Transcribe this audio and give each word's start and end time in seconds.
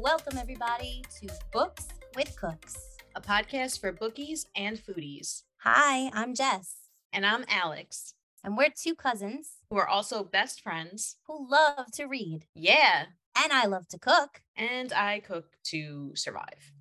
Welcome, 0.00 0.38
everybody, 0.38 1.02
to 1.20 1.28
Books 1.52 1.88
with 2.14 2.36
Cooks, 2.36 2.78
a 3.16 3.20
podcast 3.20 3.80
for 3.80 3.90
bookies 3.90 4.46
and 4.54 4.78
foodies. 4.78 5.42
Hi, 5.62 6.08
I'm 6.14 6.36
Jess. 6.36 6.76
And 7.12 7.26
I'm 7.26 7.44
Alex. 7.48 8.14
And 8.44 8.56
we're 8.56 8.70
two 8.70 8.94
cousins 8.94 9.54
who 9.68 9.76
are 9.76 9.88
also 9.88 10.22
best 10.22 10.60
friends 10.60 11.16
who 11.26 11.50
love 11.50 11.90
to 11.94 12.04
read. 12.04 12.46
Yeah. 12.54 13.06
And 13.36 13.52
I 13.52 13.66
love 13.66 13.88
to 13.88 13.98
cook. 13.98 14.40
And 14.56 14.92
I 14.92 15.18
cook 15.18 15.46
to 15.70 16.12
survive. 16.14 16.72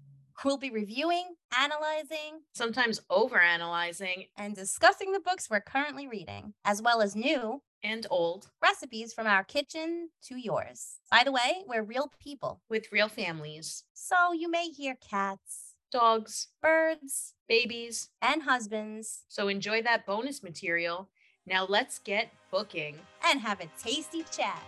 We'll 0.46 0.58
be 0.58 0.70
reviewing, 0.70 1.36
analyzing, 1.58 2.41
sometimes 2.54 3.02
overanalyzing, 3.09 4.28
and 4.38 4.55
discussing 4.55 5.12
the 5.12 5.20
books 5.20 5.50
we're 5.50 5.62
currently 5.62 6.08
reading, 6.08 6.54
as 6.64 6.82
well 6.82 7.02
as 7.02 7.16
new 7.16 7.62
and 7.84 8.05
old 8.09 8.50
recipes 8.62 9.14
from 9.14 9.26
our 9.26 9.44
kitchen 9.44 10.09
to 10.23 10.36
yours. 10.36 10.98
By 11.09 11.23
the 11.26 11.31
way, 11.31 11.64
we're 11.66 11.84
real 11.84 12.12
people 12.22 12.62
with 12.70 12.92
real 12.92 13.08
families. 13.08 13.84
So 13.94 14.31
you 14.31 14.50
may 14.50 14.68
hear 14.70 14.95
cats, 14.95 15.76
dogs, 15.92 16.50
birds, 16.62 17.34
babies, 17.50 18.09
and 18.22 18.44
husbands. 18.44 19.23
So 19.28 19.48
enjoy 19.48 19.81
that 19.84 20.06
bonus 20.06 20.44
material. 20.44 21.09
Now 21.48 21.66
let's 21.67 21.98
get 22.00 22.31
booking 22.52 22.98
and 23.26 23.42
have 23.42 23.59
a 23.59 23.70
tasty 23.81 24.23
chat. 24.31 24.62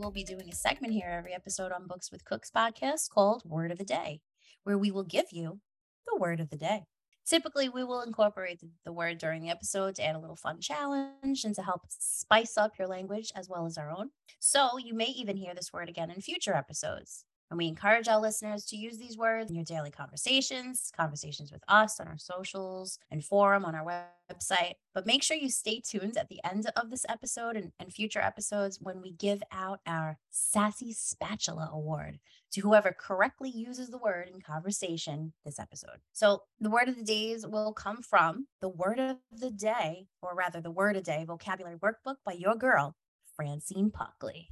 Will 0.00 0.10
be 0.10 0.24
doing 0.24 0.48
a 0.48 0.54
segment 0.54 0.94
here 0.94 1.08
every 1.10 1.34
episode 1.34 1.72
on 1.72 1.86
Books 1.86 2.10
with 2.10 2.24
Cooks 2.24 2.50
podcast 2.50 3.10
called 3.10 3.42
Word 3.44 3.70
of 3.70 3.76
the 3.76 3.84
Day, 3.84 4.22
where 4.64 4.78
we 4.78 4.90
will 4.90 5.04
give 5.04 5.26
you 5.30 5.60
the 6.06 6.18
word 6.18 6.40
of 6.40 6.48
the 6.48 6.56
day. 6.56 6.86
Typically, 7.26 7.68
we 7.68 7.84
will 7.84 8.00
incorporate 8.00 8.62
the, 8.84 8.92
word 8.92 9.18
during 9.18 9.42
the 9.42 9.50
episode 9.50 9.94
to 9.96 10.04
add 10.04 10.16
a 10.16 10.18
little 10.18 10.36
fun 10.36 10.58
challenge 10.58 11.44
and 11.44 11.54
to 11.54 11.62
help 11.62 11.82
spice 11.90 12.56
up 12.56 12.78
your 12.78 12.88
language 12.88 13.30
as 13.36 13.48
well 13.48 13.66
as 13.66 13.76
our 13.76 13.90
own. 13.90 14.08
So, 14.38 14.78
you 14.78 14.94
may 14.94 15.08
even 15.08 15.36
hear 15.36 15.54
this 15.54 15.70
word 15.70 15.90
again 15.90 16.10
in 16.10 16.22
future 16.22 16.54
episodes. 16.54 17.26
And 17.50 17.58
we 17.58 17.66
encourage 17.66 18.06
our 18.06 18.20
listeners 18.20 18.64
to 18.66 18.76
use 18.76 18.96
these 18.96 19.18
words 19.18 19.50
in 19.50 19.56
your 19.56 19.64
daily 19.64 19.90
conversations, 19.90 20.92
conversations 20.96 21.50
with 21.50 21.62
us 21.66 21.98
on 21.98 22.06
our 22.06 22.18
socials 22.18 22.98
and 23.10 23.24
forum 23.24 23.64
on 23.64 23.74
our 23.74 24.08
website. 24.30 24.74
But 24.94 25.06
make 25.06 25.24
sure 25.24 25.36
you 25.36 25.50
stay 25.50 25.80
tuned 25.80 26.16
at 26.16 26.28
the 26.28 26.40
end 26.44 26.70
of 26.76 26.90
this 26.90 27.04
episode 27.08 27.56
and, 27.56 27.72
and 27.80 27.92
future 27.92 28.20
episodes 28.20 28.78
when 28.80 29.02
we 29.02 29.12
give 29.12 29.42
out 29.50 29.80
our 29.84 30.16
Sassy 30.30 30.92
Spatula 30.92 31.70
Award 31.72 32.20
to 32.52 32.60
whoever 32.60 32.94
correctly 32.96 33.50
uses 33.50 33.90
the 33.90 33.98
word 33.98 34.30
in 34.32 34.40
conversation 34.40 35.32
this 35.44 35.58
episode. 35.58 35.98
So 36.12 36.42
the 36.60 36.70
word 36.70 36.88
of 36.88 36.96
the 36.96 37.04
days 37.04 37.46
will 37.46 37.72
come 37.72 38.02
from 38.02 38.46
the 38.60 38.68
word 38.68 39.00
of 39.00 39.18
the 39.32 39.50
day, 39.50 40.06
or 40.22 40.34
rather 40.36 40.60
the 40.60 40.70
word 40.70 40.96
a 40.96 41.00
day 41.00 41.24
vocabulary 41.26 41.76
workbook 41.76 42.16
by 42.24 42.32
your 42.32 42.54
girl, 42.54 42.94
Francine 43.34 43.90
Puckley. 43.90 44.50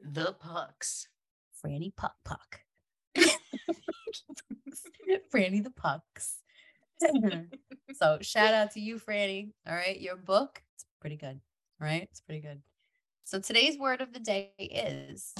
The 0.00 0.32
Pucks. 0.32 1.08
Franny 1.64 1.94
Puck 1.94 2.14
Puck. 2.24 2.60
Franny 5.32 5.62
the 5.62 5.70
Pucks. 5.70 6.38
Mm-hmm. 7.02 7.54
so 7.94 8.18
shout 8.20 8.54
out 8.54 8.72
to 8.72 8.80
you, 8.80 8.98
Franny. 8.98 9.52
All 9.66 9.74
right. 9.74 10.00
Your 10.00 10.16
book, 10.16 10.62
it's 10.74 10.86
pretty 11.00 11.16
good. 11.16 11.40
All 11.80 11.86
right. 11.86 12.02
It's 12.02 12.20
pretty 12.20 12.40
good. 12.40 12.62
So 13.24 13.38
today's 13.38 13.78
word 13.78 14.00
of 14.00 14.12
the 14.12 14.20
day 14.20 14.52
is 14.58 15.32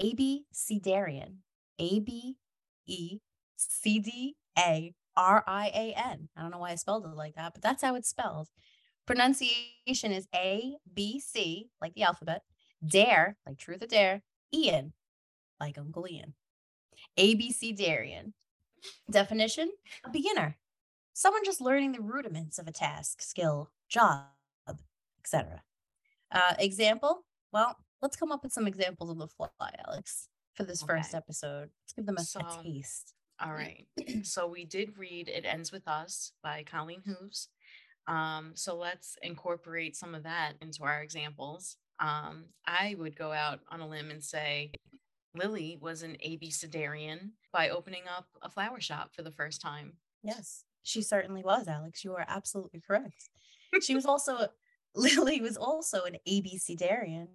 Abecedarian. 0.00 1.36
A 1.78 2.00
B 2.00 2.36
E 2.86 3.18
C 3.56 3.98
D 3.98 4.36
A 4.58 4.94
R 5.16 5.44
I 5.46 5.66
A 5.68 5.94
N. 6.08 6.28
I 6.36 6.42
don't 6.42 6.50
know 6.50 6.58
why 6.58 6.70
I 6.70 6.74
spelled 6.76 7.04
it 7.04 7.16
like 7.16 7.34
that, 7.36 7.54
but 7.54 7.62
that's 7.62 7.82
how 7.82 7.94
it's 7.94 8.08
spelled. 8.08 8.48
Pronunciation 9.06 10.12
is 10.12 10.26
A, 10.34 10.76
B, 10.92 11.20
C, 11.20 11.68
like 11.80 11.94
the 11.94 12.02
alphabet, 12.02 12.42
dare, 12.86 13.36
like 13.46 13.58
truth 13.58 13.82
or 13.82 13.86
dare, 13.86 14.22
Ian, 14.52 14.92
like 15.60 15.78
Uncle 15.78 16.06
Ian. 16.08 16.34
ABC 17.18 17.76
Darian. 17.76 18.34
Definition 19.10 19.70
a 20.04 20.10
beginner, 20.10 20.58
someone 21.14 21.42
just 21.42 21.62
learning 21.62 21.92
the 21.92 22.02
rudiments 22.02 22.58
of 22.58 22.68
a 22.68 22.72
task, 22.72 23.22
skill, 23.22 23.70
job, 23.88 24.24
etc. 25.18 25.62
Uh, 26.30 26.54
example 26.58 27.24
well, 27.54 27.76
let's 28.02 28.16
come 28.16 28.32
up 28.32 28.42
with 28.42 28.52
some 28.52 28.66
examples 28.66 29.10
of 29.10 29.18
the 29.18 29.28
fly, 29.28 29.70
Alex, 29.86 30.28
for 30.54 30.64
this 30.64 30.82
okay. 30.82 30.94
first 30.94 31.14
episode. 31.14 31.70
Let's 31.82 31.92
give 31.94 32.04
them 32.04 32.16
a, 32.18 32.24
so, 32.24 32.40
a 32.40 32.62
taste. 32.64 33.14
All 33.40 33.52
right. 33.52 33.86
so 34.24 34.48
we 34.48 34.64
did 34.64 34.98
read 34.98 35.28
It 35.28 35.44
Ends 35.46 35.70
With 35.70 35.86
Us 35.86 36.32
by 36.42 36.64
Colleen 36.64 37.02
Hooves. 37.06 37.48
Um, 38.06 38.52
so 38.54 38.76
let's 38.76 39.16
incorporate 39.22 39.96
some 39.96 40.14
of 40.14 40.22
that 40.24 40.54
into 40.60 40.84
our 40.84 41.02
examples. 41.02 41.76
Um, 42.00 42.46
I 42.66 42.96
would 42.98 43.16
go 43.16 43.32
out 43.32 43.60
on 43.70 43.80
a 43.80 43.88
limb 43.88 44.10
and 44.10 44.22
say 44.22 44.72
Lily 45.34 45.78
was 45.80 46.02
an 46.02 46.16
abecedarian 46.26 47.30
by 47.52 47.70
opening 47.70 48.02
up 48.14 48.26
a 48.42 48.50
flower 48.50 48.80
shop 48.80 49.10
for 49.14 49.22
the 49.22 49.30
first 49.30 49.60
time. 49.60 49.94
Yes, 50.22 50.64
she 50.82 51.02
certainly 51.02 51.42
was, 51.42 51.68
Alex. 51.68 52.04
You 52.04 52.14
are 52.14 52.24
absolutely 52.28 52.80
correct. 52.80 53.28
she 53.82 53.94
was 53.94 54.06
also, 54.06 54.48
Lily 54.94 55.40
was 55.40 55.56
also 55.56 56.04
an 56.04 56.16
abecedarian 56.28 57.28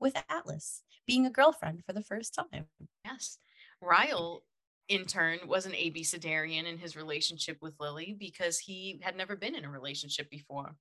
with 0.00 0.16
Atlas, 0.28 0.82
being 1.06 1.26
a 1.26 1.30
girlfriend 1.30 1.84
for 1.84 1.92
the 1.92 2.02
first 2.02 2.34
time. 2.34 2.66
Yes. 3.04 3.38
Ryle 3.80 4.42
in 4.88 5.04
turn 5.04 5.38
was 5.46 5.66
an 5.66 5.72
abecedarian 5.72 6.64
in 6.66 6.78
his 6.78 6.96
relationship 6.96 7.58
with 7.60 7.74
Lily 7.80 8.14
because 8.18 8.58
he 8.58 9.00
had 9.02 9.16
never 9.16 9.36
been 9.36 9.54
in 9.54 9.64
a 9.64 9.70
relationship 9.70 10.30
before, 10.30 10.76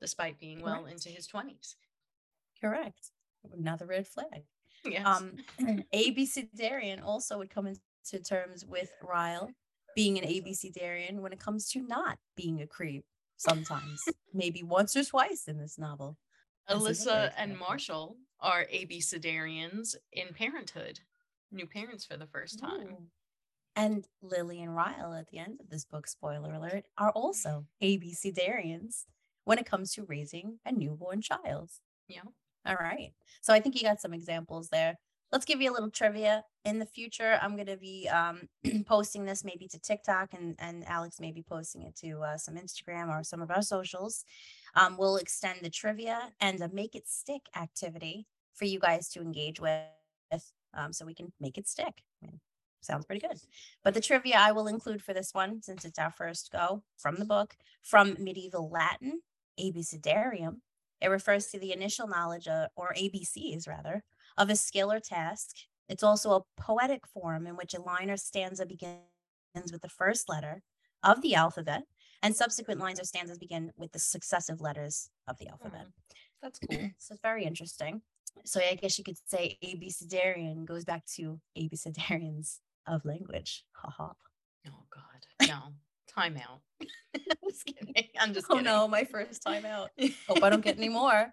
despite 0.00 0.40
being 0.40 0.62
well 0.62 0.86
into 0.86 1.08
his 1.08 1.26
20s. 1.26 1.74
Correct. 2.60 3.10
Another 3.52 3.86
red 3.86 4.06
flag. 4.06 4.44
Yes. 4.84 5.06
Um, 5.06 5.36
abecedarian 5.94 7.04
also 7.04 7.38
would 7.38 7.50
come 7.50 7.66
into 7.66 8.24
terms 8.24 8.64
with 8.64 8.90
Ryle 9.02 9.50
being 9.94 10.18
an 10.18 10.24
abecedarian 10.24 11.20
when 11.20 11.32
it 11.32 11.40
comes 11.40 11.68
to 11.70 11.80
not 11.80 12.18
being 12.36 12.62
a 12.62 12.66
creep 12.66 13.04
sometimes, 13.36 14.02
maybe 14.32 14.62
once 14.62 14.96
or 14.96 15.04
twice 15.04 15.44
in 15.46 15.58
this 15.58 15.78
novel. 15.78 16.16
Alyssa 16.70 17.32
and 17.36 17.58
Marshall 17.58 18.16
are 18.40 18.66
abecedarians 18.72 19.96
in 20.12 20.28
parenthood, 20.28 21.00
new 21.50 21.66
parents 21.66 22.04
for 22.04 22.16
the 22.16 22.26
first 22.26 22.58
time. 22.58 22.88
Ooh. 22.92 23.06
And 23.74 24.06
Lily 24.20 24.62
and 24.62 24.74
Ryle 24.74 25.14
at 25.14 25.28
the 25.28 25.38
end 25.38 25.60
of 25.60 25.70
this 25.70 25.84
book, 25.84 26.06
spoiler 26.06 26.52
alert, 26.52 26.84
are 26.98 27.10
also 27.10 27.66
abecedarians 27.82 29.04
when 29.44 29.58
it 29.58 29.66
comes 29.66 29.92
to 29.94 30.04
raising 30.04 30.58
a 30.66 30.72
newborn 30.72 31.20
child. 31.20 31.70
Yeah. 32.08 32.22
All 32.66 32.76
right. 32.76 33.12
So 33.40 33.52
I 33.52 33.60
think 33.60 33.74
you 33.74 33.82
got 33.82 34.00
some 34.00 34.12
examples 34.12 34.68
there. 34.68 34.98
Let's 35.32 35.46
give 35.46 35.62
you 35.62 35.70
a 35.70 35.72
little 35.72 35.90
trivia. 35.90 36.44
In 36.66 36.78
the 36.78 36.86
future, 36.86 37.38
I'm 37.40 37.56
going 37.56 37.66
to 37.66 37.78
be 37.78 38.08
um, 38.08 38.48
posting 38.86 39.24
this 39.24 39.44
maybe 39.44 39.66
to 39.68 39.80
TikTok, 39.80 40.34
and, 40.34 40.54
and 40.58 40.86
Alex 40.86 41.18
may 41.18 41.32
be 41.32 41.42
posting 41.42 41.82
it 41.82 41.96
to 41.96 42.20
uh, 42.20 42.36
some 42.36 42.56
Instagram 42.56 43.08
or 43.08 43.24
some 43.24 43.40
of 43.40 43.50
our 43.50 43.62
socials. 43.62 44.24
Um, 44.74 44.96
we'll 44.98 45.16
extend 45.16 45.60
the 45.62 45.70
trivia 45.70 46.30
and 46.40 46.60
a 46.60 46.68
make 46.68 46.94
it 46.94 47.08
stick 47.08 47.42
activity 47.56 48.26
for 48.54 48.66
you 48.66 48.78
guys 48.78 49.08
to 49.10 49.20
engage 49.20 49.58
with 49.58 49.80
um, 50.74 50.92
so 50.92 51.06
we 51.06 51.14
can 51.14 51.32
make 51.40 51.56
it 51.56 51.66
stick. 51.66 52.02
Sounds 52.82 53.06
pretty 53.06 53.26
good. 53.26 53.38
But 53.84 53.94
the 53.94 54.00
trivia 54.00 54.36
I 54.36 54.52
will 54.52 54.66
include 54.66 55.02
for 55.02 55.14
this 55.14 55.32
one, 55.32 55.62
since 55.62 55.84
it's 55.84 55.98
our 55.98 56.10
first 56.10 56.50
go 56.50 56.82
from 56.98 57.16
the 57.16 57.24
book, 57.24 57.54
from 57.82 58.16
medieval 58.18 58.68
Latin, 58.68 59.22
abecedarium. 59.58 60.56
It 61.00 61.08
refers 61.08 61.46
to 61.48 61.58
the 61.58 61.72
initial 61.72 62.08
knowledge, 62.08 62.48
of, 62.48 62.68
or 62.76 62.94
ABCs 62.98 63.68
rather, 63.68 64.02
of 64.36 64.50
a 64.50 64.56
skill 64.56 64.90
or 64.92 65.00
task. 65.00 65.56
It's 65.88 66.02
also 66.02 66.32
a 66.32 66.60
poetic 66.60 67.06
form 67.06 67.46
in 67.46 67.56
which 67.56 67.74
a 67.74 67.80
line 67.80 68.10
or 68.10 68.16
stanza 68.16 68.66
begins 68.66 69.00
with 69.70 69.82
the 69.82 69.88
first 69.88 70.28
letter 70.28 70.62
of 71.04 71.22
the 71.22 71.34
alphabet, 71.34 71.82
and 72.22 72.34
subsequent 72.34 72.80
lines 72.80 73.00
or 73.00 73.04
stanzas 73.04 73.38
begin 73.38 73.72
with 73.76 73.92
the 73.92 73.98
successive 73.98 74.60
letters 74.60 75.10
of 75.26 75.36
the 75.38 75.48
alphabet. 75.48 75.86
Mm, 75.86 75.92
that's 76.40 76.58
cool. 76.58 76.78
so 76.98 77.14
it's 77.14 77.22
very 77.22 77.44
interesting. 77.44 78.02
So 78.44 78.60
I 78.60 78.74
guess 78.74 78.98
you 78.98 79.04
could 79.04 79.18
say 79.26 79.58
abecedarian 79.62 80.64
goes 80.64 80.84
back 80.84 81.04
to 81.16 81.40
abecedarians 81.58 82.58
of 82.86 83.04
language. 83.04 83.64
Haha. 83.72 84.12
Oh 84.68 84.84
God, 84.94 85.26
no. 85.48 85.74
timeout. 86.16 86.60
just 87.48 87.64
kidding. 87.64 87.94
I'm 88.18 88.32
just 88.32 88.48
kidding. 88.48 88.66
oh 88.66 88.70
kidding. 88.70 88.80
no, 88.80 88.88
my 88.88 89.04
first 89.04 89.42
time 89.42 89.64
out. 89.64 89.90
Hope 90.28 90.42
I 90.42 90.50
don't 90.50 90.64
get 90.64 90.78
any 90.78 90.88
more. 90.88 91.32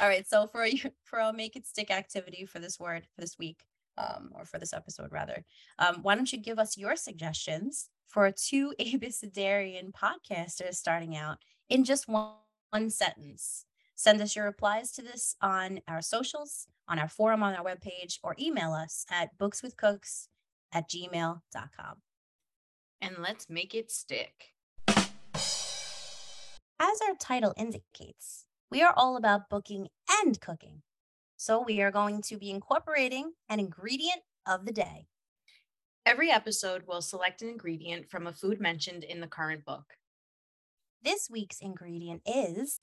All 0.00 0.08
right, 0.08 0.26
so 0.28 0.46
for 0.46 0.64
a 0.64 0.82
for 1.04 1.18
a 1.18 1.32
make 1.32 1.56
it 1.56 1.66
stick 1.66 1.90
activity 1.90 2.46
for 2.46 2.58
this 2.58 2.78
word 2.78 3.06
for 3.14 3.20
this 3.20 3.36
week, 3.38 3.64
um, 3.98 4.30
or 4.34 4.44
for 4.44 4.58
this 4.58 4.72
episode 4.72 5.10
rather, 5.10 5.44
um, 5.78 5.96
why 6.02 6.14
don't 6.14 6.32
you 6.32 6.38
give 6.38 6.58
us 6.58 6.76
your 6.76 6.96
suggestions 6.96 7.88
for 8.06 8.30
two 8.30 8.72
abecedarian 8.80 9.92
podcasters 9.92 10.74
starting 10.74 11.16
out 11.16 11.38
in 11.68 11.84
just 11.84 12.08
one, 12.08 12.34
one 12.70 12.90
sentence? 12.90 13.64
Send 14.02 14.22
us 14.22 14.34
your 14.34 14.46
replies 14.46 14.92
to 14.92 15.02
this 15.02 15.36
on 15.42 15.80
our 15.86 16.00
socials, 16.00 16.68
on 16.88 16.98
our 16.98 17.06
forum 17.06 17.42
on 17.42 17.54
our 17.54 17.62
webpage, 17.62 18.18
or 18.22 18.34
email 18.40 18.72
us 18.72 19.04
at 19.10 19.36
bookswithcooks 19.36 20.28
at 20.72 20.88
gmail.com. 20.88 21.96
and 23.02 23.16
let's 23.18 23.50
make 23.50 23.74
it 23.74 23.90
stick. 23.90 24.54
As 24.88 25.10
our 27.06 27.14
title 27.18 27.52
indicates, 27.58 28.46
we 28.70 28.80
are 28.80 28.94
all 28.96 29.18
about 29.18 29.50
booking 29.50 29.88
and 30.08 30.40
cooking. 30.40 30.80
So 31.36 31.62
we 31.62 31.82
are 31.82 31.90
going 31.90 32.22
to 32.22 32.38
be 32.38 32.48
incorporating 32.48 33.32
an 33.50 33.60
ingredient 33.60 34.22
of 34.46 34.64
the 34.64 34.72
day. 34.72 35.08
Every 36.06 36.30
episode 36.30 36.84
will 36.86 37.02
select 37.02 37.42
an 37.42 37.50
ingredient 37.50 38.08
from 38.10 38.26
a 38.26 38.32
food 38.32 38.62
mentioned 38.62 39.04
in 39.04 39.20
the 39.20 39.26
current 39.26 39.66
book. 39.66 39.98
This 41.02 41.28
week's 41.30 41.60
ingredient 41.60 42.22
is 42.24 42.80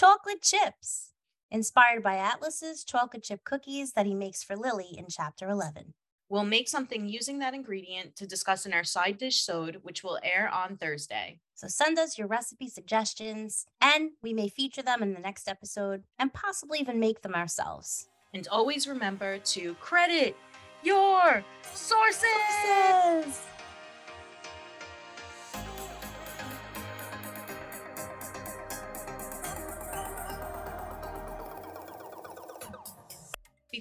chocolate 0.00 0.40
chips, 0.40 1.10
inspired 1.50 2.02
by 2.02 2.16
Atlas's 2.16 2.84
chocolate 2.84 3.22
chip 3.22 3.44
cookies 3.44 3.92
that 3.92 4.06
he 4.06 4.14
makes 4.14 4.42
for 4.42 4.56
Lily 4.56 4.94
in 4.96 5.08
chapter 5.10 5.50
11. 5.50 5.92
We'll 6.30 6.44
make 6.44 6.70
something 6.70 7.06
using 7.06 7.38
that 7.40 7.52
ingredient 7.52 8.16
to 8.16 8.26
discuss 8.26 8.64
in 8.64 8.72
our 8.72 8.82
side 8.82 9.18
dish 9.18 9.42
sode, 9.42 9.80
which 9.82 10.02
will 10.02 10.18
air 10.22 10.48
on 10.48 10.78
Thursday. 10.78 11.40
So 11.54 11.68
send 11.68 11.98
us 11.98 12.16
your 12.16 12.28
recipe 12.28 12.70
suggestions, 12.70 13.66
and 13.82 14.12
we 14.22 14.32
may 14.32 14.48
feature 14.48 14.80
them 14.80 15.02
in 15.02 15.12
the 15.12 15.20
next 15.20 15.46
episode 15.46 16.04
and 16.18 16.32
possibly 16.32 16.78
even 16.78 16.98
make 16.98 17.20
them 17.20 17.34
ourselves. 17.34 18.08
And 18.32 18.48
always 18.48 18.88
remember 18.88 19.36
to 19.36 19.74
credit 19.74 20.34
your 20.82 21.44
sources. 21.74 22.24
Sources! 22.64 23.59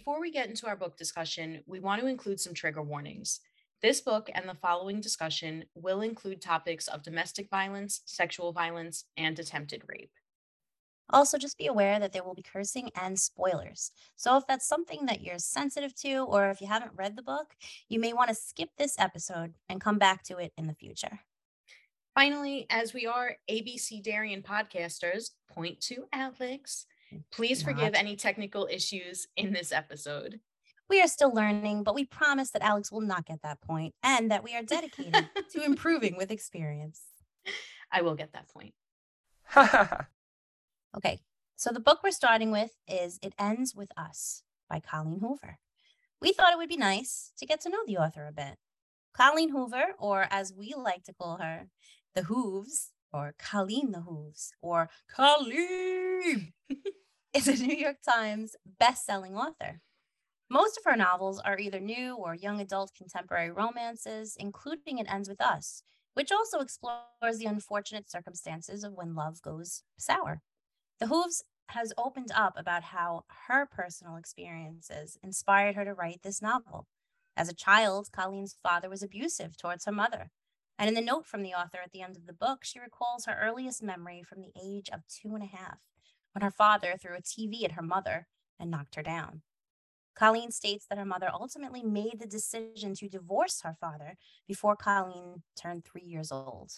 Before 0.10 0.22
we 0.22 0.32
get 0.32 0.50
into 0.50 0.66
our 0.66 0.76
book 0.76 0.98
discussion, 0.98 1.62
we 1.68 1.80
want 1.80 2.02
to 2.02 2.08
include 2.08 2.40
some 2.40 2.56
trigger 2.56 2.82
warnings. 2.82 3.42
This 3.84 4.02
book 4.02 4.28
and 4.34 4.50
the 4.50 4.56
following 4.56 5.02
discussion 5.02 5.66
will 5.76 6.02
include 6.02 6.42
topics 6.42 6.88
of 6.88 7.04
domestic 7.04 7.48
violence, 7.52 8.02
sexual 8.06 8.52
violence, 8.52 9.06
and 9.18 9.38
attempted 9.38 9.84
rape. 9.88 10.10
Also, 11.12 11.38
just 11.38 11.60
be 11.60 11.68
aware 11.68 12.00
that 12.00 12.12
there 12.12 12.24
will 12.24 12.34
be 12.34 12.42
cursing 12.42 12.90
and 13.00 13.20
spoilers. 13.20 13.92
So, 14.16 14.36
if 14.36 14.48
that's 14.48 14.68
something 14.68 15.06
that 15.06 15.22
you're 15.22 15.38
sensitive 15.38 15.94
to, 15.98 16.22
or 16.22 16.50
if 16.50 16.60
you 16.60 16.66
haven't 16.66 16.98
read 16.98 17.16
the 17.16 17.22
book, 17.22 17.54
you 17.88 18.00
may 18.00 18.12
want 18.12 18.30
to 18.30 18.36
skip 18.36 18.70
this 18.80 18.96
episode 18.98 19.54
and 19.70 19.80
come 19.80 20.00
back 20.00 20.24
to 20.24 20.40
it 20.40 20.54
in 20.58 20.66
the 20.66 20.74
future. 20.74 21.20
Finally, 22.16 22.66
as 22.72 22.96
we 22.96 23.06
are 23.06 23.36
ABC 23.48 24.02
Darian 24.02 24.42
podcasters, 24.42 25.30
point 25.54 25.80
to 25.82 26.08
Alex. 26.12 26.88
Please 27.32 27.62
forgive 27.62 27.94
any 27.94 28.16
technical 28.16 28.68
issues 28.72 29.28
in 29.36 29.54
this 29.54 29.72
episode. 29.72 30.40
We 30.90 31.02
are 31.02 31.08
still 31.08 31.34
learning, 31.34 31.84
but 31.84 31.96
we 31.96 32.06
promise 32.06 32.50
that 32.52 32.64
Alex 32.64 32.92
will 32.92 33.02
not 33.02 33.26
get 33.26 33.42
that 33.44 33.62
point 33.62 33.94
and 34.04 34.32
that 34.32 34.44
we 34.44 34.56
are 34.56 34.64
dedicated 34.64 35.30
to 35.52 35.64
improving 35.66 36.18
with 36.18 36.32
experience. 36.32 37.02
I 37.92 38.02
will 38.02 38.16
get 38.16 38.34
that 38.34 38.48
point. 38.50 38.74
Okay, 40.98 41.20
so 41.56 41.70
the 41.72 41.80
book 41.80 42.00
we're 42.04 42.10
starting 42.10 42.50
with 42.50 42.72
is 42.88 43.20
It 43.22 43.34
Ends 43.38 43.76
With 43.76 43.92
Us 43.96 44.42
by 44.68 44.80
Colleen 44.80 45.20
Hoover. 45.20 45.60
We 46.20 46.34
thought 46.34 46.52
it 46.52 46.58
would 46.58 46.68
be 46.68 46.78
nice 46.78 47.32
to 47.38 47.46
get 47.46 47.62
to 47.62 47.70
know 47.70 47.84
the 47.86 47.98
author 47.98 48.26
a 48.26 48.32
bit. 48.32 48.56
Colleen 49.16 49.50
Hoover, 49.52 49.94
or 50.00 50.26
as 50.32 50.52
we 50.52 50.74
like 50.76 51.04
to 51.04 51.14
call 51.14 51.38
her, 51.38 51.68
the 52.16 52.24
Hooves, 52.24 52.90
or 53.14 53.36
Colleen 53.38 53.92
the 53.92 54.02
Hooves, 54.02 54.52
or 54.64 54.90
Colleen, 55.08 56.54
is 57.34 57.48
a 57.48 57.54
New 57.66 57.76
York 57.76 57.98
Times 58.08 58.56
best-selling 58.80 59.36
author. 59.36 59.82
Most 60.50 60.78
of 60.78 60.84
her 60.86 60.98
novels 60.98 61.40
are 61.40 61.60
either 61.60 61.80
new 61.80 62.16
or 62.16 62.34
young 62.34 62.60
adult 62.60 62.92
contemporary 62.96 63.52
romances, 63.52 64.36
including 64.40 64.98
It 64.98 65.12
Ends 65.12 65.30
With 65.30 65.42
Us, 65.42 65.84
which 66.16 66.32
also 66.32 66.60
explores 66.60 67.38
the 67.38 67.46
unfortunate 67.46 68.10
circumstances 68.10 68.84
of 68.84 68.94
when 68.94 69.14
love 69.14 69.42
goes 69.42 69.84
sour. 69.98 70.42
The 71.00 71.08
Hooves 71.08 71.44
has 71.70 71.94
opened 71.98 72.32
up 72.34 72.56
about 72.58 72.84
how 72.84 73.26
her 73.48 73.68
personal 73.68 74.16
experiences 74.16 75.20
inspired 75.22 75.76
her 75.76 75.86
to 75.86 75.94
write 75.94 76.22
this 76.24 76.42
novel. 76.42 76.88
As 77.38 77.48
a 77.48 77.54
child, 77.54 78.10
Colleen's 78.12 78.56
father 78.64 78.90
was 78.90 79.04
abusive 79.04 79.56
towards 79.56 79.86
her 79.86 79.92
mother. 79.92 80.32
And 80.80 80.88
in 80.88 80.96
the 80.96 81.02
note 81.02 81.28
from 81.28 81.44
the 81.44 81.54
author 81.54 81.78
at 81.84 81.92
the 81.92 82.02
end 82.02 82.16
of 82.18 82.26
the 82.26 82.34
book, 82.34 82.64
she 82.64 82.80
recalls 82.80 83.26
her 83.26 83.38
earliest 83.40 83.84
memory 83.84 84.24
from 84.24 84.42
the 84.42 84.52
age 84.60 84.90
of 84.92 85.02
two 85.08 85.36
and 85.36 85.44
a 85.44 85.56
half, 85.56 85.78
when 86.40 86.46
her 86.46 86.52
father 86.52 86.96
threw 86.98 87.18
a 87.18 87.22
TV 87.22 87.66
at 87.66 87.74
her 87.74 87.82
mother 87.82 88.26
and 88.62 88.72
knocked 88.72 88.96
her 88.96 89.04
down. 89.04 89.42
Colleen 90.16 90.52
states 90.52 90.86
that 90.90 90.98
her 90.98 91.04
mother 91.04 91.30
ultimately 91.34 91.84
made 91.84 92.18
the 92.18 92.28
decision 92.28 92.94
to 92.96 93.10
divorce 93.10 93.62
her 93.62 93.76
father 93.82 94.16
before 94.48 94.78
Colleen 94.78 95.44
turned 95.62 95.84
three 95.84 96.04
years 96.04 96.32
old. 96.32 96.72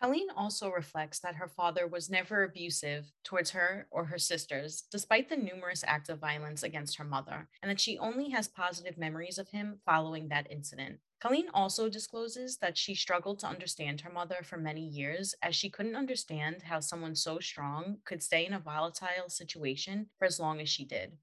Colleen 0.00 0.28
also 0.36 0.70
reflects 0.70 1.18
that 1.18 1.34
her 1.34 1.48
father 1.48 1.88
was 1.88 2.08
never 2.08 2.44
abusive 2.44 3.10
towards 3.24 3.50
her 3.50 3.88
or 3.90 4.04
her 4.04 4.18
sisters, 4.18 4.84
despite 4.92 5.28
the 5.28 5.36
numerous 5.36 5.82
acts 5.84 6.08
of 6.08 6.20
violence 6.20 6.62
against 6.62 6.96
her 6.98 7.04
mother, 7.04 7.48
and 7.60 7.68
that 7.68 7.80
she 7.80 7.98
only 7.98 8.30
has 8.30 8.46
positive 8.46 8.96
memories 8.96 9.38
of 9.38 9.48
him 9.48 9.80
following 9.84 10.28
that 10.28 10.46
incident. 10.48 11.00
Colleen 11.20 11.48
also 11.52 11.88
discloses 11.88 12.58
that 12.58 12.78
she 12.78 12.94
struggled 12.94 13.40
to 13.40 13.46
understand 13.48 14.00
her 14.00 14.12
mother 14.12 14.38
for 14.44 14.56
many 14.56 14.82
years, 14.82 15.34
as 15.42 15.56
she 15.56 15.68
couldn't 15.68 15.96
understand 15.96 16.62
how 16.62 16.78
someone 16.78 17.16
so 17.16 17.40
strong 17.40 17.98
could 18.04 18.22
stay 18.22 18.46
in 18.46 18.52
a 18.52 18.60
volatile 18.60 19.28
situation 19.28 20.10
for 20.16 20.26
as 20.26 20.38
long 20.38 20.60
as 20.60 20.68
she 20.68 20.84
did. 20.84 21.18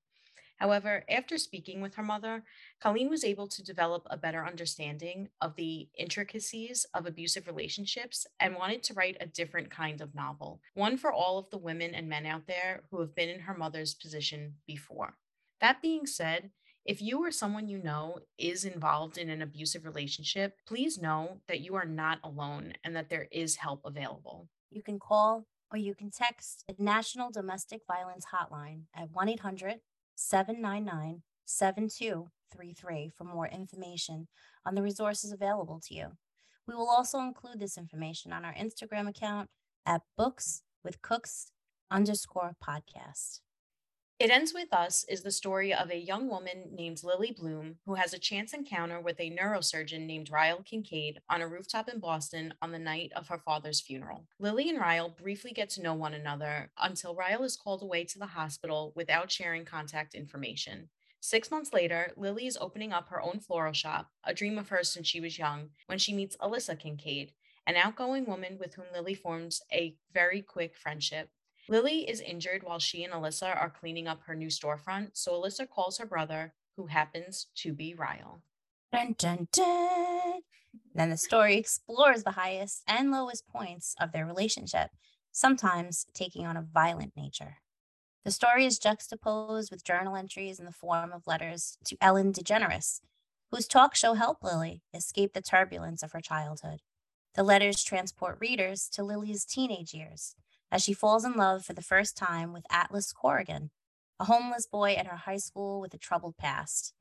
However, 0.57 1.03
after 1.09 1.37
speaking 1.37 1.81
with 1.81 1.95
her 1.95 2.03
mother, 2.03 2.43
Colleen 2.81 3.09
was 3.09 3.23
able 3.23 3.47
to 3.47 3.63
develop 3.63 4.05
a 4.09 4.17
better 4.17 4.45
understanding 4.45 5.29
of 5.41 5.55
the 5.55 5.89
intricacies 5.97 6.85
of 6.93 7.05
abusive 7.05 7.47
relationships 7.47 8.25
and 8.39 8.55
wanted 8.55 8.83
to 8.83 8.93
write 8.93 9.17
a 9.19 9.27
different 9.27 9.69
kind 9.69 10.01
of 10.01 10.15
novel, 10.15 10.61
one 10.73 10.97
for 10.97 11.11
all 11.11 11.37
of 11.37 11.49
the 11.49 11.57
women 11.57 11.93
and 11.93 12.07
men 12.07 12.25
out 12.25 12.47
there 12.47 12.83
who 12.89 12.99
have 13.01 13.15
been 13.15 13.29
in 13.29 13.41
her 13.41 13.57
mother's 13.57 13.93
position 13.93 14.55
before. 14.65 15.17
That 15.61 15.81
being 15.81 16.05
said, 16.05 16.51
if 16.85 17.01
you 17.01 17.23
or 17.23 17.31
someone 17.31 17.67
you 17.67 17.79
know 17.79 18.19
is 18.37 18.63
involved 18.63 19.17
in 19.17 19.29
an 19.29 19.41
abusive 19.41 19.85
relationship, 19.85 20.59
please 20.67 21.01
know 21.01 21.39
that 21.47 21.61
you 21.61 21.73
are 21.75 21.85
not 21.85 22.19
alone 22.23 22.73
and 22.83 22.95
that 22.95 23.09
there 23.09 23.27
is 23.31 23.55
help 23.55 23.81
available. 23.83 24.47
You 24.69 24.83
can 24.83 24.99
call 24.99 25.47
or 25.71 25.79
you 25.79 25.95
can 25.95 26.11
text 26.11 26.63
the 26.67 26.75
National 26.77 27.31
Domestic 27.31 27.81
Violence 27.87 28.27
Hotline 28.31 28.83
at 28.95 29.09
1 29.11 29.29
800 29.29 29.79
799 30.13 31.23
7233 31.45 33.11
for 33.17 33.23
more 33.23 33.47
information 33.47 34.27
on 34.63 34.75
the 34.75 34.83
resources 34.83 35.31
available 35.31 35.81
to 35.87 35.95
you. 35.95 36.11
We 36.67 36.75
will 36.75 36.89
also 36.89 37.19
include 37.19 37.59
this 37.59 37.77
information 37.77 38.31
on 38.31 38.45
our 38.45 38.53
Instagram 38.53 39.09
account 39.09 39.49
at 39.85 40.01
books 40.17 40.61
with 40.83 41.01
cooks 41.01 41.51
underscore 41.91 42.55
podcast. 42.63 43.39
It 44.17 44.31
Ends 44.31 44.53
With 44.53 44.71
Us 44.71 45.03
is 45.09 45.23
the 45.23 45.31
story 45.31 45.73
of 45.73 45.91
a 45.91 45.97
young 45.97 46.29
woman 46.29 46.69
named 46.71 47.03
Lily 47.03 47.35
Bloom 47.37 47.79
who 47.85 47.95
has 47.95 48.13
a 48.13 48.17
chance 48.17 48.53
encounter 48.53 49.01
with 49.01 49.19
a 49.19 49.29
neurosurgeon 49.29 50.05
named 50.05 50.29
Ryle 50.31 50.63
Kincaid 50.63 51.19
on 51.29 51.41
a 51.41 51.47
rooftop 51.49 51.89
in 51.89 51.99
Boston 51.99 52.53
on 52.61 52.71
the 52.71 52.79
night 52.79 53.11
of 53.13 53.27
her 53.27 53.37
father's 53.37 53.81
funeral. 53.81 54.25
Lily 54.39 54.69
and 54.69 54.79
Ryle 54.79 55.09
briefly 55.09 55.51
get 55.51 55.69
to 55.71 55.81
know 55.81 55.93
one 55.93 56.13
another 56.13 56.71
until 56.81 57.13
Ryle 57.13 57.43
is 57.43 57.57
called 57.57 57.83
away 57.83 58.05
to 58.05 58.17
the 58.17 58.27
hospital 58.27 58.93
without 58.95 59.29
sharing 59.29 59.65
contact 59.65 60.15
information. 60.15 60.87
Six 61.19 61.51
months 61.51 61.73
later, 61.73 62.13
Lily 62.15 62.47
is 62.47 62.57
opening 62.61 62.93
up 62.93 63.09
her 63.09 63.21
own 63.21 63.41
floral 63.41 63.73
shop, 63.73 64.11
a 64.23 64.33
dream 64.33 64.57
of 64.57 64.69
hers 64.69 64.89
since 64.89 65.09
she 65.09 65.19
was 65.19 65.37
young, 65.37 65.71
when 65.87 65.99
she 65.99 66.13
meets 66.13 66.37
Alyssa 66.37 66.79
Kincaid, 66.79 67.33
an 67.67 67.75
outgoing 67.75 68.25
woman 68.25 68.59
with 68.61 68.75
whom 68.75 68.85
Lily 68.93 69.13
forms 69.13 69.61
a 69.73 69.97
very 70.13 70.41
quick 70.41 70.77
friendship. 70.77 71.31
Lily 71.67 72.07
is 72.07 72.21
injured 72.21 72.63
while 72.63 72.77
she 72.79 73.03
and 73.03 73.13
Alyssa 73.13 73.55
are 73.59 73.71
cleaning 73.71 74.07
up 74.07 74.21
her 74.25 74.35
new 74.35 74.49
storefront, 74.49 75.11
so 75.13 75.31
Alyssa 75.33 75.67
calls 75.67 75.97
her 75.97 76.05
brother, 76.05 76.53
who 76.77 76.87
happens 76.87 77.47
to 77.55 77.73
be 77.73 77.95
Ryle. 77.95 78.41
Dun, 78.91 79.15
dun, 79.17 79.47
dun. 79.51 80.41
Then 80.93 81.09
the 81.09 81.17
story 81.17 81.57
explores 81.57 82.23
the 82.23 82.31
highest 82.31 82.83
and 82.87 83.11
lowest 83.11 83.47
points 83.47 83.95
of 83.99 84.11
their 84.11 84.25
relationship, 84.25 84.91
sometimes 85.31 86.05
taking 86.13 86.45
on 86.45 86.55
a 86.55 86.61
violent 86.61 87.13
nature. 87.15 87.57
The 88.23 88.31
story 88.31 88.65
is 88.65 88.79
juxtaposed 88.79 89.71
with 89.71 89.83
journal 89.83 90.15
entries 90.15 90.59
in 90.59 90.65
the 90.65 90.71
form 90.71 91.11
of 91.13 91.27
letters 91.27 91.77
to 91.85 91.97
Ellen 91.99 92.31
DeGeneres, 92.31 93.01
whose 93.51 93.67
talk 93.67 93.95
show 93.95 94.13
helped 94.13 94.43
Lily 94.43 94.81
escape 94.93 95.33
the 95.33 95.41
turbulence 95.41 96.03
of 96.03 96.11
her 96.11 96.21
childhood. 96.21 96.81
The 97.33 97.43
letters 97.43 97.83
transport 97.83 98.37
readers 98.39 98.87
to 98.89 99.03
Lily's 99.03 99.45
teenage 99.45 99.93
years 99.93 100.35
as 100.75 100.83
she 100.83 100.91
falls 100.91 101.23
in 101.23 101.31
love 101.35 101.63
for 101.63 101.71
the 101.71 101.81
first 101.81 102.17
time 102.17 102.51
with 102.51 102.65
Atlas 102.69 103.13
Corrigan, 103.13 103.71
a 104.19 104.25
homeless 104.25 104.67
boy 104.67 104.91
at 104.95 105.07
her 105.07 105.15
high 105.15 105.37
school 105.37 105.79
with 105.79 105.93
a 105.93 105.97
troubled 105.97 106.35
past. 106.35 106.93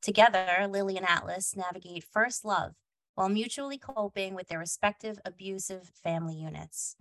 Together, 0.00 0.68
Lily 0.70 0.96
and 0.96 1.04
Atlas 1.04 1.56
navigate 1.56 2.04
first 2.04 2.44
love 2.44 2.74
while 3.16 3.28
mutually 3.28 3.76
coping 3.76 4.36
with 4.36 4.46
their 4.46 4.60
respective 4.60 5.18
abusive 5.24 5.90
family 6.00 6.36
units. 6.36 6.94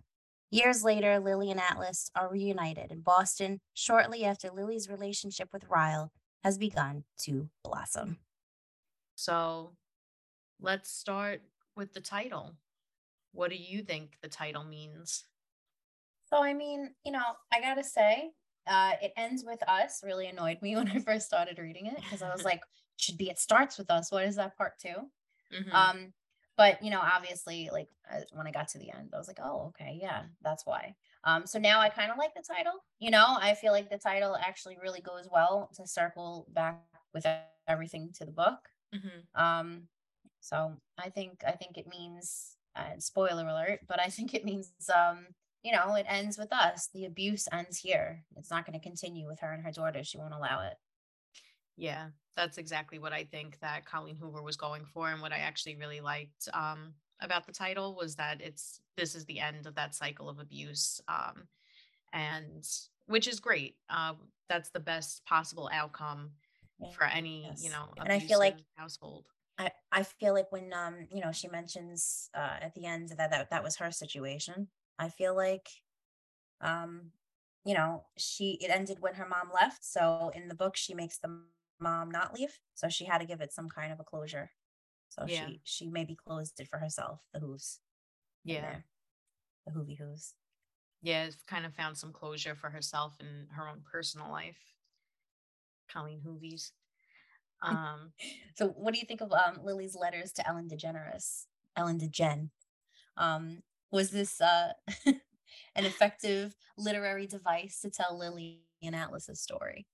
Years 0.49 0.83
later, 0.83 1.19
Lily 1.19 1.51
and 1.51 1.59
Atlas 1.59 2.09
are 2.15 2.31
reunited 2.31 2.91
in 2.91 3.01
Boston 3.01 3.59
shortly 3.75 4.25
after 4.25 4.49
Lily's 4.49 4.89
relationship 4.89 5.49
with 5.53 5.69
Ryle 5.69 6.11
has 6.43 6.57
begun 6.57 7.03
to 7.25 7.47
blossom. 7.63 8.17
So 9.13 9.73
let's 10.59 10.89
start 10.89 11.41
with 11.75 11.93
the 11.93 12.01
title. 12.01 12.55
What 13.33 13.51
do 13.51 13.55
you 13.55 13.83
think 13.83 14.17
the 14.23 14.29
title 14.29 14.63
means? 14.63 15.23
So, 16.29 16.43
I 16.43 16.53
mean, 16.53 16.95
you 17.05 17.11
know, 17.11 17.23
I 17.53 17.61
gotta 17.61 17.83
say, 17.83 18.31
uh, 18.65 18.95
it 19.01 19.13
ends 19.15 19.43
with 19.45 19.63
us 19.67 20.03
really 20.03 20.27
annoyed 20.27 20.61
me 20.61 20.75
when 20.77 20.89
I 20.89 20.99
first 20.99 21.25
started 21.27 21.57
reading 21.59 21.87
it 21.87 22.03
because 22.03 22.21
I 22.21 22.31
was 22.31 22.43
like, 22.43 22.61
should 22.97 23.17
be 23.17 23.29
it 23.29 23.39
starts 23.39 23.77
with 23.77 23.89
us. 23.91 24.11
What 24.11 24.25
is 24.25 24.35
that 24.37 24.57
part 24.57 24.79
2 24.79 25.11
Mhm. 25.51 25.71
Um, 25.71 26.13
but 26.57 26.81
you 26.83 26.89
know, 26.89 26.99
obviously, 27.01 27.69
like 27.71 27.89
uh, 28.11 28.21
when 28.33 28.47
I 28.47 28.51
got 28.51 28.67
to 28.69 28.79
the 28.79 28.91
end, 28.91 29.11
I 29.13 29.17
was 29.17 29.27
like, 29.27 29.39
oh, 29.41 29.67
okay, 29.69 29.97
yeah, 30.01 30.25
that's 30.41 30.65
why. 30.65 30.95
Um, 31.23 31.45
so 31.45 31.59
now 31.59 31.79
I 31.79 31.89
kind 31.89 32.11
of 32.11 32.17
like 32.17 32.33
the 32.35 32.43
title. 32.43 32.83
You 32.99 33.11
know, 33.11 33.25
I 33.27 33.53
feel 33.55 33.71
like 33.73 33.89
the 33.89 33.99
title 33.99 34.35
actually 34.35 34.77
really 34.81 35.01
goes 35.01 35.29
well 35.31 35.69
to 35.75 35.85
circle 35.87 36.47
back 36.51 36.83
with 37.13 37.27
everything 37.67 38.11
to 38.13 38.25
the 38.25 38.31
book. 38.31 38.69
Mhm. 38.91 39.27
Um, 39.35 39.89
so 40.39 40.81
I 40.97 41.09
think 41.09 41.43
I 41.45 41.51
think 41.53 41.77
it 41.77 41.87
means 41.87 42.57
uh, 42.75 42.99
spoiler 42.99 43.47
alert, 43.47 43.81
but 43.87 43.99
I 43.99 44.09
think 44.09 44.33
it 44.33 44.45
means 44.45 44.73
um, 44.93 45.27
you 45.63 45.71
know, 45.71 45.95
it 45.95 46.05
ends 46.07 46.37
with 46.37 46.51
us. 46.53 46.89
The 46.93 47.05
abuse 47.05 47.47
ends 47.51 47.77
here. 47.77 48.23
It's 48.35 48.51
not 48.51 48.65
going 48.65 48.79
to 48.79 48.83
continue 48.83 49.27
with 49.27 49.39
her 49.39 49.51
and 49.51 49.63
her 49.63 49.71
daughter. 49.71 50.03
She 50.03 50.17
won't 50.17 50.33
allow 50.33 50.65
it. 50.65 50.75
Yeah, 51.75 52.07
that's 52.35 52.57
exactly 52.57 52.99
what 52.99 53.13
I 53.13 53.23
think 53.23 53.59
that 53.59 53.85
Colleen 53.85 54.15
Hoover 54.15 54.41
was 54.41 54.57
going 54.57 54.85
for, 54.85 55.09
and 55.09 55.21
what 55.21 55.31
I 55.31 55.37
actually 55.37 55.75
really 55.75 56.01
liked 56.01 56.47
um, 56.53 56.93
about 57.21 57.45
the 57.45 57.53
title 57.53 57.95
was 57.95 58.15
that 58.15 58.41
it's 58.41 58.79
this 58.95 59.13
is 59.13 59.25
the 59.25 59.39
end 59.39 59.67
of 59.67 59.75
that 59.75 59.93
cycle 59.93 60.29
of 60.29 60.39
abuse, 60.39 61.01
um, 61.07 61.47
and 62.13 62.67
which 63.05 63.27
is 63.27 63.39
great. 63.39 63.75
Uh, 63.89 64.13
that's 64.49 64.69
the 64.69 64.79
best 64.79 65.23
possible 65.25 65.69
outcome 65.71 66.31
for 66.93 67.05
any 67.05 67.51
you 67.61 67.69
know 67.69 67.85
And 67.97 68.11
I 68.11 68.19
feel 68.19 68.39
like 68.39 68.57
household. 68.75 69.25
I, 69.57 69.71
I 69.91 70.03
feel 70.03 70.33
like 70.33 70.51
when 70.51 70.71
um 70.73 71.07
you 71.11 71.21
know 71.21 71.31
she 71.31 71.47
mentions 71.47 72.29
uh 72.35 72.57
at 72.61 72.75
the 72.75 72.85
end 72.85 73.09
that 73.17 73.31
that, 73.31 73.49
that 73.49 73.63
was 73.63 73.75
her 73.77 73.91
situation 73.91 74.67
i 74.99 75.09
feel 75.09 75.35
like 75.35 75.69
um 76.61 77.11
you 77.65 77.73
know 77.73 78.05
she 78.17 78.57
it 78.61 78.69
ended 78.69 78.99
when 78.99 79.15
her 79.15 79.27
mom 79.27 79.49
left 79.53 79.83
so 79.83 80.31
in 80.33 80.47
the 80.47 80.55
book 80.55 80.75
she 80.75 80.93
makes 80.93 81.17
the 81.19 81.41
mom 81.79 82.09
not 82.09 82.33
leave 82.33 82.59
so 82.73 82.89
she 82.89 83.05
had 83.05 83.19
to 83.19 83.25
give 83.25 83.41
it 83.41 83.53
some 83.53 83.69
kind 83.69 83.91
of 83.93 83.99
a 83.99 84.03
closure 84.03 84.51
so 85.09 85.25
Yeah. 85.27 85.45
she 85.45 85.61
she 85.63 85.87
maybe 85.89 86.15
closed 86.15 86.59
it 86.59 86.67
for 86.67 86.79
herself 86.79 87.21
the 87.33 87.39
hooves 87.39 87.79
Yeah, 88.43 88.77
the 89.65 89.71
hoovy 89.71 89.97
hooves 89.97 90.33
yeah, 91.01 91.29
kind 91.45 91.65
of 91.65 91.73
found 91.75 91.97
some 91.97 92.11
closure 92.11 92.55
for 92.55 92.69
herself 92.71 93.17
in 93.19 93.47
her 93.51 93.67
own 93.67 93.81
personal 93.89 94.31
life. 94.31 94.57
Colleen 95.87 96.21
Hoovies. 96.25 96.71
Um, 97.61 98.13
so 98.55 98.69
what 98.69 98.93
do 98.93 98.99
you 98.99 99.05
think 99.05 99.21
of 99.21 99.31
um 99.31 99.59
lily's 99.63 99.95
letters 99.95 100.31
to 100.33 100.47
ellen 100.47 100.67
degeneres 100.67 101.45
ellen 101.75 101.97
degen 101.97 102.51
um 103.15 103.61
was 103.91 104.11
this 104.11 104.41
uh 104.41 104.73
an 105.05 105.85
effective 105.85 106.55
literary 106.77 107.27
device 107.27 107.81
to 107.81 107.89
tell 107.89 108.17
lily 108.17 108.61
and 108.83 108.95
atlas's 108.95 109.41
story 109.41 109.87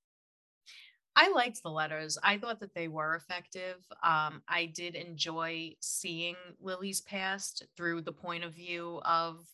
I 1.15 1.29
liked 1.29 1.62
the 1.62 1.69
letters. 1.69 2.17
I 2.23 2.38
thought 2.38 2.59
that 2.62 2.73
they 2.73 2.88
were 2.88 3.15
effective. 3.15 3.85
Um, 4.03 4.41
I 4.47 4.65
did 4.65 4.95
enjoy 4.95 5.75
seeing 5.79 6.35
Lily's 6.59 7.01
past 7.01 7.63
through 7.77 8.01
the 8.01 8.12
point 8.12 8.43
of 8.43 8.53
view 8.53 9.00
of 9.05 9.45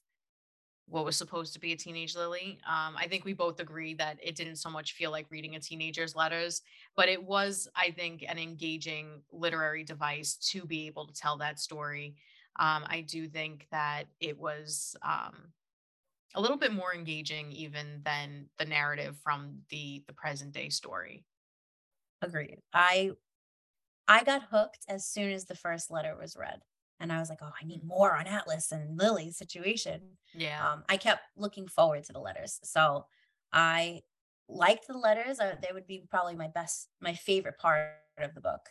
what 0.87 1.05
was 1.05 1.15
supposed 1.15 1.53
to 1.53 1.59
be 1.59 1.71
a 1.71 1.77
teenage 1.77 2.15
Lily. 2.15 2.59
Um, 2.67 2.95
I 2.97 3.07
think 3.07 3.23
we 3.23 3.33
both 3.33 3.59
agree 3.59 3.93
that 3.95 4.17
it 4.23 4.35
didn't 4.35 4.55
so 4.55 4.69
much 4.69 4.93
feel 4.93 5.11
like 5.11 5.27
reading 5.29 5.55
a 5.55 5.59
teenager's 5.59 6.15
letters, 6.15 6.61
but 6.95 7.09
it 7.09 7.23
was, 7.23 7.67
I 7.75 7.91
think, 7.91 8.25
an 8.27 8.39
engaging 8.39 9.21
literary 9.31 9.83
device 9.83 10.35
to 10.51 10.65
be 10.65 10.87
able 10.87 11.05
to 11.07 11.13
tell 11.13 11.37
that 11.37 11.59
story. 11.59 12.15
Um, 12.57 12.85
I 12.87 13.01
do 13.01 13.27
think 13.27 13.67
that 13.71 14.05
it 14.19 14.37
was 14.37 14.95
um, 15.01 15.53
a 16.35 16.41
little 16.41 16.57
bit 16.57 16.73
more 16.73 16.93
engaging 16.93 17.51
even 17.51 18.01
than 18.03 18.49
the 18.57 18.65
narrative 18.65 19.17
from 19.19 19.63
the 19.69 20.03
the 20.07 20.13
present 20.13 20.53
day 20.53 20.69
story. 20.69 21.25
agreed 22.21 22.59
i 22.73 23.11
i 24.07 24.23
got 24.23 24.43
hooked 24.43 24.85
as 24.87 25.05
soon 25.07 25.31
as 25.31 25.45
the 25.45 25.55
first 25.55 25.91
letter 25.91 26.15
was 26.15 26.35
read 26.37 26.61
and 26.99 27.11
i 27.13 27.19
was 27.19 27.29
like 27.29 27.39
oh 27.41 27.51
i 27.61 27.65
need 27.65 27.83
more 27.83 28.15
on 28.15 28.27
atlas 28.27 28.71
and 28.71 28.97
lily's 28.97 29.37
situation 29.37 30.17
Yeah. 30.33 30.73
um, 30.73 30.83
I 30.89 30.97
kept 30.97 31.23
looking 31.35 31.67
forward 31.67 32.03
to 32.05 32.13
the 32.13 32.19
letters. 32.19 32.59
So 32.63 33.07
I 33.51 34.03
liked 34.47 34.87
the 34.87 34.97
letters. 34.97 35.39
Uh, 35.39 35.55
they 35.61 35.73
would 35.73 35.87
be 35.87 36.05
probably 36.09 36.35
my 36.35 36.47
best, 36.49 36.89
my 37.01 37.13
favorite 37.15 37.57
part 37.59 37.97
of 38.19 38.35
the 38.35 38.41
book. 38.41 38.61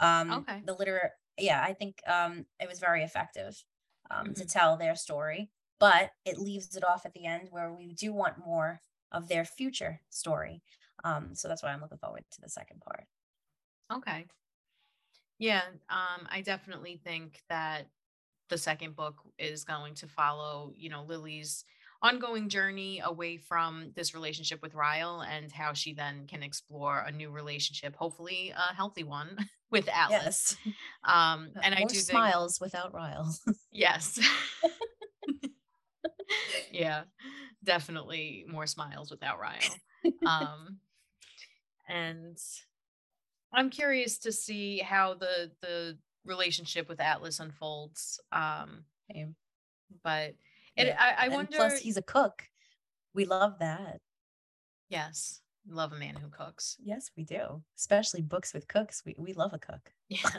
Um, 0.00 0.30
Okay. 0.32 0.60
The 0.66 0.74
liter, 0.74 1.12
yeah, 1.38 1.62
I 1.62 1.74
think 1.74 2.00
um, 2.06 2.46
it 2.60 2.68
was 2.68 2.78
very 2.80 3.02
effective 3.02 3.64
um, 4.10 4.34
to 4.34 4.44
Mhm. 4.44 4.46
tell 4.46 4.76
their 4.76 4.96
story, 4.96 5.50
but 5.78 6.12
it 6.24 6.38
leaves 6.38 6.76
it 6.76 6.84
off 6.84 7.06
at 7.06 7.12
the 7.12 7.26
end 7.26 7.48
where 7.50 7.72
we 7.72 7.92
do 7.94 8.12
want 8.12 8.38
more 8.38 8.80
of 9.12 9.28
their 9.28 9.44
future 9.44 10.00
story. 10.10 10.62
Um, 11.04 11.34
so 11.34 11.48
that's 11.48 11.62
why 11.62 11.70
I'm 11.72 11.80
looking 11.80 11.98
forward 11.98 12.24
to 12.32 12.40
the 12.40 12.48
second 12.48 12.80
part. 12.80 13.06
Okay. 13.90 14.28
Yeah, 15.38 15.62
um, 15.88 16.26
I 16.30 16.42
definitely 16.42 16.96
think 16.96 17.42
that 17.48 17.90
the 18.48 18.58
second 18.58 18.96
book 18.96 19.22
is 19.38 19.64
going 19.64 19.94
to 19.96 20.08
follow, 20.08 20.72
you 20.76 20.88
know, 20.90 21.04
Lily's 21.04 21.64
ongoing 22.02 22.48
journey 22.48 23.00
away 23.00 23.36
from 23.38 23.92
this 23.94 24.14
relationship 24.14 24.62
with 24.62 24.74
Ryle 24.74 25.22
and 25.22 25.52
how 25.52 25.72
she 25.74 25.94
then 25.94 26.26
can 26.26 26.42
explore 26.42 27.00
a 27.00 27.12
new 27.12 27.30
relationship, 27.30 27.96
hopefully 27.96 28.50
a 28.50 28.74
healthy 28.74 29.04
one 29.04 29.36
with 29.70 29.88
Atlas. 29.88 30.56
Yes. 30.64 30.74
Um, 31.04 31.50
Uh, 31.56 31.60
and 31.62 31.74
I 31.74 31.80
more 31.80 31.88
do 31.88 31.94
think, 31.94 32.06
smiles 32.10 32.60
without 32.60 32.92
Ryle. 32.92 33.32
yes. 33.72 34.18
yeah, 36.72 37.04
definitely 37.64 38.44
more 38.48 38.66
smiles 38.66 39.10
without 39.10 39.38
Ryle. 39.38 39.58
Um, 40.26 40.78
and 41.88 42.36
I'm 43.52 43.70
curious 43.70 44.18
to 44.18 44.32
see 44.32 44.78
how 44.78 45.14
the 45.14 45.50
the 45.62 45.98
relationship 46.24 46.88
with 46.88 47.00
Atlas 47.00 47.40
unfolds. 47.40 48.20
Um, 48.32 48.84
but 50.04 50.34
it, 50.76 50.88
Yeah. 50.88 50.96
I, 50.98 51.26
I 51.26 51.28
wonder. 51.28 51.56
plus, 51.56 51.78
he's 51.78 51.96
a 51.96 52.02
cook. 52.02 52.42
We 53.14 53.24
love 53.24 53.58
that. 53.60 54.00
yes, 54.90 55.40
love 55.70 55.92
a 55.92 55.98
man 55.98 56.16
who 56.16 56.28
cooks. 56.28 56.76
Yes, 56.82 57.10
we 57.16 57.24
do. 57.24 57.62
Especially 57.76 58.22
books 58.22 58.54
with 58.54 58.68
cooks. 58.68 59.02
We 59.04 59.14
we 59.18 59.32
love 59.32 59.52
a 59.52 59.58
cook. 59.58 59.92
Yeah. 60.10 60.30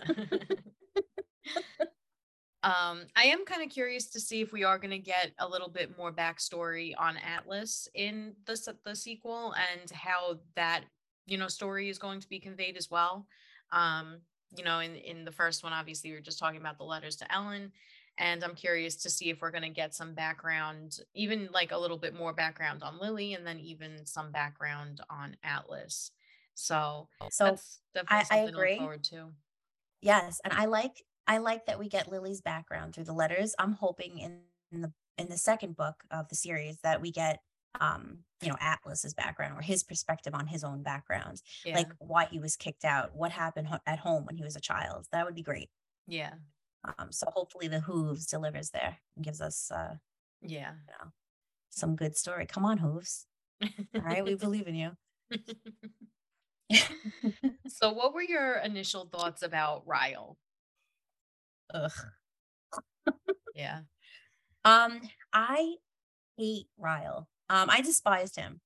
um, 2.63 3.05
I 3.15 3.23
am 3.25 3.45
kind 3.45 3.63
of 3.63 3.69
curious 3.69 4.09
to 4.11 4.19
see 4.19 4.41
if 4.41 4.51
we 4.51 4.63
are 4.63 4.77
going 4.77 4.91
to 4.91 4.99
get 4.99 5.31
a 5.39 5.47
little 5.47 5.69
bit 5.69 5.97
more 5.97 6.11
backstory 6.11 6.93
on 6.97 7.17
Atlas 7.17 7.87
in 7.93 8.35
the 8.45 8.75
the 8.83 8.95
sequel 8.95 9.53
and 9.53 9.89
how 9.91 10.39
that 10.55 10.83
you 11.25 11.37
know 11.37 11.47
story 11.47 11.89
is 11.89 11.97
going 11.97 12.19
to 12.19 12.29
be 12.29 12.39
conveyed 12.39 12.77
as 12.77 12.89
well. 12.91 13.27
Um, 13.71 14.21
you 14.55 14.63
know, 14.63 14.79
in 14.79 14.95
in 14.95 15.25
the 15.25 15.31
first 15.31 15.63
one, 15.63 15.73
obviously, 15.73 16.09
we 16.09 16.15
were 16.15 16.21
just 16.21 16.39
talking 16.39 16.59
about 16.59 16.77
the 16.77 16.83
letters 16.83 17.15
to 17.17 17.31
Ellen, 17.31 17.71
and 18.19 18.43
I'm 18.43 18.53
curious 18.55 18.95
to 18.97 19.09
see 19.09 19.29
if 19.31 19.41
we're 19.41 19.49
going 19.51 19.63
to 19.63 19.69
get 19.69 19.95
some 19.95 20.13
background, 20.13 20.99
even 21.15 21.49
like 21.51 21.71
a 21.71 21.77
little 21.77 21.97
bit 21.97 22.13
more 22.13 22.33
background 22.33 22.83
on 22.83 22.99
Lily, 22.99 23.33
and 23.33 23.47
then 23.47 23.59
even 23.59 24.05
some 24.05 24.31
background 24.31 25.01
on 25.09 25.35
Atlas. 25.43 26.11
So 26.53 27.07
So 27.31 27.45
that's 27.45 27.79
definitely 27.95 28.17
I 28.17 28.23
something 28.23 28.47
to 28.53 28.57
agree. 28.59 28.71
look 28.73 28.79
forward 28.79 29.03
to. 29.05 29.31
yes, 30.01 30.41
and 30.43 30.53
I 30.53 30.65
like 30.65 31.01
I 31.27 31.37
like 31.37 31.65
that 31.67 31.79
we 31.79 31.87
get 31.89 32.09
Lily's 32.11 32.41
background 32.41 32.93
through 32.93 33.05
the 33.05 33.13
letters. 33.13 33.55
I'm 33.59 33.73
hoping 33.73 34.17
in, 34.19 34.41
in 34.71 34.81
the 34.81 34.91
in 35.17 35.29
the 35.29 35.37
second 35.37 35.75
book 35.75 36.03
of 36.11 36.27
the 36.29 36.35
series 36.35 36.77
that 36.83 37.01
we 37.01 37.11
get 37.11 37.39
um 37.79 38.19
you 38.41 38.49
know 38.49 38.57
Atlas's 38.59 39.13
background 39.13 39.53
or 39.57 39.61
his 39.61 39.83
perspective 39.83 40.33
on 40.33 40.47
his 40.47 40.63
own 40.63 40.81
background, 40.83 41.41
Yeah. 41.65 41.75
like 41.77 41.89
why 41.99 42.25
he 42.25 42.39
was 42.39 42.55
kicked 42.55 42.83
out, 42.83 43.15
what 43.15 43.31
happened 43.31 43.67
ho- 43.67 43.79
at 43.85 43.99
home 43.99 44.25
when 44.25 44.35
he 44.35 44.43
was 44.43 44.55
a 44.55 44.61
child. 44.61 45.07
That 45.11 45.25
would 45.25 45.35
be 45.35 45.43
great. 45.43 45.69
yeah. 46.07 46.33
Um, 46.83 47.11
so 47.11 47.27
hopefully 47.33 47.67
the 47.67 47.81
Hooves 47.81 48.25
delivers 48.25 48.69
there 48.69 48.97
and 49.15 49.25
gives 49.25 49.41
us 49.41 49.69
uh 49.71 49.95
Yeah. 50.41 50.71
you 50.87 50.93
know 50.99 51.11
some 51.69 51.95
good 51.95 52.17
story. 52.17 52.45
Come 52.45 52.65
on, 52.65 52.77
Hooves. 52.79 53.25
All 53.61 54.01
right, 54.01 54.23
we 54.23 54.35
believe 54.35 54.67
in 54.67 54.75
you. 54.75 54.91
so, 57.67 57.91
what 57.91 58.13
were 58.13 58.21
your 58.21 58.55
initial 58.57 59.05
thoughts 59.05 59.41
about 59.43 59.83
Ryle? 59.87 60.37
Ugh. 61.73 61.91
Yeah. 63.55 63.81
Um, 64.65 64.99
I 65.31 65.75
hate 66.37 66.67
Ryle. 66.77 67.29
Um, 67.49 67.69
I 67.69 67.79
despised 67.81 68.35
him. 68.35 68.59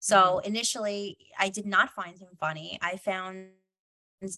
So 0.00 0.40
initially, 0.40 1.16
I 1.38 1.50
did 1.50 1.66
not 1.66 1.90
find 1.90 2.18
him 2.18 2.30
funny. 2.40 2.80
I 2.82 2.96
found 2.96 3.50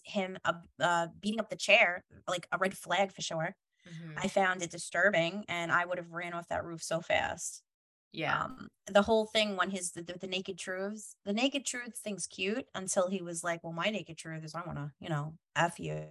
him 0.05 0.37
uh, 0.45 0.53
uh, 0.79 1.07
beating 1.19 1.39
up 1.39 1.49
the 1.49 1.55
chair 1.55 2.05
like 2.27 2.47
a 2.51 2.57
red 2.57 2.77
flag 2.77 3.11
for 3.11 3.21
sure. 3.21 3.55
Mhm. 3.85 4.23
I 4.23 4.27
found 4.29 4.61
it 4.63 4.71
disturbing, 4.71 5.45
and 5.49 5.71
I 5.71 5.85
would 5.85 5.97
have 5.99 6.11
ran 6.11 6.33
off 6.33 6.49
that 6.49 6.65
roof 6.65 6.83
so 6.83 7.01
fast. 7.01 7.63
Yeah. 8.11 8.41
Um, 8.41 8.69
the 8.87 9.03
whole 9.03 9.25
thing 9.27 9.55
when 9.57 9.71
his 9.71 9.91
the, 9.93 10.03
the 10.03 10.27
naked 10.27 10.59
truths, 10.59 11.15
the 11.25 11.33
naked 11.33 11.65
truth 11.65 11.97
thing's 11.97 12.27
cute 12.27 12.67
until 12.75 13.09
he 13.09 13.21
was 13.21 13.43
like, 13.43 13.63
"Well, 13.63 13.73
my 13.73 13.89
naked 13.89 14.17
truth 14.17 14.43
is 14.45 14.55
I 14.55 14.63
want 14.65 14.77
to, 14.79 14.93
you 14.99 15.09
know, 15.09 15.35
f 15.55 15.79
you," 15.79 16.09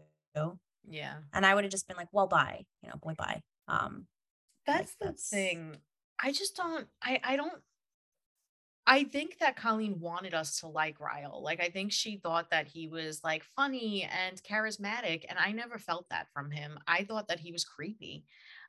Yeah. 0.82 1.22
and 1.32 1.46
I 1.46 1.54
would 1.54 1.64
have 1.64 1.70
just 1.70 1.86
been 1.86 1.96
like, 1.96 2.08
"Well, 2.12 2.26
bye, 2.26 2.64
you 2.82 2.88
know, 2.88 2.96
boy, 2.96 3.14
bye." 3.16 3.42
Um, 3.68 4.08
like 4.72 4.88
That's 4.88 4.96
the 4.96 5.12
that's 5.12 5.30
thing. 5.30 5.82
I 6.18 6.32
just 6.32 6.56
don't 6.56 6.88
I 7.02 7.20
I 7.22 7.36
don't 7.36 7.62
I 8.88 9.04
think 9.04 9.38
that 9.38 9.54
Colleen 9.54 10.00
wanted 10.00 10.32
us 10.32 10.60
to 10.60 10.66
like 10.66 10.98
Ryle. 10.98 11.42
Like 11.44 11.60
I 11.60 11.68
think 11.68 11.92
she 11.92 12.16
thought 12.16 12.50
that 12.50 12.66
he 12.66 12.88
was 12.88 13.22
like 13.22 13.44
funny 13.44 14.08
and 14.26 14.42
charismatic 14.42 15.26
and 15.28 15.38
I 15.38 15.52
never 15.52 15.78
felt 15.78 16.08
that 16.08 16.28
from 16.32 16.50
him. 16.50 16.78
I 16.88 17.04
thought 17.04 17.28
that 17.28 17.38
he 17.38 17.52
was 17.52 17.64
creepy. 17.64 18.24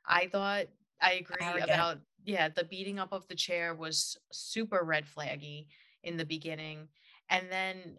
I 0.06 0.26
thought 0.26 0.66
I 1.00 1.12
agree 1.12 1.36
arrogant. 1.40 1.70
about 1.70 1.98
yeah, 2.26 2.50
the 2.50 2.64
beating 2.64 2.98
up 2.98 3.12
of 3.12 3.26
the 3.28 3.34
chair 3.34 3.74
was 3.74 4.18
super 4.30 4.84
red 4.84 5.06
flaggy 5.06 5.68
in 6.02 6.18
the 6.18 6.26
beginning. 6.26 6.88
And 7.30 7.46
then 7.50 7.98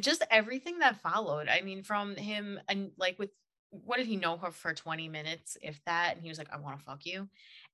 just 0.00 0.24
everything 0.30 0.78
that 0.78 1.02
followed. 1.02 1.48
I 1.48 1.60
mean, 1.60 1.82
from 1.82 2.16
him 2.16 2.58
and 2.68 2.92
like 2.96 3.18
with 3.18 3.30
what 3.70 3.98
did 3.98 4.06
he 4.06 4.16
know 4.16 4.36
her 4.36 4.50
for 4.50 4.74
20 4.74 5.08
minutes, 5.08 5.56
if 5.62 5.80
that? 5.84 6.14
And 6.14 6.22
he 6.22 6.28
was 6.28 6.38
like, 6.38 6.52
I 6.52 6.58
want 6.58 6.78
to 6.78 6.84
fuck 6.84 7.06
you. 7.06 7.28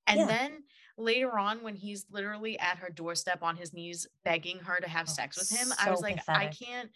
And 0.06 0.28
Yeah. 0.28 0.28
then 0.28 0.64
later 0.96 1.38
on, 1.38 1.62
when 1.62 1.74
he's 1.76 2.06
literally 2.10 2.58
at 2.58 2.78
her 2.78 2.90
doorstep 2.90 3.42
on 3.42 3.56
his 3.56 3.72
knees 3.72 4.06
begging 4.24 4.60
her 4.60 4.78
to 4.80 4.88
have 4.88 5.08
Oh, 5.08 5.10
sex 5.10 5.36
with 5.36 5.50
him, 5.50 5.72
I 5.76 5.90
was 5.90 6.00
so 6.00 6.02
like, 6.02 6.20
I 6.32 6.48
can't, 6.48 6.90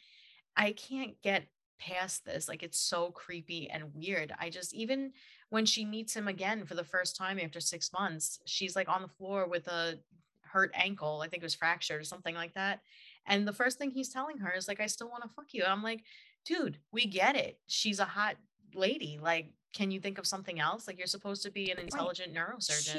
I 0.57 0.73
can't 0.73 1.21
get 1.23 1.49
past 1.79 2.25
this. 2.25 2.49
Like 2.49 2.63
it's 2.63 2.79
so 2.79 3.11
creepy 3.11 3.71
and 3.71 3.95
weird. 3.95 4.33
I 4.39 4.51
just 4.51 4.75
even 4.75 5.13
when 5.49 5.67
she 5.67 5.85
meets 5.85 6.15
him 6.15 6.29
again 6.29 6.67
for 6.67 6.75
the 6.75 6.85
first 6.85 7.17
time 7.17 7.39
after 7.39 7.61
six 7.61 7.93
months, 7.93 8.39
she's 8.47 8.77
like 8.77 8.89
on 8.89 9.03
the 9.03 9.09
floor 9.09 9.49
with 9.49 9.67
a 9.69 10.01
hurt 10.43 10.73
ankle. 10.75 11.23
I 11.25 11.29
think 11.29 11.43
it 11.43 11.47
was 11.47 11.55
fractured 11.55 12.01
or 12.01 12.05
something 12.05 12.35
like 12.35 12.55
that. 12.55 12.81
And 13.27 13.47
the 13.47 13.53
first 13.53 13.79
thing 13.79 13.91
he's 13.91 14.13
telling 14.13 14.39
her 14.39 14.53
is 14.53 14.69
like, 14.69 14.81
I 14.81 14.87
still 14.87 15.09
want 15.11 15.23
to 15.23 15.29
fuck 15.29 15.53
you. 15.55 15.63
And 15.63 15.73
I'm 15.73 15.83
like, 15.83 16.05
dude, 16.45 16.81
we 16.93 17.07
get 17.07 17.37
it. 17.37 17.61
She's 17.67 17.99
a 18.01 18.05
hot 18.05 18.37
lady. 18.75 19.19
Like, 19.21 19.53
can 19.73 19.91
you 19.91 20.01
think 20.01 20.19
of 20.19 20.27
something 20.27 20.59
else? 20.59 20.87
Like, 20.87 20.99
you're 20.99 21.07
supposed 21.07 21.43
to 21.45 21.51
be 21.51 21.71
an 21.71 21.77
Right. 21.77 21.85
intelligent 21.85 22.33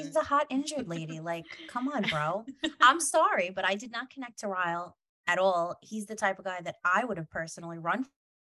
She's 0.06 0.16
a 0.16 0.24
hot 0.24 0.48
injured 0.50 0.88
lady. 0.88 1.20
Like, 1.20 1.46
come 1.68 1.88
on, 1.90 2.04
bro. 2.04 2.46
I'm 2.82 3.00
sorry, 3.00 3.50
but 3.50 3.66
I 3.66 3.76
did 3.76 3.92
not 3.92 4.10
connect 4.10 4.40
to 4.40 4.48
Ryle 4.48 4.98
at 5.28 5.38
all. 5.38 5.78
He's 5.82 6.06
the 6.06 6.16
type 6.16 6.40
of 6.40 6.46
guy 6.46 6.62
that 6.62 6.78
I 6.84 7.04
would 7.06 7.18
have 7.18 7.30
personally 7.30 7.78
run 7.78 8.06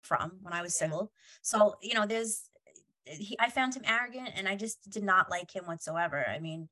from 0.02 0.38
when 0.42 0.52
I 0.52 0.62
was 0.62 0.74
Yeah. 0.74 0.86
single. 0.86 1.12
So, 1.42 1.76
you 1.82 1.94
know, 1.94 2.06
there's 2.06 2.50
eh, 3.06 3.14
he, 3.18 3.36
I 3.38 3.50
found 3.50 3.74
him 3.74 3.84
arrogant 3.86 4.30
and 4.34 4.48
I 4.48 4.56
just 4.56 4.88
did 4.90 5.02
not 5.04 5.30
like 5.30 5.54
him 5.54 5.66
whatsoever. 5.66 6.26
I 6.28 6.38
mean, 6.40 6.68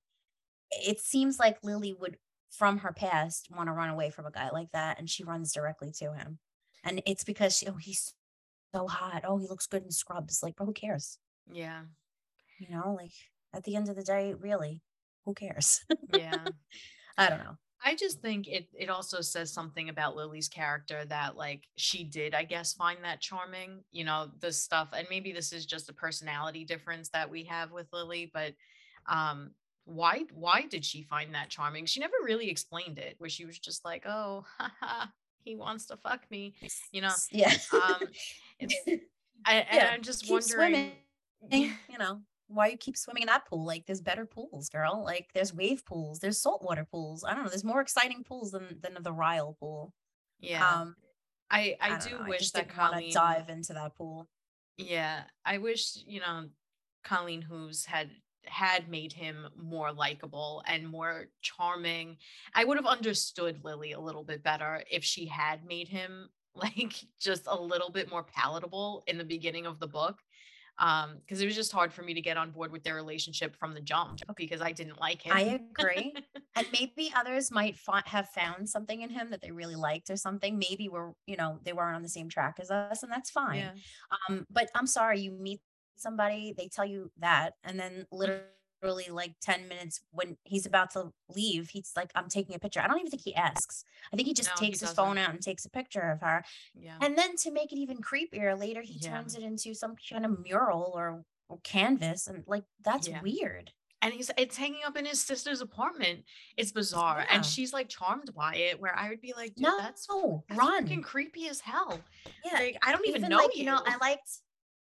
it 0.71 1.01
seems 1.01 1.39
like 1.39 1.59
Lily 1.63 1.95
would 1.95 2.19
from 2.51 2.79
her 2.79 2.93
past 2.93 3.49
want 3.51 3.69
to 3.69 3.73
run 3.73 3.91
away 3.91 4.11
from 4.11 4.27
a 4.27 4.31
guy 4.31 4.51
like 4.51 4.71
that 4.73 4.99
and 4.99 5.09
she 5.11 5.25
runs 5.25 5.53
directly 5.53 5.93
to 5.99 6.13
him. 6.13 6.39
And 6.85 7.03
it's 7.07 7.25
because 7.25 7.57
she, 7.57 7.67
oh, 7.67 7.77
he's 7.77 8.15
so 8.75 8.87
hot. 8.87 9.25
Oh, 9.27 9.39
he 9.39 9.47
looks 9.49 9.67
good 9.67 9.83
in 9.85 9.91
scrubs. 9.91 10.41
Like, 10.43 10.57
bro, 10.57 10.67
who 10.67 10.73
cares? 10.73 11.19
Yeah. 11.51 11.83
You 12.59 12.75
know, 12.75 12.95
like 12.95 13.13
at 13.55 13.65
the 13.65 13.77
end 13.77 13.89
of 13.89 13.97
the 13.97 14.03
day, 14.03 14.35
really, 14.39 14.83
who 15.25 15.35
cares? 15.35 15.85
Yeah. 16.13 16.45
I 17.19 17.29
don't 17.29 17.39
know. 17.39 17.57
I 17.85 17.95
just 17.95 18.21
think 18.21 18.49
it 18.49 18.69
it 18.77 18.89
also 18.89 19.21
says 19.21 19.53
something 19.53 19.89
about 19.89 20.17
Lily's 20.17 20.49
character 20.49 21.05
that 21.05 21.37
like 21.37 21.65
she 21.77 22.05
did, 22.05 22.35
I 22.35 22.45
guess, 22.45 22.73
find 22.73 22.99
that 23.05 23.21
charming, 23.21 23.85
you 23.93 24.05
know, 24.05 24.31
the 24.41 24.53
stuff. 24.53 24.89
And 24.93 25.07
maybe 25.11 25.33
this 25.33 25.53
is 25.53 25.67
just 25.67 25.89
a 25.89 25.95
personality 25.95 26.65
difference 26.65 27.11
that 27.11 27.31
we 27.31 27.45
have 27.45 27.71
with 27.71 27.87
Lily, 27.93 28.31
but 28.33 28.55
um 29.09 29.51
why 29.85 30.25
why 30.33 30.63
did 30.63 30.85
she 30.85 31.03
find 31.03 31.35
that 31.35 31.49
charming? 31.49 31.87
She 31.87 32.01
never 32.01 32.15
really 32.25 32.51
explained 32.51 32.99
it, 32.99 33.15
where 33.19 33.31
she 33.31 33.45
was 33.45 33.59
just 33.59 33.85
like, 33.85 34.05
oh, 34.07 34.45
haha, 34.59 35.07
he 35.45 35.55
wants 35.55 35.87
to 35.87 35.97
fuck 35.97 36.29
me, 36.31 36.55
you 36.93 37.03
know. 37.03 37.15
Yeah. 37.31 37.55
Um 37.73 38.09
I, 39.45 39.55
and 39.55 39.67
yeah. 39.73 39.91
I'm 39.93 40.03
just 40.03 40.25
Keep 40.25 40.43
swimming. 40.43 40.93
wondering 41.41 41.77
You 41.89 41.99
know, 41.99 42.21
why 42.49 42.69
you 42.69 42.77
keep 42.77 42.97
swimming 42.97 43.23
in 43.23 43.27
that 43.27 43.47
pool? 43.47 43.65
Like 43.65 43.87
there's 43.87 44.01
better 44.01 44.27
pools, 44.27 44.69
girl. 44.69 45.03
Like 45.05 45.31
there's 45.35 45.55
wave 45.55 45.85
pools, 45.85 46.19
there's 46.19 46.41
saltwater 46.41 46.85
pools. 46.91 47.25
I 47.25 47.35
don't 47.35 47.45
know. 47.45 47.51
There's 47.51 47.65
more 47.65 47.81
exciting 47.81 48.25
pools 48.25 48.51
than 48.51 48.79
than 48.83 48.97
the 49.01 49.13
Ryle 49.13 49.57
pool. 49.61 49.93
yeah. 50.41 50.69
Um, 50.69 50.97
I 51.51 51.77
I 51.81 51.95
I 51.95 51.99
don't 51.99 52.23
know. 52.23 52.29
Wish 52.29 52.41
just 52.41 52.55
that 52.55 52.69
didn't 52.69 52.79
want 52.79 52.93
to 52.93 52.97
Colleen 52.99 53.13
dive 53.13 53.49
into 53.49 53.73
that 53.75 53.95
pool. 53.97 54.29
Yeah, 54.79 55.23
I 55.45 55.59
wish, 55.59 55.97
you 56.07 56.21
know, 56.21 56.49
Colleen 57.05 57.43
Hooves 57.43 57.85
had 57.87 58.11
had 58.45 58.89
made 58.89 59.13
him 59.13 59.49
more 59.57 59.93
likable 59.93 60.63
and 60.67 60.87
more 60.89 61.27
charming. 61.41 62.17
I 62.55 62.65
would 62.65 62.77
have 62.77 62.87
understood 62.87 63.65
Lily 63.65 63.93
a 63.93 64.01
little 64.01 64.23
bit 64.25 64.43
better 64.43 64.83
if 64.91 65.03
she 65.05 65.27
had 65.27 65.65
made 65.65 65.89
him 65.89 66.29
like 66.57 66.95
just 67.21 67.47
a 67.47 67.61
little 67.61 67.91
bit 67.91 68.11
more 68.11 68.23
palatable 68.23 69.05
in 69.07 69.19
the 69.19 69.25
beginning 69.25 69.67
of 69.67 69.79
the 69.79 69.87
book. 69.87 70.21
Um, 70.79 71.17
because 71.21 71.41
it 71.41 71.47
was 71.47 71.55
just 71.55 71.73
hard 71.73 71.91
for 71.91 72.03
me 72.03 72.13
to 72.13 72.21
get 72.21 72.37
on 72.37 72.51
board 72.51 72.71
with 72.71 72.85
their 72.85 72.97
relationship 72.97 73.57
from 73.57 73.73
the 73.73 73.81
jump 73.81 74.21
because 74.37 74.61
I 74.61 74.73
didn't 74.73 75.01
like 75.01 75.23
him. 75.23 75.33
I 75.35 75.61
agree. 75.81 76.13
And 76.59 76.67
maybe 76.73 77.13
others 77.15 77.51
might 77.51 77.77
fi- 77.77 78.03
have 78.07 78.31
found 78.31 78.67
something 78.67 79.03
in 79.03 79.11
him 79.11 79.29
that 79.29 79.43
they 79.43 79.51
really 79.51 79.75
liked 79.75 80.09
or 80.09 80.17
something. 80.17 80.59
Maybe 80.59 80.89
we're, 80.89 81.13
you 81.27 81.37
know, 81.37 81.59
they 81.65 81.75
weren't 81.75 81.97
on 81.97 82.03
the 82.03 82.09
same 82.09 82.31
track 82.31 82.57
as 82.59 82.71
us, 82.71 83.03
and 83.03 83.13
that's 83.13 83.29
fine. 83.29 83.59
Yeah. 83.59 83.73
Um, 84.31 84.47
but 84.49 84.71
I'm 84.75 84.87
sorry, 84.87 85.21
you 85.21 85.33
meet 85.33 85.61
somebody, 85.97 86.55
they 86.57 86.69
tell 86.69 86.87
you 86.87 87.11
that, 87.19 87.57
and 87.63 87.79
then 87.79 88.07
literally 88.11 88.41
like 88.83 89.35
10 89.41 89.69
minutes 89.69 90.01
when 90.11 90.37
he's 90.45 90.67
about 90.67 90.91
to 90.93 91.13
leave, 91.35 91.69
he's 91.71 91.93
like, 91.97 92.11
I'm 92.15 92.29
taking 92.29 92.55
a 92.55 92.59
picture. 92.59 92.81
I 92.81 92.87
don't 92.89 92.99
even 92.99 93.11
think 93.11 93.23
he 93.23 93.35
asks. 93.35 93.85
I 94.13 94.17
think 94.17 94.29
he 94.29 94.35
just 94.35 94.51
No, 94.51 94.55
he 94.61 94.67
takes 94.67 94.81
his 94.81 94.93
phone 94.93 95.19
out 95.19 95.31
and 95.31 95.41
takes 95.43 95.65
a 95.65 95.71
picture 95.71 96.11
of 96.11 96.21
her. 96.21 96.45
Yeah. 96.75 96.99
And 97.01 97.17
then 97.17 97.37
to 97.39 97.51
make 97.51 97.73
it 97.73 97.77
even 97.79 97.99
creepier, 97.99 98.59
later 98.59 98.83
he 98.83 98.99
Yeah. 99.01 99.11
turns 99.11 99.35
it 99.35 99.43
into 99.43 99.75
some 99.75 99.95
kind 100.11 100.25
of 100.25 100.39
mural 100.43 100.93
or, 100.95 101.25
or 101.49 101.59
canvas. 101.63 102.27
And 102.27 102.45
like 102.47 102.65
that's 102.85 103.09
Yeah. 103.09 103.23
weird. 103.23 103.73
And 104.03 104.13
he's 104.13 104.31
it's 104.37 104.57
hanging 104.57 104.83
up 104.85 104.97
in 104.97 105.05
his 105.07 105.21
sister's 105.21 105.63
apartment. 105.63 106.25
It's 106.57 106.71
bizarre. 106.71 107.21
Yeah. 107.21 107.35
And 107.37 107.47
she's 107.47 107.73
like 107.73 107.89
charmed 107.89 108.33
by 108.35 108.55
it, 108.57 108.79
where 108.79 108.97
I 108.97 109.09
would 109.09 109.21
be 109.23 109.33
like, 109.35 109.55
No, 109.57 109.77
that's 109.79 110.07
that's 110.07 110.59
run. 110.59 110.87
freaking 110.87 111.03
creepy 111.03 111.49
as 111.49 111.61
hell. 111.61 111.99
Yeah. 112.45 112.59
Like, 112.59 112.79
I 112.83 112.93
don't 112.93 113.07
even, 113.07 113.23
Even 113.23 113.31
know 113.31 113.39
like, 113.39 113.57
you 113.57 113.65
know, 113.65 113.81
I 113.85 113.97
liked 113.97 114.31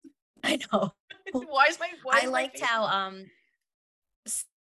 I 0.44 0.58
know. 0.72 0.92
why 1.32 1.66
is 1.68 1.78
my 1.78 1.88
why 2.02 2.20
I 2.22 2.24
is 2.26 2.30
liked 2.30 2.60
how 2.60 2.84
um 2.84 3.26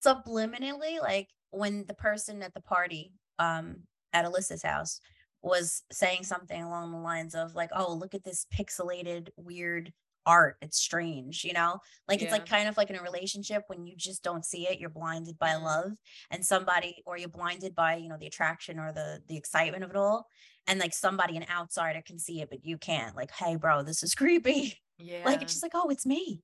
subliminally, 0.06 1.00
like 1.00 1.28
when 1.50 1.84
the 1.86 1.94
person 1.94 2.42
at 2.42 2.54
the 2.54 2.60
party 2.60 3.12
um 3.38 3.76
at 4.12 4.24
Alyssa's 4.24 4.62
house 4.62 5.00
was 5.42 5.82
saying 5.92 6.24
something 6.24 6.62
along 6.62 6.90
the 6.92 6.98
lines 6.98 7.34
of 7.34 7.54
like, 7.54 7.70
oh, 7.74 7.92
look 7.94 8.14
at 8.14 8.24
this 8.24 8.46
pixelated 8.52 9.28
weird 9.36 9.92
art. 10.24 10.56
It's 10.60 10.78
strange, 10.78 11.44
you 11.44 11.52
know? 11.52 11.78
Like 12.08 12.20
it's 12.20 12.32
like 12.32 12.46
kind 12.46 12.68
of 12.68 12.76
like 12.76 12.90
in 12.90 12.96
a 12.96 13.02
relationship 13.02 13.62
when 13.68 13.86
you 13.86 13.94
just 13.96 14.24
don't 14.24 14.44
see 14.44 14.66
it, 14.66 14.80
you're 14.80 14.90
blinded 14.90 15.38
by 15.38 15.50
Mhm. 15.50 15.62
love 15.62 15.92
and 16.32 16.44
somebody 16.44 17.02
or 17.06 17.16
you're 17.16 17.28
blinded 17.28 17.76
by, 17.76 17.94
you 17.96 18.08
know, 18.08 18.16
the 18.18 18.26
attraction 18.26 18.78
or 18.80 18.90
the 18.92 19.22
the 19.28 19.36
excitement 19.36 19.84
of 19.84 19.90
it 19.90 19.96
all. 19.96 20.26
And 20.66 20.80
like 20.80 20.94
somebody, 20.94 21.36
an 21.36 21.46
outsider 21.48 22.02
can 22.04 22.18
see 22.18 22.40
it, 22.40 22.50
but 22.50 22.64
you 22.64 22.76
can't. 22.76 23.14
Like, 23.14 23.30
hey, 23.30 23.54
bro, 23.56 23.84
this 23.84 24.02
is 24.02 24.14
creepy. 24.20 24.80
yeah. 24.98 25.22
Like 25.24 25.42
it's 25.42 25.52
just 25.52 25.62
like, 25.62 25.72
oh, 25.76 25.90
it's 25.90 26.06
me. 26.06 26.42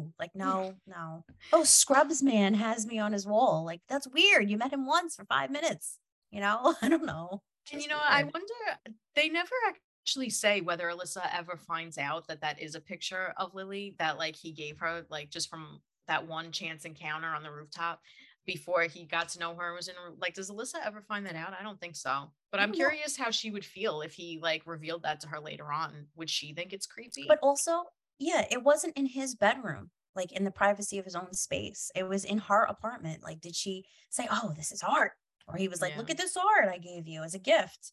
Ooh, 0.00 0.12
like 0.18 0.30
no, 0.34 0.74
no. 0.86 1.24
Oh, 1.52 1.64
Scrubs 1.64 2.22
man 2.22 2.54
has 2.54 2.86
me 2.86 2.98
on 2.98 3.12
his 3.12 3.26
wall. 3.26 3.64
Like 3.64 3.80
that's 3.88 4.08
weird. 4.08 4.50
You 4.50 4.56
met 4.58 4.72
him 4.72 4.86
once 4.86 5.16
for 5.16 5.24
five 5.24 5.50
minutes. 5.50 5.98
You 6.30 6.40
know, 6.40 6.74
I 6.82 6.88
don't 6.88 7.04
know. 7.06 7.42
and 7.72 7.80
you 7.82 7.88
Just 7.88 7.90
know, 7.90 8.00
I 8.02 8.22
wonder 8.22 8.92
they 9.14 9.28
never 9.28 9.50
actually 9.68 10.30
say 10.30 10.60
whether 10.60 10.84
Alyssa 10.88 11.28
ever 11.36 11.56
finds 11.56 11.98
out 11.98 12.28
that 12.28 12.40
that 12.40 12.60
is 12.60 12.74
a 12.74 12.80
picture 12.80 13.34
of 13.36 13.54
Lily 13.54 13.94
that 13.98 14.18
like 14.18 14.36
he 14.36 14.52
gave 14.52 14.78
her 14.78 15.04
like 15.10 15.30
just 15.30 15.48
from 15.48 15.80
that 16.08 16.26
one 16.26 16.50
chance 16.52 16.84
encounter 16.84 17.28
on 17.28 17.42
the 17.42 17.50
rooftop 17.50 18.00
before 18.46 18.82
he 18.82 19.04
got 19.04 19.28
to 19.28 19.38
know 19.38 19.54
her 19.54 19.68
and 19.68 19.76
was 19.76 19.88
in 19.88 19.94
like 20.18 20.34
does 20.34 20.50
Alyssa 20.50 20.76
ever 20.84 21.02
find 21.02 21.26
that 21.26 21.36
out? 21.36 21.52
I 21.58 21.62
don't 21.62 21.78
think 21.80 21.94
so. 21.96 22.32
But 22.50 22.60
I'm 22.60 22.72
curious 22.72 23.16
how 23.16 23.30
she 23.30 23.50
would 23.52 23.64
feel 23.64 24.00
if 24.00 24.12
he 24.12 24.40
like 24.42 24.62
revealed 24.66 25.04
that 25.04 25.20
to 25.20 25.28
her 25.28 25.38
later 25.38 25.70
on. 25.72 26.06
Would 26.16 26.28
she 26.30 26.52
think 26.52 26.72
it's 26.72 26.86
creepy? 26.86 27.26
But 27.28 27.38
also, 27.42 27.84
yeah, 28.20 28.46
it 28.50 28.62
wasn't 28.62 28.96
in 28.96 29.06
his 29.06 29.34
bedroom, 29.34 29.90
like 30.14 30.30
in 30.30 30.44
the 30.44 30.50
privacy 30.52 30.98
of 30.98 31.04
his 31.04 31.16
own 31.16 31.32
space. 31.34 31.90
It 31.96 32.08
was 32.08 32.24
in 32.24 32.38
her 32.38 32.62
apartment. 32.64 33.24
Like, 33.24 33.40
did 33.40 33.56
she 33.56 33.86
say, 34.10 34.28
"Oh, 34.30 34.52
this 34.56 34.70
is 34.70 34.82
art," 34.82 35.12
Or 35.48 35.56
he 35.56 35.68
was 35.68 35.80
like, 35.82 35.96
look 35.96 36.10
at 36.10 36.16
this 36.16 36.36
art 36.36 36.68
I 36.72 36.78
gave 36.78 37.08
you 37.08 37.22
as 37.22 37.34
a 37.34 37.38
gift. 37.38 37.92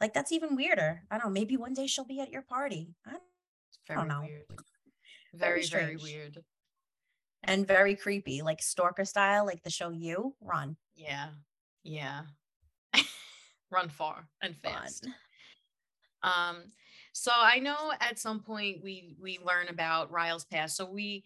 Like 0.00 0.14
that's 0.14 0.32
even 0.32 0.56
weirder. 0.56 1.02
I 1.10 1.18
don't 1.18 1.26
know. 1.26 1.32
Maybe 1.32 1.56
one 1.56 1.74
day 1.74 1.86
she'll 1.86 2.04
be 2.06 2.20
at 2.20 2.30
your 2.30 2.42
party. 2.42 2.94
I 3.06 3.14
It's 3.68 3.78
I 3.90 3.94
don't 3.94 4.08
very 4.08 4.20
know. 4.20 4.26
weird. 4.26 4.44
Very 5.34 5.66
Very, 5.66 5.84
very 5.84 5.96
weird. 5.96 6.38
And 7.42 7.66
very 7.66 7.96
creepy, 7.96 8.40
like 8.42 8.62
stalker 8.62 9.04
style, 9.04 9.44
like 9.44 9.64
the 9.64 9.70
show 9.70 9.90
You 9.90 10.36
Run. 10.40 10.76
Yeah. 10.94 11.30
Yeah. 11.82 12.22
Run 13.70 13.88
far 13.88 14.28
and 14.40 14.56
fast. 14.56 15.08
Um, 16.22 16.70
so 17.14 17.30
I 17.32 17.60
know 17.60 17.92
at 18.00 18.18
some 18.18 18.40
point 18.40 18.82
we 18.82 19.14
we 19.22 19.38
learn 19.46 19.68
about 19.68 20.10
Ryle's 20.10 20.44
past. 20.44 20.76
So 20.76 20.84
we 20.84 21.22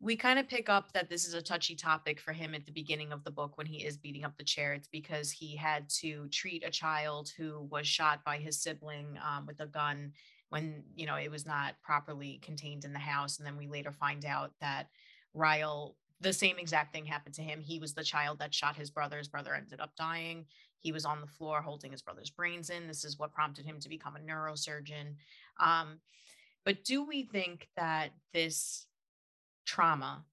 we 0.00 0.16
kind 0.16 0.40
of 0.40 0.48
pick 0.48 0.68
up 0.68 0.92
that 0.92 1.08
this 1.08 1.24
is 1.24 1.34
a 1.34 1.42
touchy 1.42 1.76
topic 1.76 2.18
for 2.18 2.32
him 2.32 2.52
at 2.52 2.66
the 2.66 2.72
beginning 2.72 3.12
of 3.12 3.22
the 3.22 3.30
book 3.30 3.56
when 3.56 3.66
he 3.66 3.84
is 3.84 3.96
beating 3.96 4.24
up 4.24 4.36
the 4.36 4.44
chair. 4.44 4.72
It's 4.72 4.88
because 4.88 5.30
he 5.30 5.54
had 5.54 5.88
to 6.00 6.26
treat 6.32 6.66
a 6.66 6.70
child 6.70 7.30
who 7.36 7.68
was 7.70 7.86
shot 7.86 8.24
by 8.24 8.38
his 8.38 8.60
sibling 8.60 9.18
um, 9.24 9.46
with 9.46 9.60
a 9.60 9.66
gun 9.66 10.12
when 10.48 10.82
you 10.96 11.06
know 11.06 11.14
it 11.14 11.30
was 11.30 11.46
not 11.46 11.74
properly 11.80 12.40
contained 12.42 12.84
in 12.84 12.92
the 12.92 12.98
house. 12.98 13.38
And 13.38 13.46
then 13.46 13.56
we 13.56 13.68
later 13.68 13.92
find 13.92 14.24
out 14.24 14.50
that 14.60 14.88
Ryle, 15.32 15.94
the 16.20 16.32
same 16.32 16.58
exact 16.58 16.92
thing 16.92 17.06
happened 17.06 17.34
to 17.36 17.42
him. 17.42 17.60
He 17.60 17.78
was 17.78 17.94
the 17.94 18.04
child 18.04 18.38
that 18.38 18.54
shot 18.54 18.76
his 18.76 18.90
brother. 18.90 19.18
His 19.18 19.28
brother 19.28 19.54
ended 19.54 19.80
up 19.80 19.96
dying. 19.96 20.46
He 20.78 20.92
was 20.92 21.04
on 21.04 21.20
the 21.20 21.26
floor 21.26 21.60
holding 21.62 21.92
his 21.92 22.02
brother's 22.02 22.30
brains 22.30 22.70
in. 22.70 22.86
This 22.86 23.04
is 23.04 23.18
what 23.18 23.32
prompted 23.32 23.66
him 23.66 23.78
to 23.80 23.88
become 23.88 24.16
a 24.16 24.20
neurosurgeon. 24.20 25.14
Um, 25.58 26.00
but 26.64 26.84
do 26.84 27.04
we 27.04 27.22
think 27.22 27.68
that 27.76 28.10
this 28.32 28.86
trauma 29.66 30.24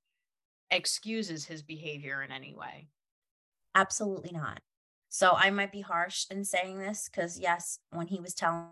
excuses 0.72 1.46
his 1.46 1.62
behavior 1.62 2.22
in 2.22 2.32
any 2.32 2.54
way? 2.54 2.90
Absolutely 3.76 4.32
not. 4.32 4.62
So 5.10 5.34
I 5.36 5.50
might 5.50 5.72
be 5.72 5.82
harsh 5.82 6.26
in 6.30 6.44
saying 6.44 6.80
this 6.80 7.10
because 7.10 7.40
yes, 7.40 7.80
when 7.92 8.08
he 8.08 8.20
was 8.20 8.34
telling 8.34 8.68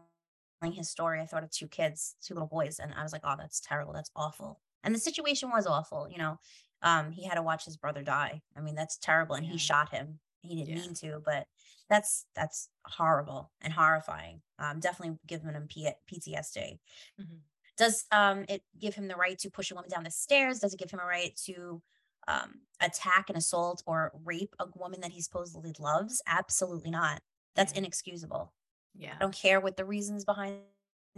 his 0.73 0.89
story, 0.89 1.21
I 1.21 1.25
thought 1.25 1.43
of 1.43 1.51
two 1.51 1.67
kids, 1.67 2.15
two 2.21 2.34
little 2.34 2.47
boys, 2.47 2.80
and 2.80 2.93
I 2.93 3.04
was 3.04 3.13
like, 3.13 3.21
oh, 3.23 3.36
that's 3.38 3.60
terrible. 3.60 3.93
That's 3.93 4.12
awful. 4.15 4.60
And 4.84 4.93
the 4.93 4.99
situation 4.99 5.49
was 5.49 5.65
awful. 5.65 6.08
You 6.10 6.17
know, 6.17 6.39
um, 6.82 7.12
he 7.12 7.26
had 7.26 7.36
to 7.36 7.44
watch 7.44 7.66
his 7.66 7.78
brother 7.78 8.04
die. 8.04 8.44
I 8.56 8.62
mean, 8.62 8.76
that's 8.76 8.98
terrible. 8.98 9.36
And 9.36 9.46
Yeah. 9.46 9.52
he 9.52 9.58
shot 9.58 9.90
him. 9.90 10.20
He 10.42 10.56
didn't 10.56 10.70
Yeah. 10.70 10.76
mean 10.76 10.94
to, 10.96 11.20
but 11.26 11.48
that's 11.90 12.28
that's 12.36 12.70
horrible 12.86 13.52
and 13.62 13.74
horrifying. 13.74 14.44
Um, 14.60 14.80
definitely 14.80 15.20
giving 15.26 15.54
him 15.54 15.68
P- 15.68 15.92
PTSD. 16.08 16.80
Mhm. 17.20 17.44
Does 17.78 18.06
um 18.12 18.46
it 18.50 18.64
give 18.80 18.96
him 18.96 19.08
the 19.08 19.16
right 19.16 19.38
to 19.40 19.50
push 19.52 19.72
a 19.72 19.76
woman 19.76 19.90
down 19.90 20.04
the 20.04 20.12
stairs? 20.12 20.60
Does 20.60 20.74
it 20.74 20.78
give 20.80 20.92
him 20.92 21.00
a 21.00 21.06
right 21.06 21.36
to 21.46 21.84
um 22.28 22.62
attack 22.82 23.30
and 23.30 23.38
assault 23.38 23.84
or 23.86 24.12
rape 24.24 24.56
a 24.60 24.68
woman 24.76 25.02
that 25.02 25.12
he 25.12 25.22
supposedly 25.22 25.74
loves? 25.80 26.22
Absolutely 26.28 26.92
not. 26.92 27.22
That's 27.56 27.72
Yeah. 27.72 27.80
inexcusable. 27.80 28.54
Yeah. 28.96 29.20
I 29.20 29.26
don't 29.26 29.36
care 29.36 29.60
what 29.62 29.78
the 29.78 29.86
reasons 29.86 30.26
behind 30.26 30.64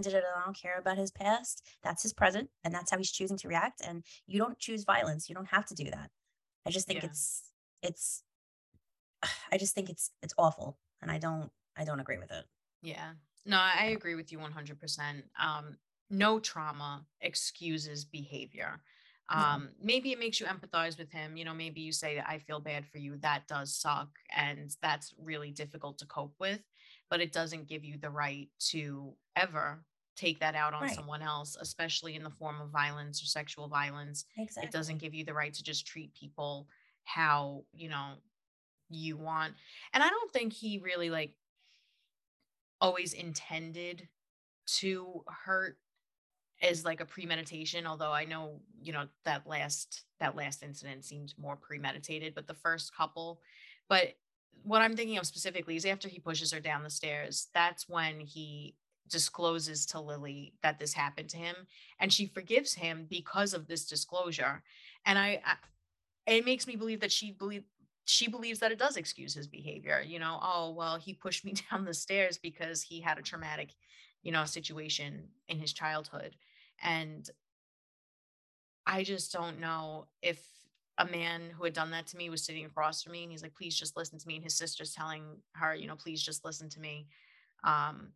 it. 0.05 0.13
are. 0.13 0.41
I 0.41 0.45
don't 0.45 0.55
care 0.55 0.77
about 0.77 0.97
his 0.97 1.11
past. 1.11 1.65
That's 1.83 2.03
his 2.03 2.13
present, 2.13 2.49
and 2.63 2.73
that's 2.73 2.91
how 2.91 2.97
he's 2.97 3.11
choosing 3.11 3.37
to 3.37 3.47
react. 3.47 3.81
And 3.85 4.03
you 4.27 4.37
don't 4.37 4.59
choose 4.59 4.83
violence. 4.83 5.27
You 5.29 5.35
don't 5.35 5.47
have 5.47 5.65
to 5.67 5.75
do 5.75 5.85
that. 5.85 6.11
I 6.65 6.69
just 6.69 6.87
think 6.87 7.01
Yeah. 7.01 7.09
it's 7.09 7.43
it's. 7.81 8.23
I 9.51 9.57
just 9.57 9.73
think 9.73 9.89
it's 9.89 10.11
it's 10.21 10.33
awful, 10.37 10.77
and 11.01 11.09
I 11.09 11.17
don't 11.17 11.51
I 11.75 11.85
don't 11.85 11.99
agree 11.99 12.17
with 12.17 12.31
it. 12.31 12.45
Yeah. 12.81 13.13
No, 13.45 13.57
I 13.57 13.85
agree 13.95 14.15
with 14.15 14.31
you 14.31 14.39
100%. 14.39 15.23
Um, 15.39 15.77
no 16.09 16.37
trauma 16.37 17.05
excuses 17.21 18.03
behavior. 18.03 18.81
Um, 19.29 19.69
maybe 19.81 20.11
it 20.11 20.19
makes 20.19 20.39
you 20.39 20.45
empathize 20.47 20.97
with 20.97 21.09
him. 21.11 21.37
You 21.37 21.45
know, 21.45 21.53
maybe 21.53 21.79
you 21.81 21.91
say, 21.93 22.21
I 22.25 22.39
feel 22.39 22.59
bad 22.59 22.85
for 22.85 22.97
you. 22.97 23.17
That 23.17 23.47
does 23.47 23.73
suck. 23.73 24.09
And 24.35 24.75
that's 24.81 25.13
really 25.17 25.51
difficult 25.51 25.97
to 25.99 26.05
cope 26.05 26.35
with. 26.39 26.59
But 27.09 27.21
it 27.21 27.31
doesn't 27.31 27.67
give 27.67 27.83
you 27.85 27.97
the 27.97 28.09
right 28.09 28.49
to 28.71 29.15
ever 29.35 29.85
take 30.15 30.39
that 30.39 30.55
out 30.55 30.73
on 30.73 30.81
Right. 30.83 30.97
someone 30.97 31.21
else, 31.21 31.55
especially 31.59 32.15
in 32.15 32.23
the 32.23 32.29
form 32.31 32.59
of 32.59 32.69
violence 32.71 33.21
or 33.21 33.25
sexual 33.27 33.67
violence. 33.67 34.25
Exactly. 34.37 34.67
It 34.67 34.71
doesn't 34.71 34.97
give 34.97 35.13
you 35.13 35.23
the 35.23 35.33
right 35.33 35.53
to 35.53 35.63
just 35.63 35.85
treat 35.87 36.13
people 36.15 36.67
how, 37.03 37.65
you 37.71 37.87
know, 37.89 38.15
you 38.89 39.17
want. 39.17 39.55
And 39.93 40.03
I 40.03 40.09
don't 40.09 40.31
think 40.31 40.53
he 40.53 40.79
really 40.79 41.09
like 41.09 41.35
always 42.79 43.13
intended 43.13 44.07
to 44.67 45.23
hurt 45.27 45.79
as 46.61 46.85
like 46.85 47.01
a 47.01 47.05
premeditation 47.05 47.87
although 47.87 48.11
i 48.13 48.25
know 48.25 48.61
you 48.81 48.93
know 48.93 49.07
that 49.25 49.47
last 49.47 50.05
that 50.19 50.35
last 50.35 50.63
incident 50.63 51.05
seemed 51.05 51.33
more 51.37 51.55
premeditated 51.57 52.35
but 52.35 52.47
the 52.47 52.53
first 52.53 52.95
couple 52.95 53.41
but 53.89 54.15
what 54.63 54.81
i'm 54.81 54.95
thinking 54.95 55.17
of 55.17 55.25
specifically 55.25 55.75
is 55.75 55.85
after 55.85 56.07
he 56.07 56.19
pushes 56.19 56.51
her 56.51 56.59
down 56.59 56.83
the 56.83 56.89
stairs 56.89 57.47
that's 57.53 57.87
when 57.87 58.19
he 58.19 58.75
discloses 59.09 59.85
to 59.85 59.99
lily 59.99 60.53
that 60.63 60.79
this 60.79 60.93
happened 60.93 61.29
to 61.29 61.37
him 61.37 61.55
and 61.99 62.11
she 62.11 62.25
forgives 62.27 62.73
him 62.73 63.05
because 63.09 63.53
of 63.53 63.67
this 63.67 63.85
disclosure. 63.85 64.63
And 65.05 65.17
i, 65.17 65.41
I 65.45 65.55
it 66.25 66.45
makes 66.45 66.67
me 66.67 66.75
believe 66.75 66.99
that 67.01 67.11
she 67.11 67.31
believe 67.31 67.63
she 68.05 68.27
believes 68.27 68.59
that 68.59 68.71
it 68.71 68.79
does 68.79 68.97
excuse 68.97 69.33
his 69.33 69.47
behavior 69.47 70.01
you 70.05 70.19
know 70.19 70.39
oh 70.41 70.71
well 70.71 70.97
he 70.97 71.13
pushed 71.13 71.45
me 71.45 71.53
down 71.71 71.85
the 71.85 71.93
stairs 71.93 72.37
because 72.37 72.81
he 72.81 73.01
had 73.01 73.17
a 73.17 73.21
traumatic 73.21 73.69
you 74.23 74.31
know 74.31 74.45
situation 74.45 75.29
in 75.47 75.59
his 75.59 75.73
childhood. 75.73 76.35
And 76.83 77.29
i 78.85 79.03
just 79.03 79.31
don't 79.31 79.59
know 79.59 80.07
if 80.21 80.39
a 80.99 81.05
man 81.05 81.51
who 81.55 81.63
had 81.63 81.73
done 81.73 81.91
that 81.91 82.07
to 82.07 82.17
me 82.17 82.29
was 82.29 82.43
sitting 82.43 82.65
across 82.65 83.03
from 83.03 83.13
me 83.13 83.23
and 83.23 83.31
he's 83.31 83.43
like 83.43 83.53
please 83.55 83.75
just 83.75 83.95
listen 83.97 84.17
to 84.17 84.27
me 84.27 84.35
and 84.35 84.43
his 84.43 84.55
sister's 84.57 84.93
telling 84.93 85.23
her 85.53 85.75
you 85.75 85.87
know 85.87 85.95
please 85.95 86.21
just 86.21 86.43
listen 86.45 86.69
to 86.69 86.79
me 86.79 87.07
um 87.63 88.09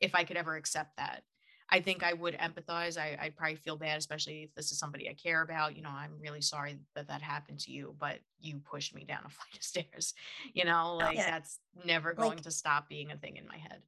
if 0.00 0.14
i 0.14 0.24
could 0.24 0.36
ever 0.36 0.56
accept 0.56 0.96
that 0.96 1.22
i 1.70 1.80
think 1.80 2.02
i 2.02 2.12
would 2.12 2.36
empathize 2.38 2.96
I, 2.98 3.18
i'd 3.22 3.36
probably 3.36 3.56
feel 3.56 3.76
bad 3.76 3.98
especially 3.98 4.42
if 4.44 4.54
this 4.54 4.70
is 4.70 4.78
somebody 4.78 5.08
i 5.08 5.14
care 5.14 5.42
about 5.42 5.76
you 5.76 5.82
know 5.82 5.90
i'm 5.90 6.12
really 6.20 6.40
sorry 6.40 6.78
that 6.94 7.08
that 7.08 7.22
happened 7.22 7.60
to 7.60 7.72
you 7.72 7.94
but 7.98 8.18
you 8.40 8.60
pushed 8.70 8.94
me 8.94 9.04
down 9.04 9.20
a 9.24 9.28
flight 9.30 9.56
of 9.56 9.62
stairs 9.62 10.14
you 10.54 10.64
know 10.64 10.96
like 11.00 11.16
yeah. 11.16 11.30
that's 11.30 11.58
never 11.84 12.12
going 12.14 12.30
Like- 12.30 12.42
to 12.42 12.50
stop 12.50 12.88
being 12.88 13.10
a 13.10 13.16
thing 13.16 13.36
in 13.36 13.46
my 13.46 13.58
head 13.58 13.82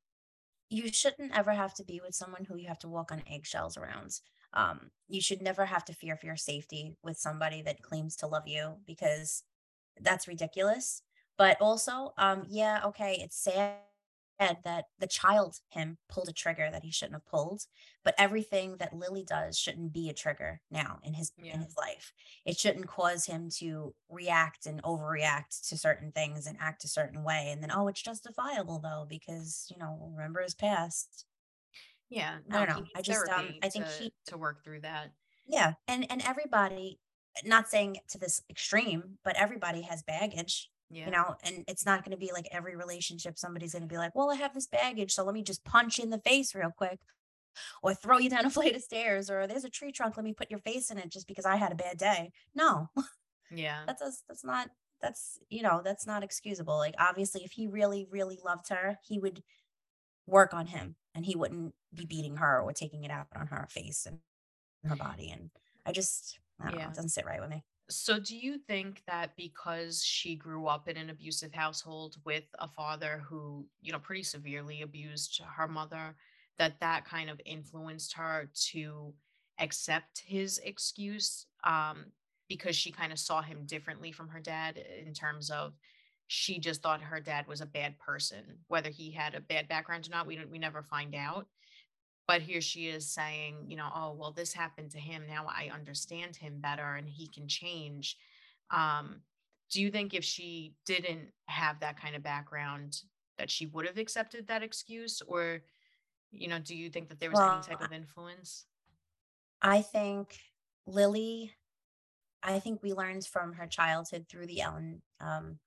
you 0.70 0.90
shouldn't 0.92 1.36
ever 1.36 1.50
have 1.50 1.74
to 1.74 1.84
be 1.84 2.00
with 2.02 2.14
someone 2.14 2.44
who 2.44 2.56
you 2.56 2.68
have 2.68 2.78
to 2.78 2.88
walk 2.88 3.10
on 3.10 3.22
eggshells 3.28 3.76
around. 3.76 4.20
Um, 4.52 4.90
you 5.08 5.20
should 5.20 5.42
never 5.42 5.66
have 5.66 5.84
to 5.86 5.92
fear 5.94 6.16
for 6.16 6.26
your 6.26 6.36
safety 6.36 6.96
with 7.02 7.18
somebody 7.18 7.62
that 7.62 7.82
claims 7.82 8.16
to 8.16 8.26
love 8.26 8.46
you 8.46 8.76
because 8.86 9.44
that's 10.00 10.28
ridiculous. 10.28 11.02
But 11.38 11.60
also, 11.60 12.12
um, 12.18 12.44
yeah, 12.48 12.80
okay, 12.86 13.14
it's 13.22 13.36
sad 13.42 13.78
that 14.64 14.86
the 14.98 15.06
child 15.06 15.58
him 15.68 15.98
pulled 16.08 16.28
a 16.28 16.32
trigger 16.32 16.70
that 16.72 16.82
he 16.82 16.90
shouldn't 16.90 17.14
have 17.14 17.26
pulled, 17.26 17.66
but 18.04 18.14
everything 18.18 18.78
that 18.78 18.94
Lily 18.96 19.22
does 19.24 19.58
shouldn't 19.58 19.92
be 19.92 20.08
a 20.08 20.14
trigger 20.14 20.62
now 20.70 20.98
in 21.02 21.14
his 21.14 21.32
Yeah. 21.36 21.54
in 21.54 21.60
his 21.62 21.76
life. 21.76 22.12
It 22.46 22.58
shouldn't 22.58 22.88
cause 22.88 23.26
him 23.26 23.50
to 23.58 23.94
react 24.08 24.66
and 24.66 24.82
overreact 24.82 25.68
to 25.68 25.76
certain 25.78 26.10
things 26.12 26.46
and 26.46 26.56
act 26.60 26.84
a 26.84 26.88
certain 26.88 27.22
way. 27.22 27.50
And 27.50 27.62
then, 27.62 27.70
oh, 27.70 27.88
it's 27.88 28.02
justifiable 28.02 28.78
though, 28.80 29.06
because 29.08 29.66
you 29.70 29.76
know, 29.78 29.98
remember 30.14 30.40
his 30.42 30.54
past. 30.54 31.26
Yeah 32.10 32.38
I 32.50 32.66
don't 32.66 32.68
know. 32.80 32.86
I 32.96 33.02
just, 33.02 33.28
um, 33.28 33.48
I 33.62 33.68
think 33.68 33.86
to, 33.86 33.92
he- 33.92 34.12
to 34.26 34.36
work 34.36 34.62
through 34.64 34.80
that 34.82 35.12
Yeah. 35.46 35.74
And 35.88 36.06
and 36.10 36.22
everybody, 36.26 36.98
not 37.44 37.68
saying 37.68 37.98
to 38.10 38.18
this 38.18 38.42
extreme, 38.50 39.18
but 39.24 39.36
everybody 39.36 39.82
has 39.82 40.02
baggage. 40.02 40.68
yeah 40.90 41.04
you 41.06 41.12
know 41.12 41.36
and 41.44 41.64
it's 41.68 41.86
not 41.86 42.04
going 42.04 42.10
to 42.10 42.16
be 42.26 42.32
like 42.32 42.48
every 42.50 42.74
relationship 42.76 43.38
somebody's 43.38 43.72
going 43.72 43.82
to 43.88 43.94
be 43.94 43.96
like 43.96 44.12
well 44.16 44.28
i 44.30 44.34
have 44.34 44.52
this 44.52 44.66
baggage 44.66 45.12
so 45.14 45.22
let 45.24 45.34
me 45.34 45.42
just 45.42 45.62
punch 45.64 45.98
you 45.98 46.04
in 46.04 46.10
the 46.10 46.18
face 46.30 46.52
real 46.54 46.72
quick 46.76 46.98
or 47.82 47.94
throw 47.94 48.18
you 48.18 48.28
down 48.34 48.44
a 48.44 48.50
flight 48.50 48.74
of 48.74 48.82
stairs 48.82 49.30
or 49.30 49.46
there's 49.46 49.64
a 49.64 49.70
tree 49.70 49.92
trunk 49.92 50.16
let 50.16 50.24
me 50.24 50.32
put 50.34 50.50
your 50.50 50.58
face 50.58 50.90
in 50.90 50.98
it 50.98 51.08
just 51.08 51.28
because 51.28 51.46
i 51.46 51.54
had 51.54 51.70
a 51.70 51.76
bad 51.76 51.96
day 51.96 52.32
no 52.56 52.88
yeah 53.54 53.82
that's 53.86 54.02
that's, 54.02 54.24
that's 54.28 54.44
not 54.44 54.68
that's 55.00 55.38
you 55.48 55.62
know 55.62 55.80
that's 55.84 56.06
not 56.08 56.24
excusable 56.24 56.76
like 56.76 56.94
obviously 56.98 57.44
if 57.44 57.52
he 57.52 57.68
really 57.68 58.04
really 58.10 58.38
loved 58.44 58.68
her 58.68 58.98
he 59.04 59.20
would 59.20 59.42
work 60.26 60.52
on 60.52 60.66
him 60.66 60.96
and 61.14 61.26
he 61.26 61.36
wouldn't 61.36 61.74
be 61.94 62.04
beating 62.06 62.36
her 62.36 62.60
or 62.60 62.72
taking 62.72 63.04
it 63.04 63.10
out 63.10 63.28
on 63.34 63.46
her 63.48 63.66
face 63.70 64.06
and 64.06 64.20
her 64.88 64.96
body 64.96 65.30
and 65.30 65.50
i 65.86 65.92
just 65.92 66.38
i 66.60 66.64
don't 66.64 66.74
know 66.74 66.78
Yeah. 66.80 66.88
it 66.90 66.94
doesn't 66.94 67.10
sit 67.10 67.26
right 67.26 67.40
with 67.40 67.50
me 67.50 67.64
So, 67.90 68.20
do 68.20 68.36
you 68.36 68.56
think 68.58 69.02
that 69.08 69.34
because 69.36 70.04
she 70.04 70.36
grew 70.36 70.66
up 70.68 70.86
in 70.88 70.96
an 70.96 71.10
abusive 71.10 71.52
household 71.52 72.16
with 72.24 72.44
a 72.60 72.68
father 72.68 73.18
who, 73.28 73.66
you 73.82 73.90
know, 73.92 73.98
pretty 73.98 74.22
severely 74.22 74.82
abused 74.82 75.40
her 75.56 75.66
mother, 75.66 76.14
that 76.56 76.78
that 76.78 77.04
kind 77.04 77.28
of 77.28 77.40
influenced 77.44 78.12
her 78.14 78.48
to 78.70 79.12
accept 79.58 80.20
his 80.24 80.58
excuse 80.58 81.46
um, 81.64 82.12
because 82.48 82.76
she 82.76 82.92
kind 82.92 83.10
of 83.12 83.18
saw 83.18 83.42
him 83.42 83.66
differently 83.66 84.12
from 84.12 84.28
her 84.28 84.40
dad 84.40 84.76
in 84.78 85.12
terms 85.12 85.50
of 85.50 85.74
she 86.32 86.60
just 86.60 86.82
thought 86.82 87.02
her 87.02 87.18
dad 87.18 87.46
was 87.48 87.60
a 87.60 87.66
bad 87.66 87.98
person, 87.98 88.44
whether 88.68 88.88
he 88.88 89.10
had 89.10 89.34
a 89.34 89.40
bad 89.40 89.66
background 89.66 90.06
or 90.06 90.10
not, 90.10 90.26
we 90.26 90.36
don't, 90.36 90.50
we 90.50 90.58
never 90.58 90.82
find 90.82 91.14
out. 91.14 91.46
But 92.28 92.40
here 92.40 92.60
she 92.60 92.86
is 92.86 93.12
saying, 93.12 93.56
you 93.66 93.76
know, 93.76 93.88
oh, 93.92 94.12
well, 94.12 94.30
this 94.30 94.52
happened 94.52 94.92
to 94.92 94.98
him. 94.98 95.24
Now 95.28 95.46
I 95.48 95.70
understand 95.74 96.36
him 96.36 96.60
better 96.60 96.94
and 96.94 97.08
he 97.08 97.26
can 97.26 97.48
change. 97.48 98.16
Um, 98.70 99.22
do 99.72 99.82
you 99.82 99.90
think 99.90 100.14
if 100.14 100.22
she 100.22 100.74
didn't 100.86 101.32
have 101.46 101.80
that 101.80 102.00
kind 102.00 102.14
of 102.14 102.22
background 102.22 103.02
that 103.38 103.50
she 103.50 103.66
would 103.66 103.86
have 103.86 103.98
accepted 103.98 104.46
that 104.46 104.62
excuse 104.62 105.22
or 105.26 105.62
you 106.30 106.46
know 106.46 106.58
do 106.60 106.76
you 106.76 106.90
think 106.90 107.08
that 107.08 107.18
there 107.18 107.30
was 107.30 107.40
any 107.40 107.62
type 107.62 107.84
of 107.84 107.92
influence 107.92 108.66
I 109.62 109.82
think 109.82 110.38
Lily, 110.86 111.52
I 112.42 112.58
think 112.58 112.82
we 112.82 112.92
learned 112.92 113.26
from 113.26 113.52
her 113.54 113.66
childhood 113.66 114.26
through 114.28 114.46
the 114.46 114.62
Ellen, 114.62 115.02
um, 115.20 115.58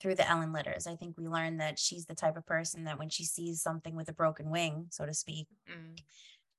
through 0.00 0.14
the 0.16 0.28
Ellen 0.28 0.52
letters. 0.52 0.86
I 0.86 0.96
think 0.96 1.16
we 1.16 1.28
learned 1.28 1.60
that 1.60 1.78
she's 1.78 2.06
the 2.06 2.14
type 2.14 2.36
of 2.36 2.46
person 2.46 2.84
that 2.84 2.98
when 2.98 3.08
she 3.08 3.24
sees 3.24 3.62
something 3.62 3.96
with 3.96 4.08
a 4.08 4.12
broken 4.12 4.50
wing, 4.50 4.88
so 4.90 5.06
to 5.06 5.14
speak, 5.14 5.48
mm, 5.68 5.96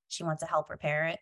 she 0.08 0.24
wants 0.24 0.42
to 0.42 0.48
help 0.48 0.70
repair 0.70 1.04
it. 1.06 1.20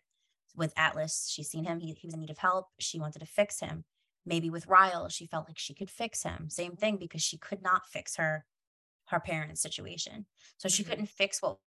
With 0.55 0.73
Atlas, 0.77 1.29
she's 1.31 1.49
seen 1.49 1.65
him, 1.65 1.79
he, 1.79 1.93
he 1.93 2.07
was 2.07 2.13
in 2.13 2.19
need 2.21 2.29
of 2.29 2.39
help. 2.39 2.67
She 2.79 2.99
wanted 2.99 3.19
to 3.19 3.25
fix 3.25 3.59
him. 3.59 3.85
Maybe 4.25 4.49
with 4.49 4.67
Ryle, 4.67 5.07
she 5.09 5.27
felt 5.27 5.47
like 5.47 5.57
she 5.59 5.73
could 5.73 5.89
fix 5.89 6.23
him. 6.23 6.49
Same 6.49 6.75
thing 6.75 6.97
because 6.97 7.21
she 7.21 7.37
could 7.37 7.61
not 7.61 7.87
fix 7.87 8.15
her 8.15 8.45
her 9.07 9.19
parents' 9.21 9.61
situation. 9.61 10.25
So 10.57 10.69
she 10.69 10.83
mhm, 10.83 10.83
couldn't 10.83 11.07
fix 11.09 11.41
what 11.41 11.59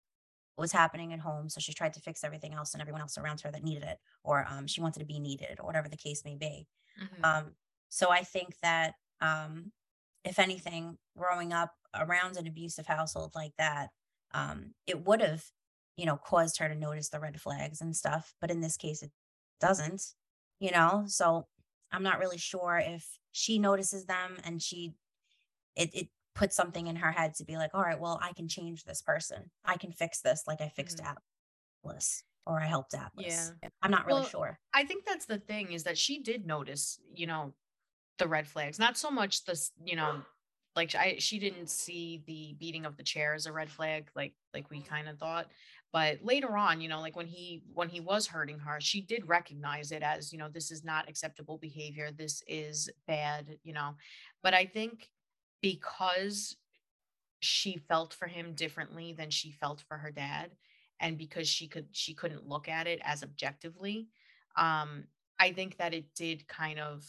was 0.57 0.71
happening 0.73 1.13
at 1.13 1.19
home. 1.21 1.49
So 1.49 1.59
she 1.61 1.73
tried 1.73 1.93
to 1.93 2.01
fix 2.01 2.23
everything 2.23 2.53
else 2.53 2.73
and 2.73 2.81
everyone 2.81 3.01
else 3.01 3.17
around 3.17 3.41
her 3.41 3.51
that 3.51 3.63
needed 3.63 3.83
it, 3.83 3.99
or 4.23 4.45
um, 4.49 4.67
she 4.67 4.81
wanted 4.81 4.99
to 4.99 5.05
be 5.05 5.19
needed, 5.19 5.59
or 5.59 5.65
whatever 5.65 5.89
the 5.89 5.97
case 5.97 6.25
may 6.25 6.35
be. 6.35 6.67
mhm, 6.95 7.23
Um, 7.23 7.55
so 7.89 8.11
I 8.11 8.23
think 8.23 8.55
that 8.61 8.95
um, 9.21 9.71
if 10.23 10.39
anything, 10.39 10.97
growing 11.17 11.53
up 11.53 11.73
around 11.95 12.37
an 12.37 12.47
abusive 12.47 12.87
household 12.87 13.31
like 13.35 13.53
that, 13.57 13.89
um, 14.33 14.73
it 14.85 15.05
would 15.05 15.21
have, 15.21 15.43
you 15.97 16.05
know, 16.05 16.17
caused 16.17 16.59
her 16.59 16.67
to 16.67 16.75
notice 16.75 17.09
the 17.09 17.19
red 17.19 17.39
flags 17.39 17.81
and 17.81 17.95
stuff. 17.95 18.33
But 18.41 18.51
in 18.51 18.61
this 18.61 18.77
case, 18.77 19.01
it 19.01 19.11
doesn't, 19.59 20.03
you 20.59 20.71
know. 20.71 21.03
So 21.07 21.47
I'm 21.91 22.03
not 22.03 22.19
really 22.19 22.37
sure 22.37 22.81
if 22.83 23.05
she 23.31 23.59
notices 23.59 24.05
them 24.05 24.37
and 24.43 24.61
she 24.61 24.93
it 25.75 25.89
it 25.93 26.07
puts 26.35 26.55
something 26.55 26.87
in 26.87 26.97
her 26.97 27.11
head 27.11 27.33
to 27.35 27.45
be 27.45 27.57
like, 27.57 27.71
all 27.73 27.81
right, 27.81 27.99
well, 27.99 28.19
I 28.21 28.33
can 28.33 28.47
change 28.47 28.83
this 28.83 29.01
person. 29.01 29.51
I 29.65 29.77
can 29.77 29.91
fix 29.91 30.21
this 30.21 30.43
like 30.47 30.61
I 30.61 30.69
fixed 30.69 30.99
mhm. 30.99 31.15
Atlas 31.83 32.23
or 32.45 32.59
I 32.59 32.65
helped 32.65 32.93
Atlas. 32.93 33.53
yeah. 33.61 33.69
I'm 33.81 33.91
not 33.91 34.05
really 34.05 34.21
well 34.21 34.29
sure. 34.29 34.59
i 34.73 34.83
think 34.83 35.05
that's 35.05 35.25
the 35.25 35.37
thing 35.37 35.71
is 35.71 35.83
that 35.83 35.97
she 35.97 36.19
did 36.19 36.45
notice 36.45 36.99
you 37.13 37.27
know 37.27 37.53
the 38.19 38.27
red 38.27 38.47
flags 38.47 38.77
not 38.77 38.97
so 38.97 39.09
much 39.09 39.43
this 39.45 39.71
you 39.83 39.95
know 39.95 40.21
like 40.75 40.95
I, 40.95 41.15
she 41.19 41.39
didn't 41.39 41.69
see 41.69 42.23
the 42.25 42.55
beating 42.59 42.85
of 42.85 42.95
the 42.95 43.03
chair 43.03 43.33
as 43.33 43.45
a 43.45 43.51
red 43.51 43.69
flag 43.69 44.09
like 44.15 44.33
like 44.53 44.69
we 44.69 44.81
kind 44.81 45.09
of 45.09 45.17
thought. 45.17 45.47
But 45.91 46.19
later 46.23 46.55
on 46.55 46.81
you 46.81 46.87
know 46.87 47.01
like 47.01 47.15
when 47.15 47.25
he 47.25 47.63
when 47.73 47.89
he 47.89 47.99
was 47.99 48.27
hurting 48.27 48.59
her 48.59 48.79
she 48.79 49.01
did 49.01 49.27
recognize 49.27 49.91
it 49.91 50.03
as 50.03 50.31
you 50.31 50.37
know 50.37 50.47
this 50.47 50.71
is 50.71 50.83
not 50.83 51.09
acceptable 51.09 51.57
behavior 51.57 52.11
this 52.11 52.43
is 52.47 52.89
bad 53.07 53.57
you 53.63 53.73
know. 53.73 53.95
But 54.43 54.53
i 54.53 54.65
think 54.65 55.09
because 55.61 56.55
she 57.41 57.77
felt 57.77 58.13
for 58.13 58.27
him 58.27 58.53
differently 58.53 59.13
than 59.13 59.29
she 59.31 59.51
felt 59.51 59.83
for 59.87 59.97
her 59.97 60.11
dad 60.11 60.51
and 60.99 61.17
because 61.17 61.47
she 61.47 61.67
could 61.67 61.87
she 61.91 62.13
couldn't 62.13 62.47
look 62.47 62.69
at 62.69 62.85
it 62.85 62.99
as 63.03 63.23
objectively 63.23 64.07
um 64.57 65.05
i 65.39 65.51
think 65.51 65.77
that 65.77 65.93
it 65.93 66.13
did 66.15 66.47
kind 66.47 66.79
of 66.79 67.03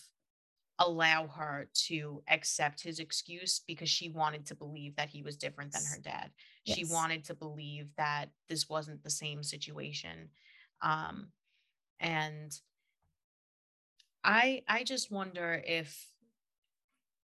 allow 0.80 1.26
her 1.28 1.68
to 1.74 2.22
accept 2.28 2.82
his 2.82 2.98
excuse 2.98 3.60
because 3.66 3.88
she 3.88 4.08
wanted 4.08 4.44
to 4.46 4.54
believe 4.54 4.96
that 4.96 5.08
he 5.08 5.22
was 5.22 5.36
different 5.36 5.72
than 5.72 5.82
her 5.84 6.00
dad 6.02 6.30
she 6.64 6.84
wanted 6.84 7.24
to 7.24 7.34
believe 7.34 7.88
that 7.96 8.26
this 8.48 8.68
wasn't 8.68 9.02
the 9.02 9.10
same 9.10 9.42
situation 9.42 10.28
um 10.82 11.28
and 12.00 12.60
i 14.24 14.62
i 14.68 14.82
just 14.82 15.10
wonder 15.10 15.62
if 15.66 16.10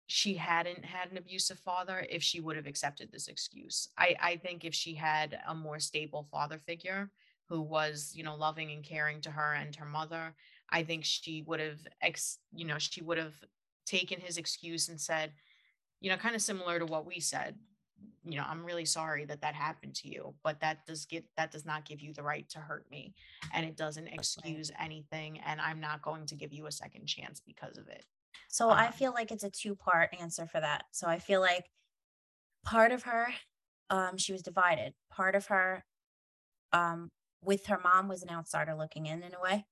she 0.06 0.34
hadn't 0.34 0.84
had 0.84 1.10
an 1.10 1.16
abusive 1.16 1.58
father 1.58 2.06
if 2.10 2.22
she 2.22 2.40
would 2.40 2.56
have 2.56 2.66
accepted 2.66 3.10
this 3.10 3.28
excuse. 3.28 3.88
I, 3.96 4.14
I 4.20 4.36
think 4.36 4.64
if 4.64 4.74
she 4.74 4.94
had 4.94 5.38
a 5.48 5.54
more 5.54 5.78
stable 5.78 6.28
father 6.30 6.58
figure 6.58 7.10
who 7.48 7.60
was, 7.60 8.12
you 8.14 8.22
know, 8.22 8.36
loving 8.36 8.70
and 8.70 8.84
caring 8.84 9.20
to 9.22 9.30
her 9.30 9.54
and 9.54 9.74
her 9.76 9.86
mother, 9.86 10.34
I 10.70 10.82
think 10.82 11.04
she 11.04 11.42
would 11.46 11.60
have 11.60 11.80
ex, 12.00 12.38
you 12.52 12.64
know, 12.66 12.78
she 12.78 13.02
would 13.02 13.18
have 13.18 13.34
taken 13.86 14.20
his 14.20 14.38
excuse 14.38 14.88
and 14.88 15.00
said, 15.00 15.32
you 16.00 16.10
know, 16.10 16.16
kind 16.16 16.34
of 16.34 16.42
similar 16.42 16.78
to 16.78 16.86
what 16.86 17.06
we 17.06 17.20
said, 17.20 17.56
you 18.24 18.36
know, 18.36 18.44
I'm 18.46 18.64
really 18.64 18.84
sorry 18.84 19.24
that 19.26 19.42
that 19.42 19.54
happened 19.54 19.94
to 19.96 20.08
you, 20.08 20.34
but 20.42 20.60
that 20.60 20.86
does 20.86 21.04
get 21.06 21.24
that 21.36 21.50
does 21.50 21.64
not 21.64 21.84
give 21.84 22.00
you 22.00 22.12
the 22.12 22.22
right 22.22 22.48
to 22.50 22.58
hurt 22.58 22.90
me 22.90 23.14
and 23.52 23.64
it 23.64 23.76
doesn't 23.76 24.08
excuse 24.08 24.70
anything 24.80 25.40
and 25.46 25.60
I'm 25.60 25.80
not 25.80 26.02
going 26.02 26.26
to 26.26 26.34
give 26.34 26.52
you 26.52 26.66
a 26.66 26.72
second 26.72 27.06
chance 27.06 27.40
because 27.40 27.78
of 27.78 27.88
it. 27.88 28.04
So 28.48 28.70
I 28.70 28.86
Um 28.86 28.92
feel 28.92 29.12
like 29.12 29.30
it's 29.30 29.44
a 29.44 29.50
two 29.50 29.74
part 29.74 30.14
answer 30.20 30.46
for 30.46 30.60
that. 30.60 30.84
So 30.92 31.06
I 31.06 31.18
feel 31.18 31.40
like 31.40 31.66
part 32.64 32.92
of 32.92 33.04
her, 33.04 33.28
um, 33.90 34.16
she 34.16 34.32
was 34.32 34.42
divided. 34.42 34.94
Part 35.10 35.34
of 35.34 35.46
her, 35.46 35.84
um, 36.72 37.10
with 37.42 37.66
her 37.66 37.78
mom 37.82 38.08
was 38.08 38.22
an 38.22 38.30
outsider 38.30 38.74
looking 38.74 39.06
in 39.06 39.22
in 39.22 39.34
a 39.34 39.40
way. 39.40 39.66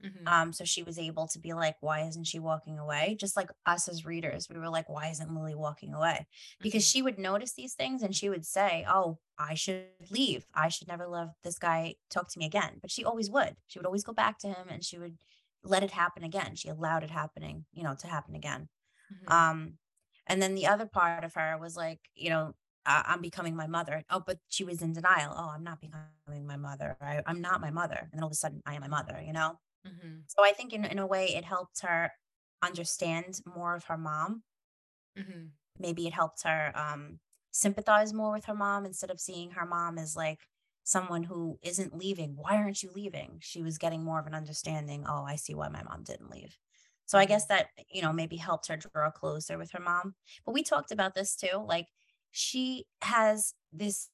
Mhm, 0.00 0.30
Um, 0.30 0.52
so 0.52 0.64
she 0.64 0.82
was 0.82 0.98
able 0.98 1.26
to 1.28 1.38
be 1.38 1.54
like, 1.54 1.76
why 1.80 2.02
isn't 2.02 2.24
she 2.24 2.38
walking 2.38 2.78
away? 2.78 3.16
Just 3.18 3.34
like 3.36 3.50
us 3.64 3.88
as 3.88 4.04
readers, 4.04 4.48
we 4.50 4.58
were 4.58 4.68
like, 4.68 4.88
why 4.88 5.08
isn't 5.08 5.34
Lily 5.34 5.54
walking 5.54 5.94
away? 5.94 6.26
Because 6.62 6.84
mhm, 6.84 6.88
she 6.88 7.00
would 7.00 7.18
notice 7.18 7.54
these 7.54 7.74
things 7.74 8.02
and 8.02 8.14
she 8.14 8.28
would 8.28 8.44
say, 8.44 8.84
oh, 8.86 9.20
I 9.38 9.54
should 9.54 9.88
leave. 10.10 10.46
I 10.54 10.68
should 10.68 10.88
never 10.88 11.06
let 11.08 11.28
this 11.42 11.58
guy 11.58 11.94
talk 12.10 12.30
to 12.32 12.38
me 12.38 12.44
again. 12.46 12.78
But 12.82 12.90
she 12.90 13.04
always 13.04 13.30
would. 13.30 13.56
She 13.68 13.78
would 13.78 13.86
always 13.86 14.04
go 14.04 14.12
back 14.12 14.38
to 14.40 14.48
him 14.48 14.68
and 14.68 14.84
she 14.84 14.98
would 14.98 15.16
let 15.62 15.82
it 15.82 15.92
happen 15.92 16.24
again. 16.24 16.54
She 16.56 16.68
allowed 16.68 17.04
it 17.04 17.10
happening, 17.10 17.64
you 17.72 17.82
know, 17.82 17.94
to 18.00 18.06
happen 18.06 18.34
again. 18.34 18.68
mhm. 19.10 19.28
Um, 19.28 19.78
and 20.26 20.42
then 20.42 20.54
the 20.54 20.66
other 20.66 20.86
part 20.86 21.24
of 21.24 21.34
her 21.34 21.58
was 21.58 21.76
like, 21.76 22.00
you 22.14 22.30
know, 22.30 22.54
I'm 22.86 23.20
becoming 23.20 23.56
my 23.56 23.66
mother. 23.66 24.04
Oh, 24.10 24.22
but 24.26 24.40
she 24.48 24.64
was 24.64 24.80
in 24.82 24.94
denial. 24.94 25.34
Oh, 25.36 25.50
I'm 25.50 25.64
not 25.64 25.80
becoming 25.80 26.46
my 26.46 26.56
mother. 26.56 26.96
I, 27.00 27.22
I'm 27.26 27.40
not 27.42 27.60
my 27.60 27.70
mother. 27.70 27.96
And 27.96 28.12
then 28.12 28.22
all 28.22 28.28
of 28.28 28.32
a 28.32 28.36
sudden, 28.36 28.62
I 28.66 28.74
am 28.74 28.80
my 28.80 28.88
mother, 28.88 29.22
you 29.24 29.32
know? 29.34 29.58
Mhm, 29.88 30.26
So 30.26 30.44
I 30.44 30.52
think 30.52 30.72
in 30.72 30.84
in 30.84 30.98
a 30.98 31.06
way 31.06 31.34
it 31.34 31.44
helped 31.44 31.80
her 31.82 32.12
understand 32.62 33.40
more 33.46 33.74
of 33.74 33.84
her 33.84 33.98
mom. 33.98 34.44
mhm, 35.14 35.58
Maybe 35.78 36.06
it 36.06 36.12
helped 36.12 36.42
her 36.42 36.72
um 36.76 37.20
sympathize 37.50 38.12
more 38.12 38.32
with 38.32 38.44
her 38.46 38.54
mom 38.54 38.84
instead 38.84 39.10
of 39.10 39.20
seeing 39.20 39.52
her 39.52 39.64
mom 39.66 39.98
as 39.98 40.16
like 40.16 40.40
someone 40.84 41.24
who 41.24 41.58
isn't 41.62 41.96
leaving. 41.96 42.36
Why 42.36 42.56
aren't 42.56 42.82
you 42.82 42.90
leaving? 42.90 43.40
She 43.42 43.62
was 43.62 43.78
getting 43.78 44.02
more 44.04 44.18
of 44.20 44.26
an 44.26 44.34
understanding. 44.34 45.04
Oh, 45.06 45.24
I 45.24 45.36
see 45.36 45.54
why 45.54 45.68
my 45.68 45.82
mom 45.82 46.02
didn't 46.04 46.30
leave. 46.30 46.58
So 47.06 47.18
I 47.18 47.24
guess 47.26 47.46
mhm, 47.46 47.46
that, 47.46 47.68
you 47.88 48.02
know, 48.02 48.12
maybe 48.12 48.36
helped 48.36 48.68
her 48.68 48.76
draw 48.76 49.10
closer 49.10 49.56
with 49.58 49.70
her 49.72 49.80
mom. 49.80 50.14
But 50.44 50.52
we 50.52 50.62
talked 50.62 50.90
about 50.92 51.14
this 51.14 51.36
too. 51.36 51.56
Like 51.66 51.88
she 52.30 52.86
has 53.02 53.54
this 53.72 54.10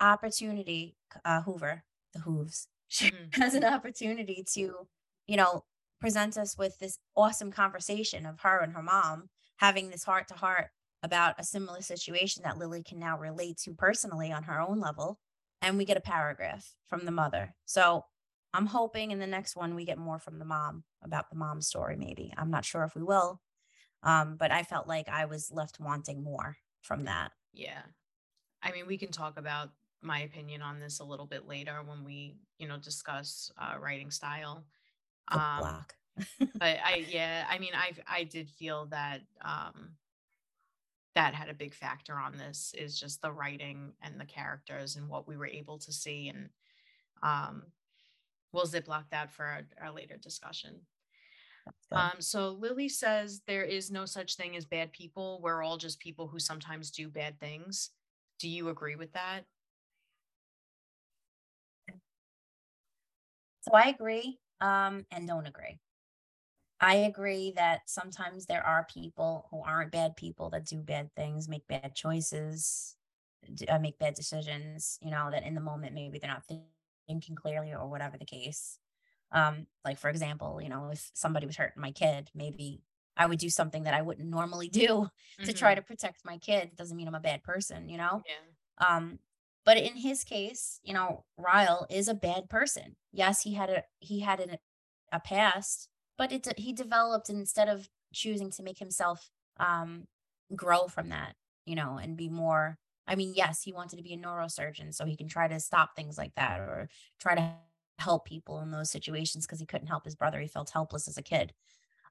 opportunity, 0.00 0.96
uh, 1.24 1.42
Hoover, 1.42 1.84
the 2.12 2.20
Hooves. 2.20 2.68
She 2.88 3.10
mhm, 3.10 3.34
has 3.34 3.54
an 3.54 3.64
opportunity 3.64 4.44
to, 4.54 4.88
you 5.26 5.36
know, 5.36 5.64
presents 6.00 6.36
us 6.36 6.56
with 6.58 6.78
this 6.78 6.98
awesome 7.16 7.50
conversation 7.50 8.26
of 8.26 8.40
her 8.40 8.60
and 8.60 8.72
her 8.72 8.82
mom 8.82 9.28
having 9.56 9.90
this 9.90 10.04
heart 10.04 10.28
to 10.28 10.34
heart 10.34 10.68
about 11.02 11.34
a 11.38 11.44
similar 11.44 11.80
situation 11.80 12.42
that 12.44 12.58
Lily 12.58 12.82
can 12.82 12.98
now 12.98 13.18
relate 13.18 13.58
to 13.58 13.74
personally 13.74 14.32
on 14.32 14.44
her 14.44 14.60
own 14.60 14.80
level. 14.80 15.18
And 15.62 15.78
we 15.78 15.84
get 15.84 15.96
a 15.96 16.02
paragraph 16.02 16.74
from 16.86 17.04
the 17.04 17.10
mother. 17.10 17.54
So 17.64 18.04
I'm 18.52 18.66
hoping 18.66 19.10
in 19.10 19.18
the 19.18 19.26
next 19.26 19.56
one 19.56 19.74
we 19.74 19.84
get 19.84 19.98
more 19.98 20.18
from 20.18 20.38
the 20.38 20.44
mom 20.44 20.84
about 21.02 21.30
the 21.30 21.36
mom 21.36 21.60
story, 21.60 21.96
maybe. 21.96 22.32
I'm 22.36 22.50
not 22.50 22.64
sure 22.64 22.84
if 22.84 22.94
we 22.94 23.02
will. 23.02 23.40
Um, 24.02 24.36
but 24.38 24.50
I 24.50 24.62
felt 24.62 24.86
like 24.86 25.08
I 25.08 25.24
was 25.24 25.50
left 25.50 25.80
wanting 25.80 26.22
more 26.22 26.56
from 26.82 27.04
that 27.04 27.32
yeah. 27.54 27.82
I 28.62 28.72
mean, 28.72 28.86
we 28.86 28.98
can 28.98 29.10
talk 29.10 29.38
about 29.38 29.70
my 30.02 30.20
opinion 30.20 30.60
on 30.60 30.80
this 30.80 31.00
a 31.00 31.04
little 31.04 31.26
bit 31.26 31.46
later 31.46 31.80
when 31.86 32.04
we, 32.04 32.34
you 32.58 32.68
know, 32.68 32.76
discuss 32.76 33.50
uh, 33.58 33.78
writing 33.78 34.10
style. 34.10 34.64
Um, 35.28 35.40
block. 35.60 35.94
but 36.38 36.78
I, 36.84 37.06
yeah, 37.10 37.46
I 37.48 37.58
mean, 37.58 37.72
I, 37.74 37.92
I 38.06 38.24
did 38.24 38.48
feel 38.50 38.86
that 38.86 39.20
um, 39.42 39.92
that 41.14 41.34
had 41.34 41.48
a 41.48 41.54
big 41.54 41.74
factor 41.74 42.14
on 42.14 42.36
this 42.36 42.74
is 42.76 42.98
just 42.98 43.22
the 43.22 43.32
writing 43.32 43.92
and 44.02 44.20
the 44.20 44.24
characters 44.24 44.96
and 44.96 45.08
what 45.08 45.28
we 45.28 45.36
were 45.36 45.46
able 45.46 45.78
to 45.78 45.92
see, 45.92 46.28
and 46.28 46.48
um, 47.22 47.62
we'll 48.52 48.66
ziplock 48.66 49.04
that 49.10 49.32
for 49.32 49.44
our, 49.44 49.62
our 49.80 49.92
later 49.92 50.16
discussion. 50.16 50.80
Um, 51.92 52.14
so 52.18 52.50
Lily 52.50 52.88
says 52.88 53.40
there 53.46 53.62
is 53.62 53.90
no 53.90 54.04
such 54.04 54.36
thing 54.36 54.56
as 54.56 54.64
bad 54.64 54.92
people. 54.92 55.40
We're 55.42 55.62
all 55.62 55.78
just 55.78 56.00
people 56.00 56.26
who 56.26 56.38
sometimes 56.38 56.90
do 56.90 57.08
bad 57.08 57.38
things. 57.40 57.90
Do 58.38 58.48
you 58.48 58.68
agree 58.68 58.96
with 58.96 59.12
that? 59.12 59.44
So 63.62 63.72
I 63.72 63.88
agree 63.88 64.38
um, 64.60 65.06
and 65.10 65.26
don't 65.28 65.46
agree. 65.46 65.80
I 66.80 66.96
agree 66.96 67.52
that 67.52 67.88
sometimes 67.88 68.46
there 68.46 68.64
are 68.64 68.84
people 68.86 69.46
who 69.50 69.62
aren't 69.62 69.92
bad 69.92 70.16
people 70.16 70.50
that 70.50 70.64
do 70.66 70.82
bad 70.82 71.14
things, 71.14 71.48
make 71.48 71.66
bad 71.66 71.94
choices, 71.94 72.96
uh, 73.68 73.78
make 73.78 73.98
bad 73.98 74.14
decisions, 74.14 74.98
you 75.00 75.10
know, 75.10 75.30
that 75.30 75.44
in 75.44 75.54
the 75.54 75.60
moment 75.60 75.94
maybe 75.94 76.18
they're 76.18 76.30
not 76.30 76.44
thinking 76.46 77.36
clearly 77.36 77.72
or 77.72 77.88
whatever 77.88 78.18
the 78.18 78.24
case. 78.24 78.78
Um, 79.30 79.66
like, 79.84 79.98
for 79.98 80.10
example, 80.10 80.60
you 80.62 80.68
know, 80.68 80.90
if 80.90 81.10
somebody 81.14 81.46
was 81.46 81.56
hurting 81.56 81.80
my 81.80 81.92
kid, 81.92 82.30
maybe 82.34 82.82
I 83.16 83.26
would 83.26 83.38
do 83.38 83.50
something 83.50 83.84
that 83.84 83.94
I 83.94 84.02
wouldn't 84.02 84.28
normally 84.28 84.68
do 84.70 85.08
to 85.44 85.52
Mhm. 85.52 85.54
try 85.54 85.74
to 85.74 85.82
protect 85.82 86.24
my 86.24 86.38
kid. 86.38 86.76
Doesn't 86.76 86.96
mean 86.96 87.08
I'm 87.08 87.14
a 87.14 87.20
bad 87.20 87.44
person, 87.44 87.88
you 87.88 87.98
know? 87.98 88.24
Yeah. 88.24 88.54
Um, 88.78 89.20
but 89.64 89.76
in 89.78 89.96
his 89.96 90.24
case, 90.24 90.80
you 90.82 90.94
know, 90.94 91.24
Ryle 91.38 91.86
is 91.90 92.08
a 92.08 92.14
bad 92.14 92.48
person. 92.50 92.96
Yes, 93.12 93.42
he 93.42 93.54
had 93.54 93.70
a 93.70 93.84
he 94.00 94.20
had 94.20 94.40
an, 94.40 94.58
a 95.12 95.20
past, 95.20 95.88
but 96.18 96.32
it 96.32 96.58
he 96.58 96.72
developed 96.72 97.30
instead 97.30 97.68
of 97.68 97.88
choosing 98.12 98.50
to 98.52 98.62
make 98.62 98.78
himself 98.78 99.30
um 99.58 100.06
grow 100.54 100.86
from 100.88 101.08
that, 101.10 101.36
you 101.66 101.74
know, 101.76 101.96
and 101.98 102.16
be 102.16 102.28
more. 102.28 102.78
I 103.06 103.16
mean, 103.16 103.34
yes, 103.36 103.62
he 103.62 103.72
wanted 103.72 103.96
to 103.96 104.02
be 104.02 104.14
a 104.14 104.18
neurosurgeon 104.18 104.94
so 104.94 105.04
he 105.04 105.16
can 105.16 105.28
try 105.28 105.48
to 105.48 105.60
stop 105.60 105.94
things 105.96 106.16
like 106.18 106.34
that 106.36 106.60
or 106.60 106.88
try 107.20 107.34
to 107.34 107.54
help 107.98 108.24
people 108.26 108.60
in 108.60 108.70
those 108.70 108.90
situations 108.90 109.46
because 109.46 109.60
he 109.60 109.66
couldn't 109.66 109.88
help 109.88 110.04
his 110.04 110.16
brother. 110.16 110.40
He 110.40 110.48
felt 110.48 110.70
helpless 110.70 111.06
as 111.08 111.18
a 111.18 111.22
kid. 111.22 111.52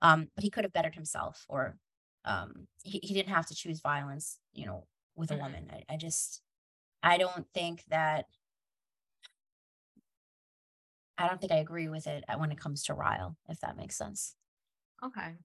Um, 0.02 0.30
but 0.36 0.44
he 0.44 0.50
could 0.50 0.66
have 0.66 0.74
bettered 0.74 0.96
himself 0.96 1.46
or 1.50 1.78
um 2.26 2.68
he, 2.84 3.00
he 3.04 3.14
didn't 3.14 3.34
have 3.34 3.48
to 3.48 3.56
choose 3.56 3.82
violence, 3.82 4.40
you 4.54 4.66
know, 4.66 4.88
with 5.16 5.32
a 5.32 5.36
Mhm. 5.36 5.40
woman. 5.42 5.70
I, 5.72 5.84
I 5.94 5.98
just 5.98 6.42
I 7.04 7.18
don't 7.18 7.48
think 7.54 7.86
that 7.90 8.28
I 11.18 11.28
don't 11.28 11.40
think 11.40 11.52
I 11.52 11.58
agree 11.58 11.88
with 11.90 12.06
it 12.08 12.24
when 12.38 12.52
it 12.52 12.58
comes 12.60 12.84
to 12.86 12.94
Ryle, 12.94 13.38
if 13.48 13.60
that 13.62 13.78
makes 13.78 13.96
sense. 13.96 14.36
Okay. 15.04 15.38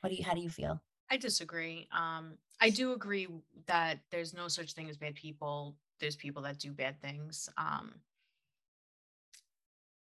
What 0.00 0.08
do 0.10 0.16
you 0.16 0.24
how 0.24 0.32
do 0.34 0.40
you 0.40 0.48
feel? 0.48 0.82
I 1.10 1.16
disagree. 1.16 1.88
Um, 1.92 2.38
I 2.60 2.70
do 2.70 2.92
agree 2.92 3.28
that 3.66 4.00
there's 4.10 4.34
no 4.34 4.48
such 4.48 4.72
thing 4.72 4.88
as 4.88 4.96
bad 4.96 5.14
people. 5.14 5.76
There's 6.00 6.16
people 6.16 6.42
that 6.42 6.58
do 6.58 6.72
bad 6.72 7.00
things. 7.00 7.48
Um, 7.56 8.00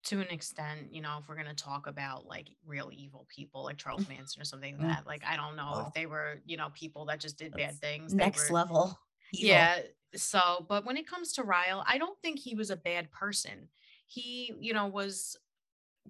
to 0.04 0.20
an 0.20 0.28
extent, 0.28 0.92
you 0.92 1.00
know, 1.00 1.18
if 1.18 1.28
we're 1.28 1.34
gonna 1.36 1.54
talk 1.54 1.86
about 1.88 2.26
like 2.26 2.48
real 2.64 2.90
evil 2.92 3.26
people 3.28 3.64
like 3.64 3.76
Charles 3.76 4.06
Manson 4.06 4.40
or 4.40 4.44
something 4.44 4.78
like 4.78 4.82
Mm. 4.82 4.96
that, 4.96 5.06
like 5.06 5.24
I 5.24 5.36
don't 5.36 5.56
know 5.56 5.78
Oh. 5.78 5.80
if 5.80 5.92
they 5.92 6.06
were, 6.06 6.42
you 6.44 6.56
know, 6.56 6.70
people 6.74 7.06
that 7.06 7.20
just 7.20 7.36
did 7.38 7.56
bad 7.56 7.80
things. 7.80 8.14
They 8.14 8.28
Next 8.28 8.30
were 8.30 8.50
level 8.50 8.98
evil. 9.32 9.48
Yeah. 9.48 9.78
So, 10.14 10.64
but 10.68 10.84
when 10.86 10.96
it 10.96 11.06
comes 11.06 11.32
to 11.32 11.42
Ryle, 11.42 11.84
I 11.86 11.98
don't 11.98 12.18
think 12.20 12.38
he 12.38 12.54
was 12.54 12.70
a 12.70 12.76
bad 12.76 13.10
person. 13.10 13.68
He, 14.06 14.54
you 14.60 14.72
know, 14.72 14.86
was 14.86 15.36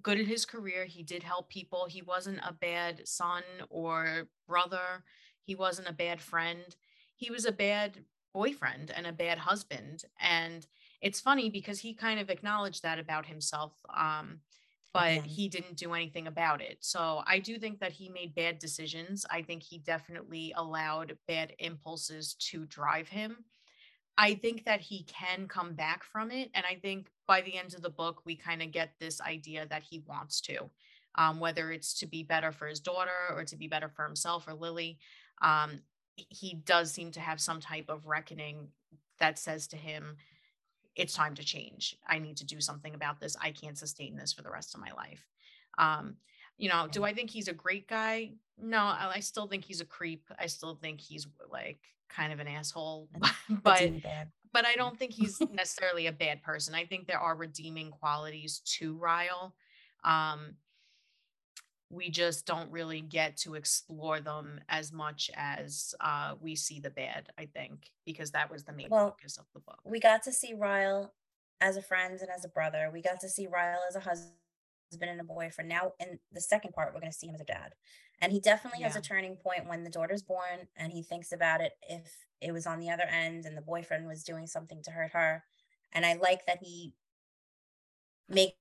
good 0.02 0.20
at 0.20 0.26
his 0.26 0.44
career. 0.44 0.84
He 0.84 1.02
did 1.02 1.22
help 1.22 1.48
people. 1.48 1.86
He 1.88 2.02
wasn't 2.02 2.38
a 2.46 2.52
bad 2.52 3.06
son 3.08 3.42
or 3.70 4.28
brother. 4.46 5.04
He 5.42 5.54
wasn't 5.54 5.88
a 5.88 5.92
bad 5.92 6.20
friend. 6.20 6.76
He 7.16 7.30
was 7.30 7.46
a 7.46 7.52
bad 7.52 8.04
boyfriend 8.34 8.92
and 8.94 9.06
a 9.06 9.12
bad 9.12 9.38
husband. 9.38 10.04
And 10.20 10.66
it's 11.00 11.20
funny 11.20 11.50
because 11.50 11.80
he 11.80 11.94
kind 11.94 12.20
of 12.20 12.30
acknowledged 12.30 12.82
that 12.82 12.98
about 12.98 13.26
himself. 13.26 13.72
Um, 13.94 14.40
but 14.96 15.08
end. 15.08 15.26
he 15.26 15.48
didn't 15.48 15.76
do 15.76 15.92
anything 15.92 16.26
about 16.26 16.62
it. 16.62 16.78
So 16.80 17.22
I 17.26 17.38
do 17.38 17.58
think 17.58 17.80
that 17.80 17.92
he 17.92 18.08
made 18.08 18.34
bad 18.34 18.58
decisions. 18.58 19.26
I 19.30 19.42
think 19.42 19.62
he 19.62 19.78
definitely 19.78 20.54
allowed 20.56 21.18
bad 21.28 21.52
impulses 21.58 22.34
to 22.50 22.64
drive 22.64 23.08
him. 23.08 23.44
I 24.16 24.34
think 24.34 24.64
that 24.64 24.80
he 24.80 25.04
can 25.04 25.48
come 25.48 25.74
back 25.74 26.02
from 26.02 26.30
it. 26.30 26.50
And 26.54 26.64
I 26.64 26.76
think 26.76 27.08
by 27.28 27.42
the 27.42 27.58
end 27.58 27.74
of 27.74 27.82
the 27.82 27.90
book, 27.90 28.22
we 28.24 28.36
kind 28.36 28.62
of 28.62 28.72
get 28.72 28.94
this 28.98 29.20
idea 29.20 29.66
that 29.68 29.82
he 29.82 30.02
wants 30.06 30.40
to, 30.42 30.70
um, 31.16 31.40
whether 31.40 31.70
it's 31.70 31.92
to 32.00 32.06
be 32.06 32.22
better 32.22 32.50
for 32.50 32.66
his 32.66 32.80
daughter 32.80 33.34
or 33.34 33.44
to 33.44 33.56
be 33.56 33.68
better 33.68 33.90
for 33.90 34.06
himself 34.06 34.48
or 34.48 34.54
Lily. 34.54 34.98
Um, 35.42 35.80
he 36.16 36.54
does 36.54 36.90
seem 36.90 37.10
to 37.12 37.20
have 37.20 37.42
some 37.42 37.60
type 37.60 37.90
of 37.90 38.06
reckoning 38.06 38.68
that 39.18 39.38
says 39.38 39.66
to 39.68 39.76
him, 39.76 40.16
it's 40.96 41.14
time 41.14 41.34
to 41.34 41.44
change. 41.44 41.96
I 42.08 42.18
need 42.18 42.38
to 42.38 42.44
do 42.44 42.60
something 42.60 42.94
about 42.94 43.20
this. 43.20 43.36
I 43.40 43.52
can't 43.52 43.78
sustain 43.78 44.16
this 44.16 44.32
for 44.32 44.42
the 44.42 44.50
rest 44.50 44.74
of 44.74 44.80
my 44.80 44.90
life. 44.96 45.26
Um, 45.78 46.16
you 46.56 46.70
know, 46.70 46.88
do 46.90 47.04
I 47.04 47.12
think 47.12 47.30
he's 47.30 47.48
a 47.48 47.52
great 47.52 47.86
guy? 47.86 48.32
No, 48.58 48.78
I, 48.78 49.12
I 49.16 49.20
still 49.20 49.46
think 49.46 49.64
he's 49.64 49.82
a 49.82 49.84
creep. 49.84 50.24
I 50.38 50.46
still 50.46 50.74
think 50.74 51.00
he's 51.00 51.26
like 51.50 51.80
kind 52.08 52.32
of 52.32 52.40
an 52.40 52.48
asshole, 52.48 53.08
but 53.62 53.90
but 54.52 54.64
I 54.64 54.74
don't 54.74 54.98
think 54.98 55.12
he's 55.12 55.38
necessarily 55.52 56.06
a 56.06 56.12
bad 56.12 56.42
person. 56.42 56.74
I 56.74 56.86
think 56.86 57.06
there 57.06 57.20
are 57.20 57.36
redeeming 57.36 57.90
qualities 57.90 58.60
to 58.78 58.96
Ryle. 58.96 59.54
Um, 60.02 60.54
we 61.90 62.10
just 62.10 62.46
don't 62.46 62.70
really 62.70 63.00
get 63.00 63.36
to 63.38 63.54
explore 63.54 64.20
them 64.20 64.60
as 64.68 64.92
much 64.92 65.30
as 65.36 65.94
uh, 66.00 66.34
we 66.40 66.56
see 66.56 66.80
the 66.80 66.90
bad, 66.90 67.28
I 67.38 67.46
think, 67.46 67.90
because 68.04 68.32
that 68.32 68.50
was 68.50 68.64
the 68.64 68.72
main 68.72 68.88
Well, 68.90 69.10
focus 69.10 69.36
of 69.38 69.46
the 69.54 69.60
book. 69.60 69.78
we 69.84 70.00
got 70.00 70.22
to 70.24 70.32
see 70.32 70.52
Ryle 70.54 71.14
as 71.60 71.76
a 71.76 71.82
friend 71.82 72.18
and 72.20 72.28
as 72.30 72.44
a 72.44 72.48
brother. 72.48 72.90
We 72.92 73.02
got 73.02 73.20
to 73.20 73.28
see 73.28 73.46
Ryle 73.46 73.78
as 73.88 73.94
a 73.96 74.00
husband 74.00 74.32
and 75.00 75.20
a 75.20 75.24
boyfriend. 75.24 75.68
Now, 75.68 75.92
in 76.00 76.18
the 76.32 76.40
second 76.40 76.72
part, 76.72 76.92
we're 76.92 77.00
going 77.00 77.12
to 77.12 77.16
see 77.16 77.28
him 77.28 77.34
as 77.34 77.40
a 77.40 77.44
dad. 77.44 77.74
And 78.20 78.32
he 78.32 78.40
definitely 78.40 78.82
has 78.82 78.96
a 78.96 79.00
turning 79.00 79.36
point 79.36 79.68
when 79.68 79.84
the 79.84 79.90
daughter's 79.90 80.22
born 80.22 80.68
and 80.76 80.92
he 80.92 81.02
thinks 81.02 81.32
about 81.32 81.60
it 81.60 81.72
if 81.82 82.26
it 82.40 82.50
was 82.50 82.66
on 82.66 82.80
the 82.80 82.90
other 82.90 83.04
end 83.04 83.44
and 83.44 83.56
the 83.56 83.62
boyfriend 83.62 84.06
was 84.06 84.24
doing 84.24 84.46
something 84.46 84.82
to 84.84 84.90
hurt 84.90 85.12
her. 85.12 85.44
And 85.92 86.04
I 86.06 86.14
like 86.14 86.46
that 86.46 86.58
he 86.62 86.94
makes 88.28 88.56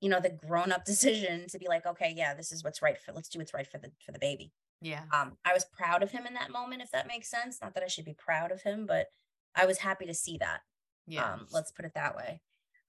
you 0.00 0.08
know 0.08 0.20
the 0.20 0.30
grown 0.30 0.72
up 0.72 0.84
decision 0.92 1.46
to 1.48 1.58
be 1.58 1.66
like 1.68 1.86
okay 1.86 2.12
yeah 2.16 2.34
this 2.34 2.52
is 2.52 2.62
what's 2.64 2.82
right 2.82 3.00
for 3.00 3.12
let's 3.12 3.28
do 3.28 3.38
what's 3.38 3.54
right 3.54 3.66
for 3.66 3.78
the 3.78 3.90
for 4.04 4.12
the 4.12 4.18
baby. 4.18 4.52
Yeah. 4.80 5.02
um 5.12 5.36
i 5.44 5.52
was 5.52 5.64
proud 5.64 6.02
of 6.04 6.12
him 6.12 6.24
in 6.26 6.34
that 6.34 6.50
moment 6.52 6.82
if 6.82 6.90
that 6.92 7.08
makes 7.08 7.28
sense 7.28 7.58
not 7.60 7.74
that 7.74 7.82
i 7.82 7.88
should 7.88 8.04
be 8.04 8.14
proud 8.14 8.52
of 8.52 8.62
him 8.62 8.86
but 8.86 9.08
i 9.56 9.66
was 9.66 9.78
happy 9.78 10.06
to 10.06 10.14
see 10.14 10.38
that 10.38 10.60
Yeah. 11.08 11.24
um 11.32 11.46
let's 11.50 11.72
put 11.72 11.84
it 11.84 11.94
that 11.94 12.14
way. 12.16 12.40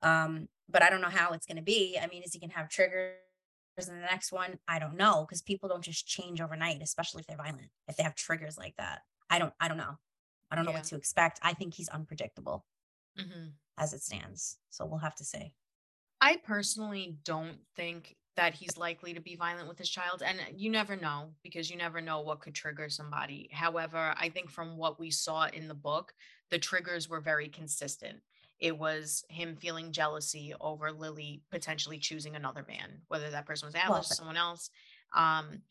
Um 0.04 0.50
but 0.70 0.84
i 0.84 0.90
don't 0.92 1.02
know 1.02 1.10
how 1.10 1.32
it's 1.32 1.46
going 1.48 1.58
to 1.58 1.64
be. 1.64 1.98
I 2.02 2.06
mean 2.08 2.22
is 2.24 2.34
he 2.34 2.40
going 2.40 2.52
to 2.52 2.58
have 2.58 2.70
triggers 2.70 3.16
in 3.88 3.96
the 3.96 4.02
next 4.02 4.32
one? 4.32 4.60
I 4.68 4.78
don't 4.78 4.96
know 4.98 5.26
because 5.26 5.42
people 5.42 5.68
don't 5.70 5.84
just 5.84 6.06
change 6.08 6.42
overnight 6.42 6.82
especially 6.82 7.22
if 7.22 7.28
they're 7.28 7.38
violent 7.38 7.72
if 7.88 7.96
they 7.98 8.04
have 8.04 8.16
triggers 8.16 8.58
like 8.58 8.76
that. 8.78 9.00
I 9.30 9.40
don't 9.40 9.54
i 9.60 9.68
don't 9.68 9.78
know. 9.78 9.98
I 10.52 10.56
don't 10.56 10.66
know 10.66 10.72
Yeah. 10.72 10.78
what 10.78 10.86
to 10.86 10.96
expect. 10.96 11.40
I 11.42 11.54
think 11.54 11.74
he's 11.74 11.90
unpredictable. 11.90 12.66
Mhm. 13.18 13.54
as 13.78 13.94
it 13.94 14.02
stands 14.04 14.60
so 14.70 14.86
we'll 14.86 15.00
have 15.00 15.16
to 15.16 15.26
see 15.26 15.54
I 16.22 16.38
personally 16.38 17.18
don't 17.24 17.58
think 17.76 18.16
that 18.36 18.54
he's 18.54 18.78
likely 18.78 19.14
to 19.14 19.20
be 19.20 19.36
violent 19.36 19.68
with 19.68 19.78
his 19.78 19.90
child. 19.90 20.24
And 20.26 20.40
you 20.56 20.70
never 20.70 20.96
know 20.96 21.32
because 21.44 21.70
you 21.70 21.76
never 21.76 22.00
know 22.00 22.22
what 22.22 22.40
could 22.40 22.56
trigger 22.56 22.88
somebody. 22.88 23.50
However, 23.52 24.14
I 24.18 24.30
think 24.30 24.50
from 24.50 24.78
what 24.78 24.98
we 24.98 25.12
saw 25.12 25.48
in 25.48 25.68
the 25.68 25.74
book, 25.74 26.14
the 26.50 26.58
triggers 26.58 27.10
were 27.10 27.20
very 27.20 27.50
consistent. 27.50 28.20
It 28.60 28.78
was 28.78 29.26
him 29.30 29.58
feeling 29.58 29.92
jealousy 29.92 30.54
over 30.62 30.92
Lily 30.92 31.42
potentially 31.52 31.98
choosing 31.98 32.36
another 32.36 32.66
man, 32.68 33.02
whether 33.10 33.30
that 33.30 33.46
person 33.46 33.68
was 33.68 33.76
well 33.76 34.00
or 34.00 34.04
someone 34.04 34.38
else. 34.38 34.70
Um, 35.14 35.62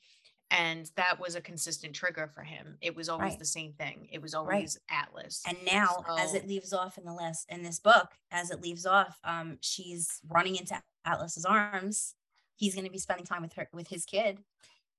and 0.51 0.91
that 0.97 1.21
was 1.21 1.35
a 1.35 1.41
consistent 1.41 1.95
trigger 1.95 2.31
for 2.35 2.43
him. 2.43 2.77
It 2.81 2.97
was 2.97 3.09
always 3.09 3.33
right 3.33 3.39
the 3.39 3.45
same 3.45 3.73
thing. 3.73 4.09
It 4.11 4.23
was 4.23 4.35
right 4.35 4.41
always 4.41 4.79
Atlas. 4.91 5.43
and 5.47 5.57
now 5.67 6.05
as 6.19 6.35
it 6.35 6.49
leaves 6.49 6.73
off 6.73 6.99
in 6.99 7.05
the 7.05 7.13
last 7.13 7.47
in 7.51 7.63
this 7.63 7.79
book 7.79 8.13
as 8.31 8.51
it 8.51 8.63
leaves 8.63 8.87
off 8.87 9.19
um 9.25 9.59
she's 9.61 10.21
running 10.29 10.57
into 10.57 10.81
atlas's 11.05 11.45
arms 11.45 12.15
he's 12.57 12.75
going 12.75 12.87
to 12.87 12.91
be 12.91 12.99
spending 12.99 13.27
time 13.27 13.43
with 13.43 13.53
her 13.55 13.69
with 13.73 13.89
his 13.89 14.05
kid 14.05 14.39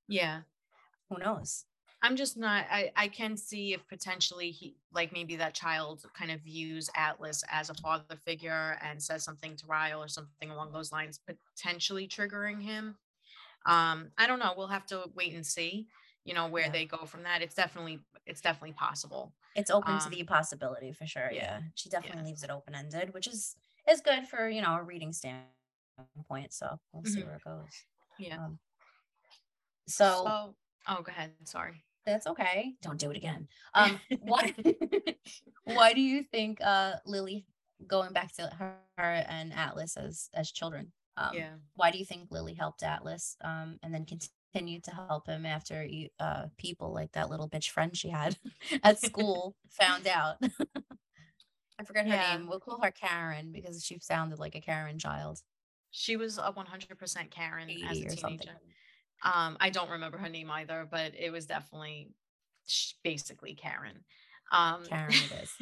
yeah. 0.07 0.41
who 1.09 1.17
knows 1.19 1.65
I'm 2.01 2.15
just 2.15 2.38
not 2.38 2.65
I 2.71 2.91
I 2.95 3.07
can 3.09 3.35
see 3.35 3.73
if 3.73 3.85
potentially 3.88 4.51
he 4.51 4.75
like 4.93 5.12
maybe 5.12 5.35
that 5.35 5.53
child 5.53 6.05
kind 6.17 6.31
of 6.31 6.39
views 6.41 6.89
Atlas 6.95 7.43
as 7.51 7.69
a 7.69 7.73
father 7.73 8.15
figure 8.25 8.77
and 8.81 9.01
says 9.01 9.23
something 9.23 9.55
to 9.57 9.67
Ryle 9.67 10.01
or 10.01 10.07
something 10.07 10.49
along 10.49 10.71
those 10.71 10.91
lines, 10.91 11.19
potentially 11.57 12.07
triggering 12.07 12.62
him. 12.62 12.95
Um, 13.65 14.12
I 14.17 14.27
don't 14.27 14.39
know. 14.39 14.53
We'll 14.57 14.67
have 14.67 14.85
to 14.87 15.05
wait 15.15 15.33
and 15.33 15.45
see, 15.45 15.87
you 16.23 16.33
know, 16.33 16.47
where 16.47 16.65
yeah 16.65 16.71
they 16.71 16.85
go 16.85 17.05
from 17.05 17.23
that. 17.23 17.41
It's 17.41 17.55
definitely 17.55 17.99
it's 18.25 18.41
definitely 18.41 18.73
possible. 18.73 19.33
it's 19.55 19.69
open 19.71 19.97
to 19.99 20.10
Um, 20.10 20.12
the 20.12 20.23
possibility 20.23 20.91
for 20.91 21.05
sure 21.05 21.31
yeah, 21.31 21.41
yeah 21.41 21.62
she 21.75 21.89
yeah. 22.03 22.12
definitely 22.12 22.23
leaves 22.31 22.43
it 22.43 22.49
open 22.49 22.75
ended 22.75 23.13
which 23.13 23.27
is 23.27 23.55
is 23.89 24.01
good 24.01 24.27
for 24.27 24.49
you 24.49 24.62
know 24.62 24.75
a 24.75 24.83
reading 24.83 25.12
standpoint 25.12 26.53
so 26.53 26.79
we'll 26.93 27.05
see 27.05 27.21
hmm 27.21 27.23
where 27.23 27.35
it 27.35 27.43
goes 27.43 27.85
Yeah. 28.17 28.37
um 28.37 28.60
so 29.87 30.23
So 30.23 30.55
oh 30.87 31.01
go 31.01 31.12
ahead. 31.12 31.33
Sorry. 31.47 31.83
that's 32.05 32.27
okay 32.27 32.75
don't 32.81 32.99
do 32.99 33.12
it 33.12 33.17
again 33.17 33.47
um 33.73 34.01
why 34.19 34.53
why 35.63 35.93
do 35.93 36.01
you 36.01 36.23
think 36.23 36.60
uh 36.62 36.95
lily 37.05 37.45
going 37.87 38.13
back 38.13 38.33
to 38.33 38.43
her, 38.47 38.77
her 38.97 39.03
and 39.27 39.53
atlas 39.53 39.97
as 39.97 40.29
as 40.33 40.51
children 40.51 40.91
um 41.20 41.32
Yeah. 41.38 41.56
why 41.76 41.92
do 41.92 42.00
you 42.00 42.06
think 42.06 42.28
lily 42.32 42.56
helped 42.56 42.84
atlas 42.84 43.38
um 43.44 43.80
and 43.84 43.94
then 43.94 44.06
continued 44.06 44.84
to 44.84 44.92
help 44.92 45.28
him 45.28 45.46
after 45.46 45.86
you 45.86 46.10
uh 46.20 46.48
people 46.58 46.94
like 46.94 47.12
that 47.13 47.30
little 47.30 47.50
bitch 47.50 47.70
friend 47.70 47.96
she 47.98 48.10
had 48.10 48.38
at 48.84 49.00
school 49.00 49.56
found 49.70 50.08
out 50.08 50.38
i 51.80 51.84
forget 51.84 52.08
her 52.08 52.15
Yeah. 52.15 52.38
name 52.38 52.48
we'll 52.48 52.60
call 52.60 52.82
her 52.82 52.92
karen 52.92 53.52
because 53.52 53.84
she 53.86 54.00
sounded 54.00 54.40
like 54.40 54.56
a 54.56 54.62
karen 54.62 55.00
child 55.00 55.40
She 55.92 56.17
was 56.17 56.38
a 56.38 56.52
100% 56.52 57.32
Karen 57.32 57.70
as 57.90 58.00
a 58.02 58.06
teenager. 58.06 58.60
Um, 59.24 59.58
I 59.60 59.70
don't 59.70 59.90
remember 59.90 60.17
her 60.17 60.30
name 60.30 60.52
either, 60.52 60.88
but 60.90 61.13
it 61.17 61.32
was 61.32 61.46
definitely 61.46 62.10
basically 63.04 63.56
Karen. 63.56 64.06
Um, 64.52 64.84
karen 64.86 65.22
it 65.22 65.32
is 65.32 65.58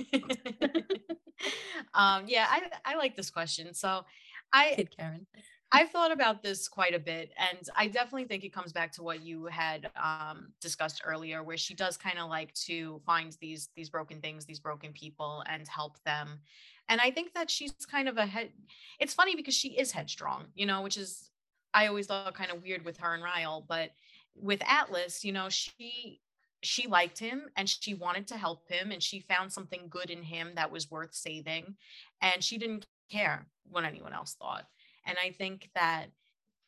um, 1.93 2.25
yeah, 2.27 2.47
I 2.49 2.61
I 2.85 2.95
like 2.97 3.15
this 3.15 3.29
question. 3.29 3.73
So 3.73 4.05
I 4.53 4.73
kid 4.75 4.95
karen 4.95 5.27
I've 5.71 5.89
thought 5.89 6.13
about 6.13 6.41
this 6.41 6.69
quite 6.69 6.95
a 6.95 6.99
bit, 6.99 7.31
and 7.37 7.59
I 7.75 7.87
definitely 7.87 8.23
think 8.23 8.45
it 8.45 8.53
comes 8.53 8.71
back 8.71 8.91
to 8.93 9.03
what 9.03 9.21
you 9.21 9.45
had 9.47 9.89
um, 10.01 10.53
discussed 10.61 11.01
earlier, 11.03 11.43
where 11.43 11.57
she 11.57 11.73
does 11.73 11.97
kind 11.97 12.17
of 12.17 12.29
like 12.29 12.53
to 12.65 13.01
find 13.05 13.35
these 13.41 13.69
these 13.75 13.89
broken 13.89 14.21
things, 14.21 14.45
these 14.45 14.61
broken 14.61 14.93
people, 14.93 15.43
and 15.49 15.67
help 15.67 16.01
them. 16.05 16.39
And 16.87 17.01
I 17.01 17.11
think 17.11 17.33
that 17.33 17.51
she's 17.51 17.73
kind 17.91 18.07
of 18.07 18.17
a 18.17 18.25
head. 18.25 18.51
It's 18.99 19.13
funny 19.13 19.35
because 19.35 19.55
she 19.55 19.69
is 19.69 19.91
headstrong, 19.91 20.45
you 20.55 20.65
know, 20.65 20.81
which 20.81 20.95
is 20.95 21.31
I 21.73 21.87
always 21.87 22.07
thought 22.07 22.33
kind 22.33 22.51
of 22.51 22.63
weird 22.63 22.85
with 22.85 22.97
her 22.99 23.13
and 23.13 23.23
Ryle, 23.23 23.65
but 23.67 23.91
with 24.35 24.61
Atlas, 24.65 25.25
you 25.25 25.33
know, 25.33 25.49
she 25.49 26.21
she 26.63 26.87
liked 26.87 27.19
him 27.19 27.49
and 27.57 27.67
she 27.69 27.93
wanted 27.93 28.27
to 28.27 28.37
help 28.37 28.67
him 28.69 28.91
and 28.91 29.03
she 29.03 29.19
found 29.19 29.51
something 29.51 29.87
good 29.89 30.09
in 30.09 30.23
him 30.23 30.53
that 30.55 30.71
was 30.71 30.89
worth 30.89 31.13
saving 31.13 31.75
and 32.21 32.43
she 32.43 32.57
didn't 32.57 32.87
care 33.09 33.47
what 33.69 33.83
anyone 33.83 34.13
else 34.13 34.35
thought 34.39 34.65
and 35.07 35.17
I 35.17 35.31
think 35.31 35.69
that, 35.73 36.07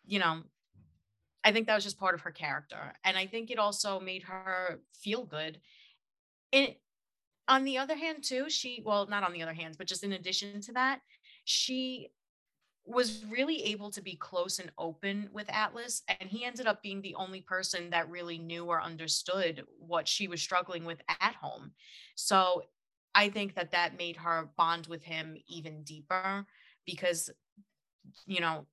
you 0.06 0.18
know, 0.18 0.42
I 1.44 1.52
think 1.52 1.68
that 1.68 1.76
was 1.76 1.84
just 1.84 2.00
part 2.00 2.16
of 2.16 2.22
her 2.22 2.32
character. 2.32 2.94
And 3.04 3.18
I 3.18 3.28
think 3.28 3.52
it 3.52 3.60
also 3.60 4.00
made 4.00 4.24
her 4.24 4.80
feel 4.94 5.26
good. 5.26 5.60
It 6.52 6.82
on 7.48 7.66
the 7.66 7.78
other 7.78 7.96
hand, 7.96 8.24
too, 8.24 8.50
she 8.50 8.82
well, 8.86 9.08
not 9.08 9.24
on 9.24 9.34
the 9.34 9.44
other 9.44 9.54
hand, 9.54 9.76
but 9.78 9.88
just 9.88 10.04
in 10.04 10.14
addition 10.14 10.62
to 10.62 10.74
that, 10.74 11.02
she 11.44 12.10
was 12.86 13.24
really 13.30 13.64
able 13.66 13.92
to 13.92 14.02
be 14.02 14.16
close 14.16 14.58
and 14.58 14.72
open 14.78 15.30
with 15.32 15.46
Atlas. 15.50 16.02
And 16.08 16.30
he 16.30 16.46
ended 16.46 16.66
up 16.66 16.82
being 16.82 17.02
the 17.02 17.16
only 17.16 17.42
person 17.42 17.90
that 17.90 18.10
really 18.10 18.38
knew 18.38 18.66
or 18.66 18.82
understood 18.82 19.64
what 19.78 20.08
she 20.08 20.28
was 20.28 20.42
struggling 20.42 20.86
with 20.86 21.02
at 21.20 21.36
home. 21.36 21.72
So 22.16 22.64
I 23.20 23.30
think 23.30 23.56
that 23.56 23.72
that 23.72 23.98
made 23.98 24.16
her 24.16 24.50
bond 24.56 24.88
with 24.88 25.04
him 25.04 25.36
even 25.48 25.84
deeper 25.84 26.46
because 26.86 27.30
you 28.26 28.40
know, 28.40 28.66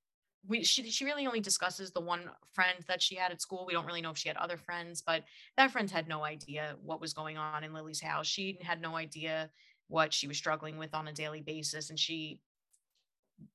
we 0.47 0.62
she 0.62 0.88
she 0.88 1.05
really 1.05 1.26
only 1.26 1.40
discusses 1.40 1.90
the 1.90 2.01
one 2.01 2.30
friend 2.53 2.78
that 2.86 3.03
she 3.03 3.16
had 3.16 3.32
at 3.32 3.42
school. 3.42 3.64
We 3.66 3.72
don't 3.72 3.86
really 3.86 4.01
know 4.01 4.12
if 4.12 4.18
she 4.18 4.28
had 4.28 4.36
other 4.36 4.57
friends, 4.57 5.03
but 5.05 5.24
that 5.57 5.72
friend 5.72 5.90
had 5.90 6.07
no 6.07 6.24
idea 6.24 6.76
what 6.80 7.01
was 7.01 7.12
going 7.12 7.36
on 7.36 7.64
in 7.64 7.74
Lily's 7.74 8.01
house. 8.01 8.28
She 8.28 8.59
had 8.62 8.80
no 8.80 8.94
idea 8.94 9.51
what 9.88 10.14
she 10.14 10.28
was 10.28 10.36
struggling 10.36 10.78
with 10.78 10.94
on 10.94 11.09
a 11.09 11.12
daily 11.12 11.40
basis 11.40 11.90
and 11.90 11.99
she 11.99 12.40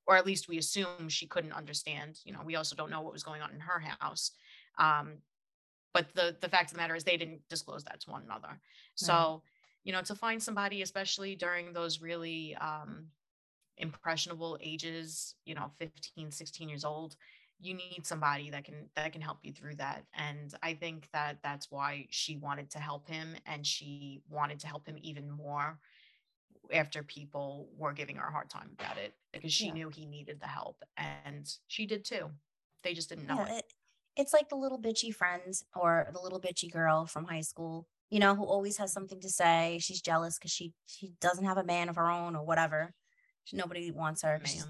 or 0.06 0.16
at 0.16 0.26
least 0.26 0.46
we 0.46 0.58
assume 0.58 1.08
she 1.08 1.26
couldn't 1.26 1.52
understand. 1.52 2.20
You 2.24 2.34
know, 2.34 2.42
we 2.44 2.56
also 2.56 2.76
don't 2.76 2.90
know 2.90 3.00
what 3.00 3.14
was 3.14 3.24
going 3.24 3.40
on 3.40 3.52
in 3.52 3.60
her 3.60 3.80
house. 3.80 4.32
Um, 4.78 5.14
but 5.94 6.14
the 6.14 6.36
the 6.42 6.50
fact 6.50 6.70
of 6.70 6.74
the 6.74 6.82
matter 6.82 6.94
is 6.94 7.04
they 7.04 7.16
didn't 7.16 7.40
disclose 7.48 7.84
that 7.84 8.00
to 8.00 8.10
one 8.10 8.22
another. 8.24 8.60
So, 8.94 9.42
you 9.84 9.92
know, 9.92 10.02
to 10.02 10.14
find 10.14 10.42
somebody, 10.42 10.82
especially 10.82 11.34
during 11.34 11.72
those 11.72 12.00
really 12.00 12.54
um, 12.56 13.06
impressionable 13.78 14.58
ages 14.60 15.34
you 15.44 15.54
know 15.54 15.70
15 15.78 16.30
16 16.30 16.68
years 16.68 16.84
old 16.84 17.16
you 17.60 17.74
need 17.74 18.04
somebody 18.04 18.50
that 18.50 18.64
can 18.64 18.88
that 18.96 19.12
can 19.12 19.22
help 19.22 19.38
you 19.42 19.52
through 19.52 19.74
that 19.74 20.04
and 20.14 20.54
i 20.62 20.74
think 20.74 21.08
that 21.12 21.38
that's 21.42 21.70
why 21.70 22.06
she 22.10 22.36
wanted 22.36 22.70
to 22.70 22.78
help 22.78 23.08
him 23.08 23.34
and 23.46 23.66
she 23.66 24.20
wanted 24.28 24.58
to 24.60 24.66
help 24.66 24.86
him 24.86 24.96
even 25.00 25.30
more 25.30 25.78
after 26.72 27.02
people 27.02 27.68
were 27.76 27.92
giving 27.92 28.16
her 28.16 28.28
a 28.28 28.30
hard 28.30 28.48
time 28.50 28.70
about 28.78 28.96
it 28.98 29.14
because 29.32 29.52
she 29.52 29.66
yeah. 29.66 29.72
knew 29.72 29.88
he 29.88 30.06
needed 30.06 30.38
the 30.40 30.46
help 30.46 30.82
and 30.96 31.56
she 31.66 31.86
did 31.86 32.04
too 32.04 32.30
they 32.84 32.92
just 32.92 33.08
didn't 33.08 33.26
know 33.26 33.36
yeah, 33.36 33.56
it. 33.56 33.58
it 33.58 33.72
it's 34.14 34.34
like 34.34 34.50
the 34.50 34.56
little 34.56 34.78
bitchy 34.78 35.14
friends 35.14 35.64
or 35.74 36.06
the 36.12 36.20
little 36.20 36.40
bitchy 36.40 36.70
girl 36.70 37.06
from 37.06 37.24
high 37.24 37.40
school 37.40 37.88
you 38.12 38.20
know 38.20 38.34
who 38.34 38.44
always 38.44 38.76
has 38.76 38.92
something 38.92 39.20
to 39.20 39.30
say 39.30 39.78
she's 39.80 40.02
jealous 40.02 40.38
because 40.38 40.52
she 40.52 40.72
she 40.86 41.12
doesn't 41.20 41.46
have 41.46 41.58
a 41.58 41.64
man 41.64 41.88
of 41.88 41.96
her 41.96 42.10
own 42.10 42.36
or 42.36 42.44
whatever 42.44 42.92
Nobody 43.52 43.90
wants 43.90 44.22
her. 44.22 44.40
She's, 44.44 44.66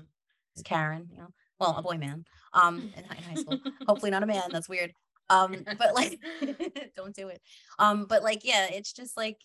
she's 0.55 0.63
Karen, 0.63 1.09
you 1.11 1.19
know. 1.19 1.29
Well, 1.59 1.77
a 1.77 1.83
boy 1.83 1.99
man. 1.99 2.25
Um, 2.53 2.93
in 2.97 3.05
high, 3.05 3.17
in 3.17 3.23
high 3.23 3.35
school. 3.35 3.59
Hopefully 3.87 4.11
not 4.11 4.23
a 4.23 4.27
man. 4.27 4.45
That's 4.51 4.69
weird. 4.69 4.93
Um, 5.29 5.57
but 5.79 5.95
like, 5.95 6.19
don't 6.97 7.15
do 7.15 7.29
it. 7.29 7.41
Um, 7.79 8.07
but 8.09 8.23
like, 8.23 8.41
yeah, 8.45 8.67
it's 8.71 8.93
just 8.93 9.17
like, 9.17 9.39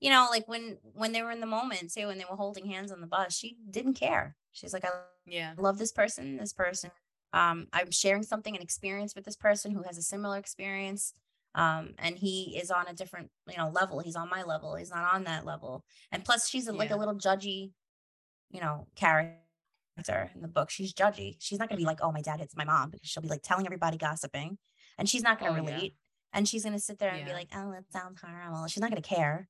you 0.00 0.10
know, 0.10 0.28
like 0.30 0.48
when 0.48 0.78
when 0.82 1.12
they 1.12 1.22
were 1.22 1.30
in 1.30 1.40
the 1.40 1.46
moment 1.46 1.92
too, 1.92 2.08
when 2.08 2.18
they 2.18 2.24
were 2.28 2.36
holding 2.36 2.66
hands 2.66 2.90
on 2.90 3.00
the 3.00 3.06
bus, 3.06 3.36
she 3.36 3.56
didn't 3.70 3.94
care. 3.94 4.36
She's 4.52 4.72
like, 4.72 4.84
I 4.84 4.90
yeah 5.26 5.54
love 5.56 5.78
this 5.78 5.92
person, 5.92 6.36
this 6.38 6.52
person. 6.52 6.90
Um, 7.32 7.66
I'm 7.72 7.90
sharing 7.90 8.24
something, 8.24 8.54
an 8.54 8.62
experience 8.62 9.14
with 9.14 9.24
this 9.24 9.36
person 9.36 9.70
who 9.70 9.82
has 9.84 9.96
a 9.96 10.02
similar 10.02 10.38
experience 10.38 11.14
um 11.54 11.90
and 11.98 12.16
he 12.16 12.56
is 12.56 12.70
on 12.70 12.86
a 12.88 12.94
different 12.94 13.28
you 13.48 13.56
know 13.56 13.68
level 13.68 14.00
he's 14.00 14.16
on 14.16 14.28
my 14.30 14.42
level 14.42 14.74
he's 14.74 14.90
not 14.90 15.12
on 15.12 15.24
that 15.24 15.44
level 15.44 15.84
and 16.10 16.24
plus 16.24 16.48
she's 16.48 16.68
a, 16.68 16.72
yeah. 16.72 16.78
like 16.78 16.90
a 16.90 16.96
little 16.96 17.14
judgy 17.14 17.72
you 18.52 18.60
know, 18.60 18.86
character 18.94 20.30
in 20.34 20.42
the 20.42 20.48
book. 20.48 20.70
She's 20.70 20.92
judgy. 20.92 21.36
She's 21.40 21.58
not 21.58 21.68
going 21.68 21.78
to 21.78 21.82
be 21.82 21.86
like, 21.86 21.98
oh, 22.02 22.12
my 22.12 22.20
dad 22.20 22.40
hits 22.40 22.56
my 22.56 22.64
mom 22.64 22.90
because 22.90 23.08
she'll 23.08 23.22
be 23.22 23.28
like 23.28 23.42
telling 23.42 23.66
everybody 23.66 23.96
gossiping 23.96 24.58
and 24.98 25.08
she's 25.08 25.22
not 25.22 25.40
going 25.40 25.54
to 25.54 25.60
oh, 25.60 25.64
relate. 25.64 25.82
Yeah. 25.82 26.38
And 26.38 26.48
she's 26.48 26.62
going 26.62 26.74
to 26.74 26.80
sit 26.80 26.98
there 26.98 27.10
and 27.10 27.20
yeah. 27.20 27.26
be 27.26 27.32
like, 27.32 27.48
oh, 27.54 27.72
that 27.72 27.90
sounds 27.90 28.20
horrible. 28.22 28.66
She's 28.66 28.80
not 28.80 28.90
going 28.90 29.02
to 29.02 29.08
care, 29.08 29.48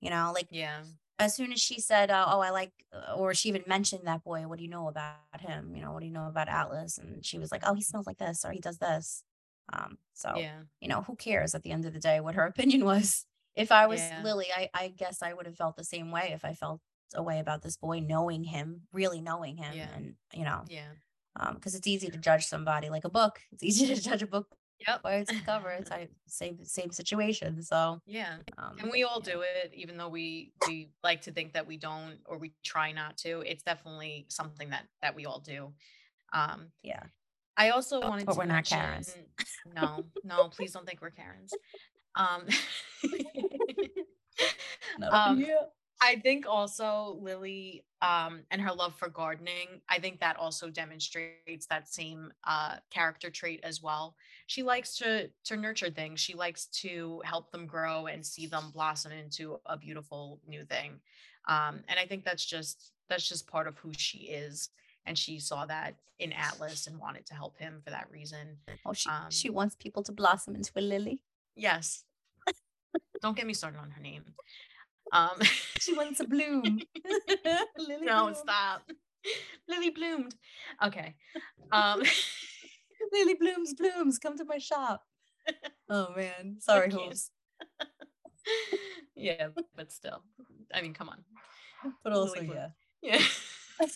you 0.00 0.10
know, 0.10 0.32
like, 0.34 0.48
yeah. 0.50 0.82
As 1.16 1.36
soon 1.36 1.52
as 1.52 1.60
she 1.60 1.78
said, 1.78 2.10
uh, 2.10 2.26
"Oh, 2.28 2.40
I 2.40 2.50
like," 2.50 2.72
or 3.16 3.34
she 3.34 3.48
even 3.48 3.62
mentioned 3.68 4.02
that 4.06 4.24
boy. 4.24 4.48
What 4.48 4.58
do 4.58 4.64
you 4.64 4.68
know 4.68 4.88
about 4.88 5.14
him? 5.38 5.72
You 5.72 5.80
know, 5.80 5.92
what 5.92 6.00
do 6.00 6.06
you 6.06 6.12
know 6.12 6.26
about 6.26 6.48
Atlas? 6.48 6.98
And 6.98 7.24
she 7.24 7.38
was 7.38 7.52
like, 7.52 7.62
"Oh, 7.64 7.74
he 7.74 7.82
smells 7.82 8.08
like 8.08 8.18
this, 8.18 8.44
or 8.44 8.50
he 8.50 8.58
does 8.58 8.78
this." 8.78 9.22
Um, 9.72 9.98
so 10.12 10.34
yeah, 10.36 10.60
you 10.80 10.88
know, 10.88 11.02
who 11.02 11.16
cares 11.16 11.54
at 11.54 11.62
the 11.62 11.70
end 11.70 11.84
of 11.84 11.92
the 11.92 12.00
day 12.00 12.20
what 12.20 12.34
her 12.34 12.46
opinion 12.46 12.84
was? 12.84 13.26
If 13.54 13.70
I 13.70 13.86
was 13.86 14.00
yeah. 14.00 14.20
Lily, 14.24 14.46
I, 14.54 14.68
I 14.74 14.88
guess 14.88 15.22
I 15.22 15.32
would 15.32 15.46
have 15.46 15.56
felt 15.56 15.76
the 15.76 15.84
same 15.84 16.10
way 16.10 16.32
if 16.34 16.44
I 16.44 16.54
felt 16.54 16.80
a 17.14 17.22
way 17.22 17.38
about 17.38 17.62
this 17.62 17.76
boy 17.76 18.00
knowing 18.00 18.42
him, 18.42 18.82
really 18.92 19.20
knowing 19.20 19.56
him, 19.56 19.74
yeah. 19.76 19.88
and 19.94 20.14
you 20.32 20.44
know, 20.44 20.64
yeah, 20.68 20.88
um, 21.38 21.54
because 21.54 21.74
it's 21.74 21.86
easy 21.86 22.08
to 22.08 22.18
judge 22.18 22.46
somebody 22.46 22.90
like 22.90 23.04
a 23.04 23.10
book. 23.10 23.40
It's 23.52 23.62
easy 23.62 23.86
to 23.94 24.00
judge 24.00 24.22
a 24.22 24.26
book 24.26 24.48
yep. 24.86 25.02
by 25.02 25.16
its 25.16 25.32
cover. 25.44 25.70
It's 25.78 25.90
like 25.90 26.10
same 26.26 26.64
same 26.64 26.90
situation. 26.90 27.62
So 27.62 28.00
yeah, 28.06 28.36
um, 28.58 28.76
and 28.80 28.90
we 28.90 29.04
all 29.04 29.22
yeah. 29.24 29.32
do 29.34 29.40
it, 29.42 29.72
even 29.74 29.96
though 29.96 30.08
we 30.08 30.52
we 30.66 30.90
like 31.02 31.22
to 31.22 31.32
think 31.32 31.52
that 31.54 31.66
we 31.66 31.76
don't 31.76 32.18
or 32.26 32.38
we 32.38 32.52
try 32.64 32.92
not 32.92 33.16
to. 33.18 33.40
It's 33.46 33.62
definitely 33.62 34.26
something 34.28 34.70
that 34.70 34.86
that 35.02 35.14
we 35.14 35.26
all 35.26 35.40
do. 35.40 35.72
Um, 36.32 36.72
yeah. 36.82 37.04
I 37.56 37.70
also 37.70 38.00
oh, 38.00 38.08
wanted 38.08 38.26
but 38.26 38.32
to 38.32 38.38
we're 38.38 38.46
mention, 38.46 38.78
not 38.78 38.84
Karens. 38.84 39.16
No, 39.74 40.04
no, 40.24 40.48
please 40.48 40.72
don't 40.72 40.86
think 40.86 41.00
we're 41.00 41.10
Karens. 41.10 41.52
Um, 42.16 42.46
no, 44.98 45.10
um 45.10 45.40
yeah. 45.40 45.62
I 46.04 46.16
think 46.16 46.44
also 46.46 47.18
Lily 47.22 47.84
um, 48.02 48.42
and 48.50 48.60
her 48.60 48.72
love 48.72 48.94
for 48.96 49.08
gardening, 49.08 49.80
I 49.88 49.98
think 49.98 50.20
that 50.20 50.36
also 50.36 50.68
demonstrates 50.68 51.66
that 51.70 51.88
same 51.88 52.30
uh, 52.46 52.76
character 52.90 53.30
trait 53.30 53.60
as 53.62 53.82
well. 53.82 54.14
She 54.46 54.62
likes 54.62 54.96
to 54.98 55.30
to 55.44 55.56
nurture 55.56 55.90
things. 55.90 56.20
She 56.20 56.34
likes 56.34 56.66
to 56.82 57.22
help 57.24 57.50
them 57.52 57.66
grow 57.66 58.06
and 58.06 58.24
see 58.24 58.46
them 58.46 58.70
blossom 58.72 59.12
into 59.12 59.58
a 59.64 59.78
beautiful 59.78 60.40
new 60.46 60.64
thing. 60.64 61.00
Um, 61.48 61.82
and 61.88 61.98
I 61.98 62.06
think 62.06 62.24
that's 62.24 62.44
just 62.44 62.92
that's 63.08 63.26
just 63.28 63.46
part 63.46 63.66
of 63.66 63.78
who 63.78 63.92
she 63.96 64.18
is. 64.18 64.68
And 65.06 65.18
she 65.18 65.38
saw 65.38 65.66
that 65.66 65.96
in 66.18 66.32
Atlas 66.32 66.86
and 66.86 66.98
wanted 66.98 67.26
to 67.26 67.34
help 67.34 67.58
him 67.58 67.80
for 67.84 67.90
that 67.90 68.08
reason. 68.10 68.58
Oh, 68.86 68.92
she 68.92 69.10
um, 69.10 69.30
she 69.30 69.50
wants 69.50 69.74
people 69.74 70.02
to 70.04 70.12
blossom 70.12 70.54
into 70.54 70.72
a 70.76 70.80
lily. 70.80 71.20
Yes. 71.56 72.04
Don't 73.20 73.36
get 73.36 73.46
me 73.46 73.54
started 73.54 73.78
on 73.78 73.90
her 73.90 74.02
name. 74.02 74.24
Um, 75.12 75.40
she 75.78 75.94
wants 75.94 76.18
to 76.18 76.28
bloom. 76.28 76.62
Lily 77.78 78.04
no, 78.04 78.24
bloom. 78.24 78.34
stop. 78.34 78.82
Lily 79.68 79.90
bloomed. 79.90 80.34
Okay. 80.84 81.14
Um, 81.72 82.02
Lily 83.12 83.34
blooms, 83.34 83.74
blooms. 83.74 84.18
Come 84.18 84.36
to 84.38 84.44
my 84.44 84.58
shop. 84.58 85.02
Oh 85.90 86.14
man, 86.16 86.56
sorry, 86.60 86.90
host. 86.90 87.30
yeah, 89.14 89.48
but 89.76 89.92
still, 89.92 90.22
I 90.72 90.80
mean, 90.80 90.94
come 90.94 91.08
on. 91.10 91.24
But 92.02 92.12
also, 92.14 92.40
Lily 92.40 92.54
yeah, 93.02 93.18
yeah. 93.80 93.86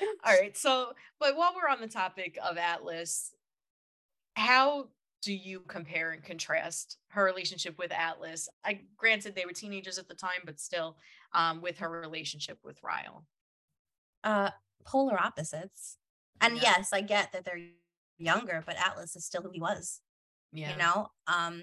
All 0.24 0.34
right. 0.34 0.56
So, 0.56 0.92
but 1.18 1.36
while 1.36 1.52
we're 1.54 1.70
on 1.70 1.80
the 1.80 1.88
topic 1.88 2.38
of 2.42 2.56
Atlas, 2.56 3.32
how 4.34 4.88
do 5.22 5.32
you 5.32 5.60
compare 5.66 6.12
and 6.12 6.22
contrast 6.22 6.98
her 7.08 7.24
relationship 7.24 7.78
with 7.78 7.92
Atlas? 7.92 8.48
I 8.64 8.80
granted 8.96 9.34
they 9.34 9.46
were 9.46 9.52
teenagers 9.52 9.98
at 9.98 10.08
the 10.08 10.14
time, 10.14 10.40
but 10.44 10.60
still, 10.60 10.96
um, 11.32 11.60
with 11.60 11.78
her 11.78 11.90
relationship 11.90 12.58
with 12.62 12.82
Ryle. 12.82 13.26
Uh, 14.24 14.50
polar 14.84 15.20
opposites. 15.20 15.98
And 16.40 16.56
yeah. 16.56 16.74
yes, 16.76 16.92
I 16.92 17.00
get 17.00 17.32
that 17.32 17.44
they're 17.44 17.60
younger, 18.18 18.62
but 18.64 18.76
Atlas 18.76 19.16
is 19.16 19.24
still 19.24 19.42
who 19.42 19.50
he 19.50 19.60
was. 19.60 20.00
Yeah. 20.52 20.72
You 20.72 20.78
know? 20.78 21.08
Um, 21.26 21.62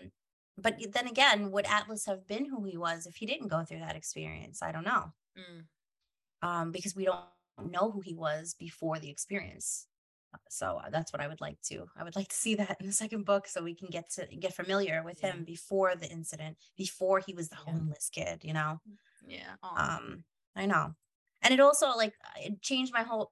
but 0.58 0.80
then 0.94 1.08
again, 1.08 1.52
would 1.52 1.66
Atlas 1.66 2.06
have 2.06 2.28
been 2.28 2.46
who 2.46 2.64
he 2.64 2.78
was 2.78 3.06
if 3.06 3.16
he 3.16 3.26
didn't 3.26 3.50
go 3.50 3.64
through 3.64 3.80
that 3.80 3.96
experience? 3.96 4.62
I 4.62 4.72
don't 4.72 4.86
know. 4.86 5.12
Mm. 5.38 6.48
Um, 6.48 6.72
because 6.72 6.96
we 6.96 7.06
don't 7.06 7.20
know 7.64 7.91
who 7.91 8.01
he 8.01 8.14
was 8.14 8.56
before 8.60 8.99
the 8.99 9.10
experience 9.10 9.88
so 10.49 10.82
uh, 10.84 10.89
that's 10.89 11.14
what 11.14 11.22
i 11.22 11.28
would 11.28 11.39
like 11.39 11.60
to 11.62 11.86
i 11.95 12.03
would 12.03 12.16
like 12.16 12.28
to 12.28 12.36
see 12.36 12.56
that 12.56 12.76
in 12.82 12.86
the 12.86 12.91
second 12.91 13.24
book 13.24 13.47
so 13.47 13.64
we 13.64 13.74
can 13.74 13.88
get 13.89 14.10
to 14.10 14.26
get 14.38 14.53
familiar 14.53 15.01
with 15.03 15.20
him 15.22 15.43
before 15.45 15.95
the 15.95 16.10
incident 16.12 16.58
before 16.76 17.20
he 17.20 17.34
was 17.34 17.47
the 17.47 17.56
yeah. 17.66 17.72
homeless 17.74 18.10
kid 18.10 18.43
you 18.43 18.53
know 18.53 18.80
yeah 19.26 19.56
Aww. 19.64 19.78
um 19.78 20.24
i 20.56 20.66
know 20.66 20.93
and 21.41 21.53
it 21.53 21.62
also 21.62 21.88
like 21.95 22.14
it 22.38 22.62
changed 22.62 22.91
my 22.93 23.03
whole 23.03 23.32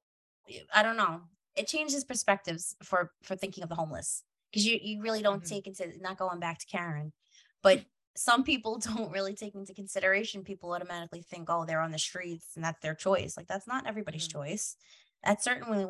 I 0.74 0.84
don't 0.84 0.97
know. 0.97 1.21
It 1.55 1.67
changes 1.67 2.03
perspectives 2.03 2.76
for 2.84 3.11
for 3.21 3.36
thinking 3.36 3.63
of 3.63 3.69
the 3.69 3.76
homeless 3.76 4.24
because 4.51 4.65
you 4.65 4.80
you 4.82 5.01
really 5.01 5.21
don't 5.21 5.43
Mhm. 5.43 5.47
take 5.47 5.67
into 5.67 5.91
not 6.01 6.17
going 6.17 6.39
back 6.39 6.59
to 6.59 6.65
Karen, 6.65 7.13
but 7.61 7.86
some 8.16 8.43
people 8.43 8.78
don't 8.80 9.11
really 9.11 9.34
take 9.36 9.55
into 9.55 9.74
consideration. 9.74 10.43
People 10.43 10.72
automatically 10.74 11.22
think, 11.22 11.49
oh, 11.49 11.66
they're 11.66 11.82
on 11.82 11.91
the 11.91 11.99
streets 11.99 12.55
and 12.55 12.64
that's 12.64 12.82
their 12.82 12.95
choice. 12.95 13.36
Like 13.38 13.47
that's 13.47 13.68
not 13.68 13.88
everybody's 13.88 14.28
Mhm. 14.28 14.34
choice. 14.34 14.76
That 15.24 15.43
certainly 15.43 15.86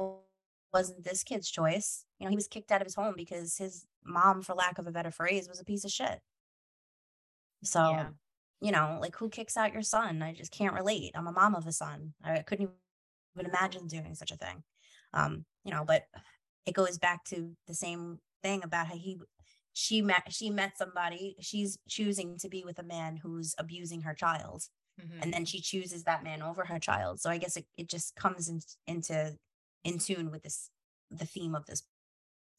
wasn't 0.74 1.04
this 1.04 1.24
kid's 1.24 1.50
choice. 1.50 2.06
You 2.20 2.26
know, 2.26 2.30
he 2.30 2.36
was 2.36 2.48
kicked 2.48 2.72
out 2.72 2.82
of 2.82 2.86
his 2.88 2.96
home 2.96 3.16
because 3.16 3.58
his 3.58 3.86
mom, 4.04 4.42
for 4.42 4.54
lack 4.54 4.78
of 4.80 4.88
a 4.88 4.92
better 4.92 5.12
phrase, 5.12 5.48
was 5.48 5.60
a 5.60 5.66
piece 5.66 5.86
of 5.86 5.92
shit. 5.92 6.22
So, 7.64 7.92
Yeah. 7.92 8.10
you 8.62 8.72
know, 8.72 8.98
like 9.02 9.16
who 9.16 9.30
kicks 9.30 9.58
out 9.58 9.74
your 9.74 9.82
son? 9.82 10.22
I 10.22 10.34
just 10.34 10.52
can't 10.52 10.74
relate. 10.74 11.12
I'm 11.16 11.28
a 11.28 11.32
mom 11.32 11.56
of 11.56 11.68
a 11.68 11.72
son. 11.72 12.14
I 12.24 12.42
couldn't 12.42 12.72
even 13.36 13.46
imagine 13.50 13.88
doing 13.88 14.16
such 14.16 14.32
a 14.32 14.38
thing. 14.38 14.64
Um, 15.14 15.46
you 15.64 15.72
know, 15.72 15.86
but 15.86 16.08
it 16.66 16.74
goes 16.74 16.98
back 16.98 17.24
to 17.26 17.56
the 17.68 17.74
same 17.76 18.20
thing 18.42 18.64
about 18.64 18.88
how 18.88 18.96
he 18.96 19.20
she 19.74 20.02
met 20.02 20.32
she 20.32 20.50
met 20.50 20.78
somebody, 20.78 21.36
she's 21.42 21.78
choosing 21.90 22.38
to 22.40 22.50
be 22.50 22.64
with 22.64 22.80
a 22.80 22.84
man 22.84 23.18
who's 23.18 23.56
abusing 23.58 24.02
her 24.02 24.14
child. 24.14 24.64
Mhm. 25.02 25.20
And 25.22 25.34
then 25.34 25.46
she 25.46 25.60
chooses 25.62 26.04
that 26.04 26.24
man 26.24 26.42
over 26.44 26.66
her 26.66 26.80
child. 26.80 27.20
So 27.20 27.30
I 27.32 27.38
guess 27.40 27.58
it, 27.58 27.66
it 27.78 27.90
just 27.90 28.16
comes 28.16 28.48
in, 28.50 28.62
into 28.88 29.38
in 29.84 29.98
tune 30.00 30.30
with 30.32 30.44
this 30.44 30.70
the 31.12 31.26
theme 31.26 31.56
of 31.56 31.66
this 31.66 31.84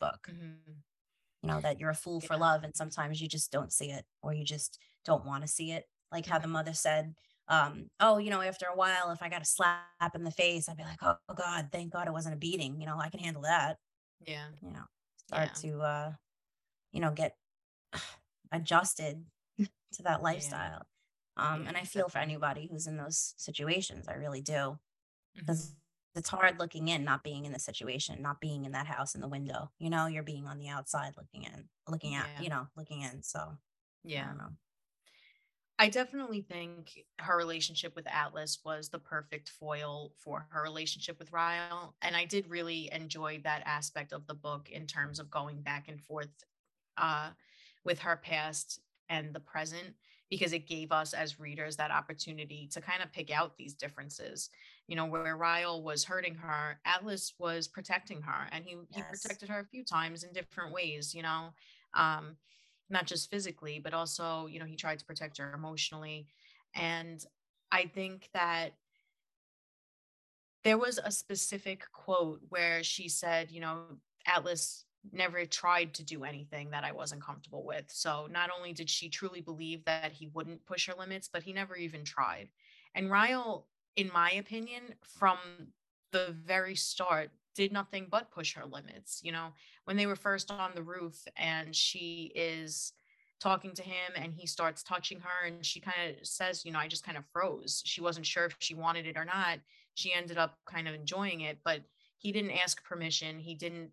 book 0.00 0.28
Mhm. 0.30 0.58
you 1.42 1.48
know 1.48 1.60
that 1.60 1.78
you're 1.80 1.90
a 1.90 1.94
fool 1.94 2.20
for 2.20 2.36
love 2.36 2.64
and 2.64 2.74
sometimes 2.76 3.20
you 3.20 3.28
just 3.28 3.50
don't 3.52 3.72
see 3.72 3.90
it 3.90 4.06
or 4.22 4.32
you 4.34 4.44
just 4.44 4.78
don't 5.04 5.24
want 5.24 5.42
to 5.42 5.48
see 5.48 5.72
it 5.72 5.88
like 6.12 6.26
how 6.26 6.38
the 6.38 6.48
mother 6.48 6.72
said 6.74 7.14
um 7.48 7.90
oh 8.00 8.18
you 8.18 8.30
know 8.30 8.40
after 8.40 8.66
a 8.66 8.76
while 8.76 9.10
if 9.10 9.22
i 9.22 9.28
got 9.28 9.42
a 9.42 9.44
slap 9.44 10.14
in 10.14 10.24
the 10.24 10.30
face 10.30 10.68
i'd 10.68 10.76
be 10.76 10.82
like 10.84 11.02
oh 11.02 11.16
god 11.34 11.68
thank 11.72 11.92
god 11.92 12.06
it 12.06 12.12
wasn't 12.12 12.34
a 12.34 12.38
beating 12.38 12.80
you 12.80 12.86
know 12.86 12.98
i 12.98 13.08
can 13.08 13.20
handle 13.20 13.42
that 13.42 13.78
Yeah. 14.26 14.48
you 14.62 14.70
know 14.70 14.84
start 15.28 15.50
Yeah. 15.62 15.70
to 15.70 15.80
uh 15.82 16.12
you 16.94 17.00
know 17.00 17.12
get 17.12 17.36
adjusted 18.52 19.26
to 19.92 20.02
that 20.04 20.22
lifestyle 20.22 20.86
um 21.38 21.64
Yeah, 21.64 21.68
and 21.68 21.76
i 21.78 21.84
feel 21.84 22.08
for 22.10 22.18
anybody 22.18 22.68
who's 22.70 22.88
in 22.88 22.98
those 22.98 23.34
situations 23.38 24.08
i 24.08 24.14
really 24.14 24.42
do 24.42 24.78
because 25.38 25.74
Mhm. 25.74 25.76
it's 26.16 26.30
hard 26.30 26.58
looking 26.60 26.88
in 26.88 27.04
not 27.04 27.24
being 27.24 27.46
in 27.46 27.52
the 27.52 27.60
situation 27.60 28.22
not 28.22 28.40
being 28.40 28.64
in 28.66 28.72
that 28.72 28.86
house 28.88 29.14
in 29.16 29.22
the 29.22 29.28
window 29.28 29.72
you 29.78 29.90
know 29.90 30.06
you're 30.06 30.24
being 30.24 30.46
on 30.46 30.58
the 30.58 30.68
outside 30.68 31.14
looking 31.18 31.44
in 31.44 31.68
looking 31.88 32.14
at 32.14 32.30
Yeah. 32.30 32.38
you 32.38 32.50
know 32.50 32.68
looking 32.76 33.02
in 33.02 33.22
so 33.22 33.58
i 34.18 34.22
Yeah. 34.22 34.24
don't 34.24 34.38
know 34.38 34.52
I 35.78 35.88
definitely 35.88 36.40
think 36.42 37.04
her 37.18 37.36
relationship 37.36 37.96
with 37.96 38.06
Atlas 38.06 38.60
was 38.64 38.90
the 38.90 38.98
perfect 39.00 39.48
foil 39.48 40.12
for 40.16 40.46
her 40.52 40.62
relationship 40.62 41.18
with 41.18 41.32
Ryle. 41.32 41.96
And 42.00 42.16
I 42.16 42.26
did 42.26 42.46
really 42.48 42.88
enjoy 42.92 43.40
that 43.40 43.62
aspect 43.66 44.12
of 44.12 44.26
the 44.26 44.34
book 44.34 44.70
in 44.70 44.86
terms 44.86 45.18
of 45.18 45.30
going 45.30 45.62
back 45.62 45.88
and 45.88 46.00
forth 46.00 46.30
uh, 46.96 47.30
with 47.84 47.98
her 48.00 48.16
past 48.16 48.80
and 49.08 49.34
the 49.34 49.40
present, 49.40 49.94
because 50.30 50.52
it 50.52 50.66
gave 50.66 50.90
us 50.90 51.12
as 51.12 51.38
readers 51.38 51.76
that 51.76 51.90
opportunity 51.90 52.68
to 52.72 52.80
kind 52.80 53.02
of 53.02 53.12
pick 53.12 53.30
out 53.30 53.56
these 53.56 53.74
differences. 53.74 54.50
You 54.86 54.96
know, 54.96 55.06
where 55.06 55.36
Ryle 55.36 55.82
was 55.82 56.04
hurting 56.04 56.34
her, 56.34 56.78
Atlas 56.84 57.34
was 57.38 57.68
protecting 57.68 58.22
her, 58.22 58.48
and 58.52 58.64
he, 58.64 58.76
he 58.90 59.02
protected 59.02 59.48
her 59.48 59.60
a 59.60 59.66
few 59.66 59.84
times 59.84 60.24
in 60.24 60.32
different 60.32 60.72
ways, 60.72 61.14
you 61.14 61.22
know. 61.22 61.50
Um, 61.94 62.36
not 62.90 63.06
just 63.06 63.30
physically, 63.30 63.78
but 63.82 63.94
also, 63.94 64.46
you 64.46 64.58
know, 64.58 64.66
he 64.66 64.76
tried 64.76 64.98
to 64.98 65.04
protect 65.06 65.38
her 65.38 65.54
emotionally. 65.54 66.26
And 66.74 67.24
I 67.72 67.86
think 67.86 68.28
that 68.34 68.74
there 70.64 70.76
was 70.76 70.98
a 71.02 71.10
specific 71.10 71.84
quote 71.92 72.40
where 72.50 72.82
she 72.82 73.08
said, 73.08 73.50
you 73.50 73.60
know, 73.60 73.84
Atlas 74.26 74.84
never 75.12 75.44
tried 75.44 75.94
to 75.94 76.04
do 76.04 76.24
anything 76.24 76.70
that 76.70 76.84
I 76.84 76.92
wasn't 76.92 77.22
comfortable 77.22 77.64
with. 77.64 77.84
So 77.88 78.26
not 78.30 78.50
only 78.56 78.72
did 78.72 78.88
she 78.88 79.08
truly 79.08 79.40
believe 79.40 79.84
that 79.84 80.12
he 80.12 80.28
wouldn't 80.28 80.66
push 80.66 80.86
her 80.88 80.94
limits, 80.98 81.28
but 81.32 81.42
he 81.42 81.52
never 81.52 81.76
even 81.76 82.04
tried. 82.04 82.48
And 82.94 83.10
Ryle, 83.10 83.66
in 83.96 84.10
my 84.12 84.30
opinion, 84.32 84.94
from 85.02 85.38
the 86.12 86.34
very 86.44 86.74
start, 86.74 87.30
did 87.54 87.72
nothing 87.72 88.06
but 88.10 88.30
push 88.30 88.54
her 88.54 88.66
limits. 88.66 89.20
You 89.22 89.32
know, 89.32 89.48
when 89.84 89.96
they 89.96 90.06
were 90.06 90.16
first 90.16 90.50
on 90.50 90.72
the 90.74 90.82
roof 90.82 91.26
and 91.36 91.74
she 91.74 92.32
is 92.34 92.92
talking 93.40 93.72
to 93.74 93.82
him 93.82 94.12
and 94.16 94.32
he 94.32 94.46
starts 94.46 94.82
touching 94.82 95.20
her 95.20 95.46
and 95.46 95.64
she 95.64 95.80
kind 95.80 96.16
of 96.18 96.26
says, 96.26 96.64
you 96.64 96.72
know, 96.72 96.78
I 96.78 96.88
just 96.88 97.04
kind 97.04 97.18
of 97.18 97.24
froze. 97.32 97.82
She 97.84 98.00
wasn't 98.00 98.26
sure 98.26 98.46
if 98.46 98.56
she 98.58 98.74
wanted 98.74 99.06
it 99.06 99.16
or 99.16 99.24
not. 99.24 99.58
She 99.94 100.12
ended 100.12 100.38
up 100.38 100.58
kind 100.66 100.88
of 100.88 100.94
enjoying 100.94 101.42
it, 101.42 101.58
but 101.64 101.80
he 102.16 102.32
didn't 102.32 102.52
ask 102.52 102.82
permission. 102.82 103.38
He 103.38 103.54
didn't, 103.54 103.90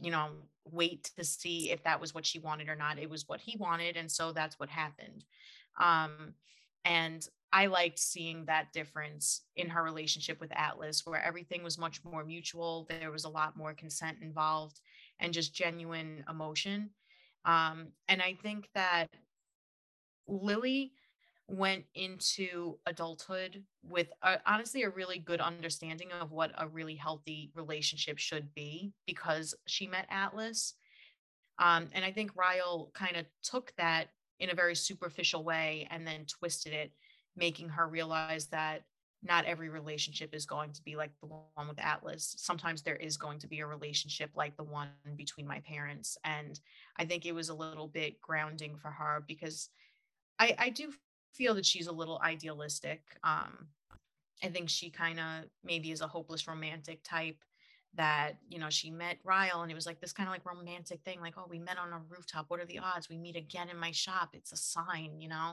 you 0.00 0.10
know, 0.10 0.28
wait 0.70 1.10
to 1.16 1.24
see 1.24 1.70
if 1.70 1.82
that 1.84 2.00
was 2.00 2.14
what 2.14 2.26
she 2.26 2.38
wanted 2.38 2.68
or 2.68 2.76
not. 2.76 2.98
It 2.98 3.10
was 3.10 3.28
what 3.28 3.40
he 3.40 3.56
wanted. 3.56 3.96
And 3.96 4.10
so 4.10 4.32
that's 4.32 4.58
what 4.58 4.68
happened. 4.68 5.24
Um, 5.80 6.34
and 6.84 7.26
I 7.52 7.66
liked 7.66 7.98
seeing 7.98 8.44
that 8.46 8.72
difference 8.72 9.42
in 9.56 9.68
her 9.68 9.82
relationship 9.82 10.40
with 10.40 10.50
Atlas, 10.56 11.06
where 11.06 11.22
everything 11.22 11.62
was 11.62 11.78
much 11.78 12.04
more 12.04 12.24
mutual. 12.24 12.86
There 12.88 13.12
was 13.12 13.24
a 13.24 13.28
lot 13.28 13.56
more 13.56 13.74
consent 13.74 14.18
involved 14.20 14.80
and 15.20 15.32
just 15.32 15.54
genuine 15.54 16.24
emotion. 16.28 16.90
Um, 17.44 17.88
and 18.08 18.20
I 18.20 18.36
think 18.42 18.68
that 18.74 19.08
Lily 20.26 20.92
went 21.46 21.84
into 21.94 22.78
adulthood 22.86 23.62
with 23.82 24.08
a, 24.22 24.38
honestly 24.46 24.82
a 24.82 24.88
really 24.88 25.18
good 25.18 25.40
understanding 25.40 26.10
of 26.12 26.32
what 26.32 26.52
a 26.56 26.66
really 26.66 26.94
healthy 26.94 27.50
relationship 27.54 28.18
should 28.18 28.54
be 28.54 28.92
because 29.06 29.54
she 29.66 29.86
met 29.86 30.06
Atlas. 30.10 30.74
Um, 31.58 31.88
and 31.92 32.04
I 32.04 32.12
think 32.12 32.34
Ryle 32.34 32.90
kind 32.94 33.16
of 33.16 33.26
took 33.42 33.72
that 33.76 34.08
in 34.40 34.50
a 34.50 34.54
very 34.54 34.74
superficial 34.74 35.44
way 35.44 35.86
and 35.90 36.06
then 36.06 36.24
twisted 36.26 36.72
it, 36.72 36.92
making 37.36 37.68
her 37.68 37.86
realize 37.86 38.46
that 38.46 38.84
not 39.22 39.46
every 39.46 39.68
relationship 39.70 40.34
is 40.34 40.44
going 40.44 40.70
to 40.72 40.82
be 40.82 40.96
like 40.96 41.10
the 41.20 41.26
one 41.26 41.68
with 41.68 41.78
Atlas. 41.78 42.34
Sometimes 42.38 42.82
there 42.82 42.96
is 42.96 43.16
going 43.16 43.38
to 43.38 43.46
be 43.46 43.60
a 43.60 43.66
relationship 43.66 44.30
like 44.34 44.56
the 44.56 44.64
one 44.64 44.88
between 45.16 45.46
my 45.46 45.60
parents. 45.60 46.18
And 46.24 46.60
I 46.98 47.04
think 47.06 47.24
it 47.24 47.32
was 47.32 47.48
a 47.48 47.54
little 47.54 47.88
bit 47.88 48.20
grounding 48.20 48.76
for 48.76 48.90
her 48.90 49.24
because 49.26 49.70
I, 50.38 50.54
I 50.58 50.68
do 50.70 50.92
feel 51.34 51.54
that 51.54 51.66
she's 51.66 51.86
a 51.86 51.92
little 51.92 52.20
idealistic. 52.24 53.02
Um, 53.22 53.68
I 54.42 54.48
think 54.48 54.68
she 54.68 54.90
kind 54.90 55.18
of 55.18 55.44
maybe 55.64 55.90
is 55.90 56.00
a 56.00 56.06
hopeless 56.06 56.46
romantic 56.46 57.02
type 57.02 57.38
that, 57.96 58.32
you 58.48 58.58
know, 58.58 58.70
she 58.70 58.90
met 58.90 59.18
Ryle 59.24 59.62
and 59.62 59.70
it 59.70 59.74
was 59.74 59.86
like 59.86 60.00
this 60.00 60.12
kind 60.12 60.28
of 60.28 60.32
like 60.32 60.44
romantic 60.44 61.00
thing, 61.04 61.20
like, 61.20 61.34
oh, 61.36 61.46
we 61.48 61.58
met 61.58 61.78
on 61.78 61.92
a 61.92 62.00
rooftop. 62.08 62.46
What 62.48 62.60
are 62.60 62.66
the 62.66 62.80
odds? 62.80 63.08
We 63.08 63.18
meet 63.18 63.36
again 63.36 63.68
in 63.68 63.78
my 63.78 63.92
shop. 63.92 64.30
It's 64.32 64.52
a 64.52 64.56
sign, 64.56 65.20
you 65.20 65.28
know? 65.28 65.52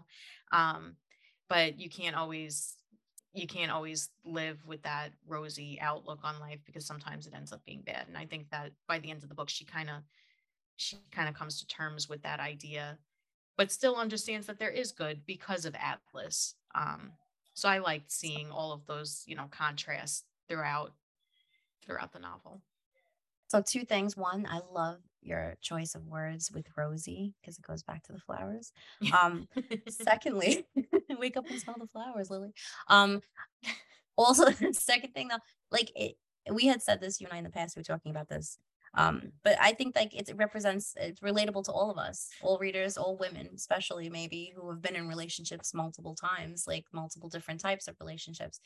Um, 0.51 0.95
but 1.49 1.79
you 1.79 1.89
can't 1.89 2.15
always 2.15 2.75
you 3.34 3.47
can't 3.47 3.71
always 3.71 4.09
live 4.25 4.65
with 4.65 4.82
that 4.84 5.11
rosy 5.25 5.79
outlook 5.79 6.19
on 6.23 6.39
life 6.39 6.59
because 6.65 6.86
sometimes 6.86 7.27
it 7.27 7.34
ends 7.34 7.53
up 7.53 7.63
being 7.65 7.82
bad. 7.82 8.07
And 8.07 8.17
I 8.17 8.25
think 8.25 8.49
that 8.49 8.71
by 8.89 8.99
the 8.99 9.09
end 9.09 9.23
of 9.23 9.29
the 9.29 9.36
book, 9.36 9.49
she 9.49 9.63
kind 9.63 9.89
of 9.89 10.03
she 10.75 10.97
kind 11.11 11.29
of 11.29 11.36
comes 11.36 11.59
to 11.59 11.67
terms 11.67 12.09
with 12.09 12.21
that 12.23 12.39
idea, 12.39 12.97
but 13.58 13.72
still 13.72 13.95
understands 13.95 14.47
that 14.47 14.60
there 14.60 14.70
is 14.70 14.91
good 14.91 15.26
because 15.26 15.66
of 15.66 15.76
Atlas. 15.76 16.56
Um, 16.76 17.12
so 17.54 17.70
I 17.70 17.80
liked 17.80 18.12
seeing 18.12 18.49
all 18.52 18.72
of 18.72 18.86
those, 18.88 19.24
you 19.28 19.36
know, 19.36 19.47
contrasts 19.52 20.24
throughout 20.47 20.93
throughout 21.86 22.12
the 22.14 22.20
novel. 22.20 22.62
so 23.47 23.62
two 23.62 23.84
things 23.86 24.16
one 24.16 24.47
i 24.49 24.60
love 24.72 24.99
your 25.22 25.56
choice 25.62 25.95
of 25.95 26.06
words 26.08 26.52
with 26.52 26.66
rosie 26.78 27.34
because 27.41 27.58
it 27.58 27.66
goes 27.66 27.84
back 27.84 28.04
to 28.04 28.14
the 28.14 28.20
flowers 28.20 28.72
um 29.22 29.47
secondly 29.89 30.66
wake 31.20 31.38
up 31.38 31.49
and 31.49 31.60
smell 31.60 31.76
the 31.80 31.88
flowers 31.88 32.30
lily 32.30 32.54
um 32.88 33.22
also 34.18 34.45
the 34.49 34.74
second 34.74 35.14
thing 35.14 35.28
though 35.28 35.38
like 35.72 35.91
it 35.95 36.18
we 36.52 36.66
had 36.68 36.82
said 36.82 36.99
this 37.02 37.20
you 37.22 37.28
and 37.28 37.34
i 37.36 37.38
in 37.38 37.43
the 37.43 37.49
past 37.49 37.76
we 37.76 37.80
were 37.80 37.84
talking 37.84 38.12
about 38.12 38.30
this 38.30 38.58
um 38.96 39.32
but 39.44 39.58
i 39.60 39.72
think 39.74 39.96
like 39.96 40.14
it 40.14 40.30
represents 40.36 40.94
it's 40.98 41.22
relatable 41.22 41.64
to 41.64 41.72
all 41.72 41.89
of 41.92 41.98
us 41.98 42.30
all 42.42 42.58
readers 42.60 42.98
all 42.98 43.18
women 43.18 43.50
especially 43.56 44.10
maybe 44.10 44.52
who 44.56 44.70
have 44.70 44.82
been 44.82 44.96
in 44.96 45.08
relationships 45.08 45.74
multiple 45.74 46.16
times 46.16 46.66
like 46.68 46.86
multiple 46.94 47.30
different 47.30 47.60
types 47.62 47.88
of 47.88 47.96
relationships 48.00 48.60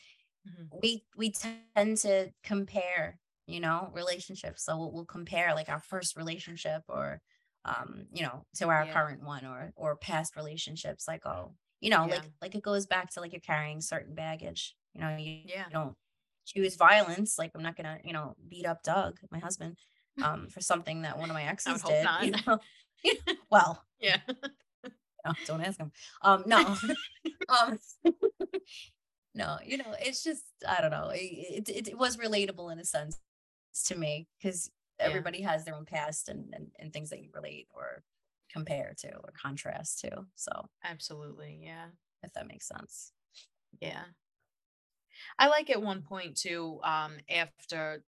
Mhm. 0.46 0.74
we 0.82 1.06
we 1.16 1.32
tend 1.32 1.98
to 1.98 2.32
compare 2.44 3.20
you 3.48 3.60
know 3.60 3.90
relationships 3.94 4.64
so 4.66 4.78
we'll, 4.78 4.92
we'll 4.92 5.06
compare 5.06 5.54
like 5.54 5.70
our 5.70 5.80
first 5.80 6.16
relationship 6.16 6.84
or 6.90 7.22
um 7.66 8.08
you 8.12 8.24
know 8.24 8.44
to 8.56 8.68
our 8.70 8.86
Yeah. 8.86 8.88
current 8.88 9.24
one 9.24 9.46
or 9.46 9.72
or 9.76 9.96
past 9.96 10.36
relationships 10.36 11.08
like 11.08 11.26
oh 11.26 11.56
you 11.82 11.90
know 11.90 12.08
like 12.08 12.30
like 12.42 12.56
it 12.56 12.64
goes 12.64 12.86
back 12.88 13.10
to 13.12 13.20
like 13.22 13.32
you're 13.32 13.42
carrying 13.42 13.82
certain 13.82 14.16
baggage 14.16 14.76
you 14.94 15.02
know 15.02 15.16
you, 15.18 15.32
Yeah. 15.44 15.66
you 15.66 15.74
don't 15.74 15.96
choose 16.46 16.76
violence 16.76 17.38
like 17.40 17.52
i'm 17.56 17.64
not 17.64 17.76
gonna 17.76 18.00
you 18.04 18.14
know 18.14 18.36
beat 18.48 18.66
up 18.66 18.84
doug 18.84 19.20
my 19.32 19.40
husband 19.40 19.78
um 20.22 20.47
for 20.49 20.61
something 20.61 21.01
that 21.03 21.18
one 21.18 21.30
of 21.30 21.34
my 21.36 21.43
exes 21.43 21.82
did 21.84 22.07
you 22.22 22.32
know 22.47 22.59
well 23.51 23.84
Yeah. 23.99 24.20
no, 25.26 25.34
don't 25.45 25.61
ask 25.61 25.78
him 25.80 25.91
um 26.22 26.43
no 26.45 26.76
um 27.49 27.80
no, 29.38 29.57
you 29.66 29.78
know, 29.78 29.93
it's 29.99 30.24
just 30.24 30.43
I 30.68 30.80
don't 30.82 30.91
know. 30.91 31.09
It 31.13 31.68
it, 31.70 31.88
it 31.89 31.97
was 31.97 32.18
relatable 32.18 32.72
in 32.72 32.80
a 32.80 32.86
sense 32.86 33.20
to 33.88 33.95
me 33.97 34.28
because 34.39 34.72
Yeah. 34.99 35.07
everybody 35.07 35.41
has 35.41 35.66
their 35.66 35.76
own 35.76 35.86
past 35.86 36.30
and, 36.30 36.53
and 36.53 36.72
and 36.80 36.93
things 36.93 37.09
that 37.09 37.22
you 37.22 37.30
relate 37.34 37.68
or 37.74 38.03
compare 38.49 38.93
to 38.99 39.09
or 39.09 39.34
contrast 39.41 39.99
to. 40.01 40.26
So 40.36 40.70
Absolutely. 40.84 41.59
Yeah. 41.61 41.88
if 42.24 42.32
that 42.34 42.47
makes 42.47 42.68
sense. 42.68 43.11
Yeah. 43.82 44.05
I 45.38 45.47
like 45.47 45.70
at 45.70 45.82
one 45.82 46.01
point 46.01 46.38
too, 46.38 46.80
um, 46.84 47.18
after 47.30 48.03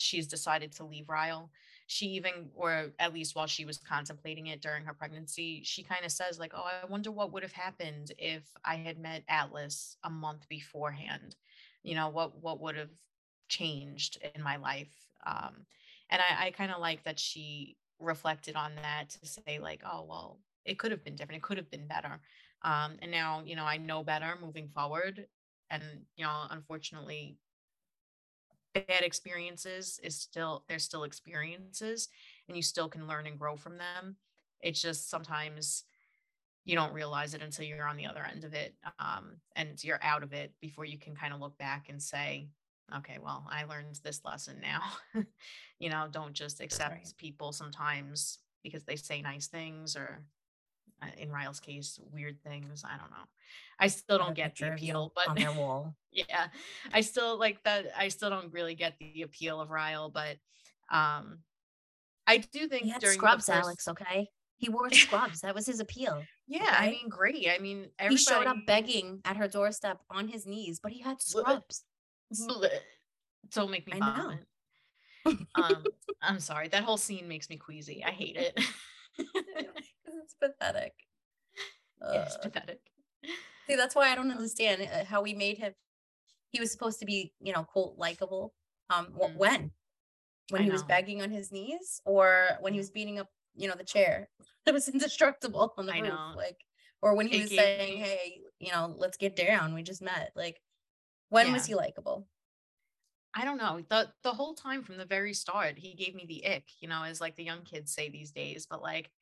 she's 0.00 0.26
decided 0.26 0.72
to 0.72 0.84
leave 0.84 1.08
Ryle, 1.08 1.50
she 1.86 2.06
even, 2.06 2.50
or 2.54 2.92
at 2.98 3.12
least 3.12 3.34
while 3.34 3.46
she 3.46 3.64
was 3.64 3.78
contemplating 3.78 4.46
it 4.46 4.62
during 4.62 4.84
her 4.84 4.94
pregnancy, 4.94 5.60
she 5.64 5.82
kind 5.82 6.04
of 6.04 6.12
says, 6.12 6.38
like, 6.38 6.52
oh, 6.54 6.64
I 6.64 6.86
wonder 6.86 7.10
what 7.10 7.32
would 7.32 7.42
have 7.42 7.52
happened 7.52 8.12
if 8.16 8.44
I 8.64 8.76
had 8.76 8.98
met 8.98 9.24
Atlas 9.28 9.96
a 10.04 10.10
month 10.10 10.48
beforehand. 10.48 11.36
You 11.82 11.96
know, 11.96 12.08
what 12.08 12.40
what 12.40 12.60
would 12.60 12.76
have 12.76 12.90
changed 13.48 14.18
in 14.34 14.42
my 14.42 14.56
life? 14.56 14.94
Um, 15.26 15.66
and 16.10 16.22
I, 16.22 16.46
I 16.46 16.50
kind 16.52 16.70
of 16.70 16.80
like 16.80 17.02
that 17.04 17.18
she 17.18 17.76
reflected 17.98 18.56
on 18.56 18.72
that 18.76 19.10
to 19.10 19.26
say, 19.26 19.58
like, 19.58 19.82
oh, 19.84 20.06
well, 20.08 20.38
it 20.64 20.78
could 20.78 20.92
have 20.92 21.04
been 21.04 21.16
different. 21.16 21.38
It 21.38 21.42
could 21.42 21.58
have 21.58 21.70
been 21.70 21.86
better. 21.86 22.20
Um, 22.62 22.96
and 23.02 23.10
now, 23.10 23.42
you 23.44 23.56
know, 23.56 23.64
I 23.64 23.78
know 23.78 24.04
better 24.04 24.38
moving 24.40 24.68
forward. 24.68 25.26
And, 25.70 25.82
you 26.16 26.24
know, 26.24 26.46
unfortunately, 26.50 27.36
bad 28.74 29.02
experiences 29.02 29.98
is 30.02 30.16
still 30.16 30.64
they're 30.68 30.78
still 30.78 31.04
experiences 31.04 32.08
and 32.48 32.56
you 32.56 32.62
still 32.62 32.88
can 32.88 33.06
learn 33.06 33.26
and 33.26 33.38
grow 33.38 33.56
from 33.56 33.78
them 33.78 34.16
it's 34.60 34.80
just 34.80 35.10
sometimes 35.10 35.84
you 36.64 36.76
don't 36.76 36.92
realize 36.92 37.34
it 37.34 37.42
until 37.42 37.64
you're 37.64 37.88
on 37.88 37.96
the 37.96 38.06
other 38.06 38.24
end 38.24 38.44
of 38.44 38.54
it 38.54 38.74
um, 38.98 39.36
and 39.56 39.82
you're 39.82 40.02
out 40.02 40.22
of 40.22 40.32
it 40.32 40.52
before 40.60 40.84
you 40.84 40.98
can 40.98 41.14
kind 41.14 41.32
of 41.32 41.40
look 41.40 41.56
back 41.58 41.88
and 41.88 42.00
say 42.00 42.48
okay 42.96 43.18
well 43.22 43.46
i 43.50 43.64
learned 43.64 43.98
this 44.04 44.20
lesson 44.24 44.60
now 44.60 44.82
you 45.78 45.90
know 45.90 46.06
don't 46.10 46.34
just 46.34 46.60
accept 46.60 46.90
right. 46.90 47.14
people 47.18 47.52
sometimes 47.52 48.38
because 48.62 48.84
they 48.84 48.96
say 48.96 49.22
nice 49.22 49.46
things 49.46 49.96
or 49.96 50.22
in 51.18 51.30
Ryle's 51.30 51.60
case, 51.60 51.98
weird 52.12 52.38
things. 52.42 52.84
I 52.84 52.96
don't 52.98 53.10
know. 53.10 53.26
I 53.78 53.86
still 53.88 54.18
don't 54.18 54.34
get 54.34 54.54
the 54.56 54.64
picture 54.64 54.72
of 54.74 54.80
you 54.80 54.90
appeal, 54.92 55.12
but 55.14 55.28
on 55.28 55.36
their 55.36 55.52
wall. 55.52 55.94
yeah 56.12 56.48
i 56.92 57.00
still 57.02 57.38
like 57.38 57.62
that 57.62 57.86
i 57.96 58.08
still 58.08 58.30
don't 58.30 58.52
really 58.52 58.74
get 58.74 58.94
the 58.98 59.22
appeal 59.22 59.60
of 59.60 59.70
ryle 59.70 60.10
but 60.10 60.36
um 60.90 61.38
i 62.26 62.38
do 62.38 62.66
think 62.66 62.82
He 62.82 62.90
had 62.90 63.00
during 63.00 63.16
scrubs, 63.16 63.46
the 63.46 63.52
first, 63.52 63.64
Alex, 63.64 63.88
okay? 63.88 64.28
He 64.56 64.68
wore 64.68 64.90
scrubs. 64.92 65.40
That 65.42 65.54
was 65.54 65.66
his 65.66 65.78
appeal. 65.78 66.24
yeah 66.48 66.74
i 66.76 66.90
mean 66.90 67.08
great 67.08 67.46
i 67.48 67.58
mean 67.62 67.86
He 68.08 68.16
showed 68.16 68.46
up 68.48 68.56
begging 68.66 69.20
at 69.24 69.36
her 69.36 69.46
doorstep 69.46 69.98
on 70.10 70.26
his 70.26 70.46
knees, 70.46 70.80
but 70.82 70.90
he 70.90 71.00
had 71.00 71.22
scrubs. 71.22 71.84
Don't 73.52 73.70
make 73.70 73.86
me 73.86 73.98
vomit 74.00 74.44
um 75.54 75.84
i'm 76.22 76.40
sorry 76.40 76.66
that 76.68 76.82
whole 76.82 76.96
scene 76.96 77.28
makes 77.28 77.48
me 77.50 77.56
queasy 77.56 78.02
i 78.04 78.10
hate 78.10 78.36
it 78.36 78.58
it's 80.30 80.34
pathetic. 80.34 80.94
yeah, 82.12 82.22
it's 82.22 82.36
pathetic 82.36 82.80
see, 83.70 83.76
that's 83.76 83.94
why 83.94 84.10
I 84.10 84.14
don't 84.14 84.30
understand 84.30 84.82
uh, 84.82 85.04
how 85.04 85.22
we 85.22 85.34
made 85.34 85.58
him. 85.58 85.72
He 86.50 86.60
was 86.60 86.72
supposed 86.72 86.98
to 87.00 87.06
be, 87.06 87.32
you 87.40 87.52
know, 87.52 87.62
quote 87.64 87.96
likable. 87.96 88.54
Um, 88.90 89.06
Mm. 89.06 89.36
when? 89.36 89.70
When 90.50 90.62
I 90.62 90.64
he 90.64 90.70
was 90.70 90.82
begging 90.82 91.22
on 91.22 91.30
his 91.30 91.52
knees, 91.52 92.00
or 92.04 92.58
when 92.60 92.72
he 92.72 92.80
was 92.80 92.90
beating 92.90 93.20
up, 93.20 93.28
you 93.54 93.68
know, 93.68 93.76
the 93.76 93.84
chair 93.84 94.28
that 94.66 94.74
was 94.74 94.88
indestructible 94.88 95.74
on 95.76 95.86
the 95.86 95.92
I 95.94 96.00
roof, 96.00 96.10
know. 96.10 96.32
like, 96.36 96.58
or 97.02 97.14
when 97.14 97.28
he 97.28 97.38
It 97.38 97.42
was 97.42 97.50
saying, 97.50 98.00
me- 98.00 98.04
"Hey, 98.04 98.40
you 98.58 98.72
know, 98.72 98.92
let's 98.98 99.16
get 99.16 99.36
down. 99.36 99.74
We 99.74 99.82
just 99.82 100.02
met." 100.02 100.32
Like, 100.34 100.60
when 101.28 101.52
was 101.52 101.66
he 101.66 101.74
likable? 101.76 102.26
I 103.32 103.44
don't 103.44 103.58
know. 103.58 103.80
The 103.88 104.12
the 104.24 104.32
whole 104.32 104.54
time 104.54 104.82
from 104.82 104.96
the 104.96 105.04
very 105.04 105.34
start, 105.34 105.78
he 105.78 105.94
gave 105.94 106.16
me 106.16 106.26
the 106.26 106.44
ick, 106.44 106.64
you 106.80 106.88
know, 106.88 107.04
as 107.04 107.20
like 107.20 107.36
the 107.36 107.44
young 107.44 107.62
kids 107.62 107.92
say 107.92 108.08
these 108.08 108.32
days. 108.32 108.66
But 108.68 108.82
like 108.82 109.12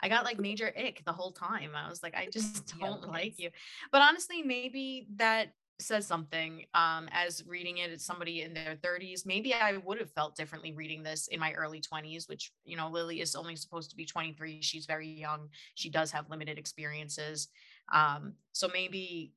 I 0.00 0.08
got 0.08 0.24
like 0.24 0.38
major 0.38 0.72
ick 0.76 1.02
the 1.04 1.12
whole 1.12 1.32
time. 1.32 1.70
I 1.74 1.88
was 1.88 2.02
like, 2.02 2.14
I 2.14 2.28
just 2.32 2.78
don't 2.80 3.08
like 3.08 3.38
you. 3.38 3.50
But 3.90 4.02
honestly, 4.02 4.42
maybe 4.42 5.08
that 5.16 5.52
says 5.80 6.06
something. 6.06 6.64
Um, 6.74 7.08
as 7.12 7.44
reading 7.46 7.78
it 7.78 7.90
as 7.90 8.04
somebody 8.04 8.42
in 8.42 8.54
their 8.54 8.76
30s, 8.76 9.24
maybe 9.26 9.54
I 9.54 9.76
would 9.76 9.98
have 9.98 10.10
felt 10.10 10.36
differently 10.36 10.72
reading 10.72 11.02
this 11.02 11.28
in 11.28 11.40
my 11.40 11.52
early 11.52 11.80
20s, 11.80 12.28
which 12.28 12.52
you 12.64 12.76
know, 12.76 12.88
Lily 12.88 13.20
is 13.20 13.34
only 13.34 13.56
supposed 13.56 13.90
to 13.90 13.96
be 13.96 14.04
23. 14.04 14.60
She's 14.60 14.86
very 14.86 15.08
young. 15.08 15.48
She 15.74 15.88
does 15.88 16.10
have 16.12 16.30
limited 16.30 16.58
experiences. 16.58 17.48
Um, 17.92 18.34
so 18.52 18.68
maybe 18.72 19.32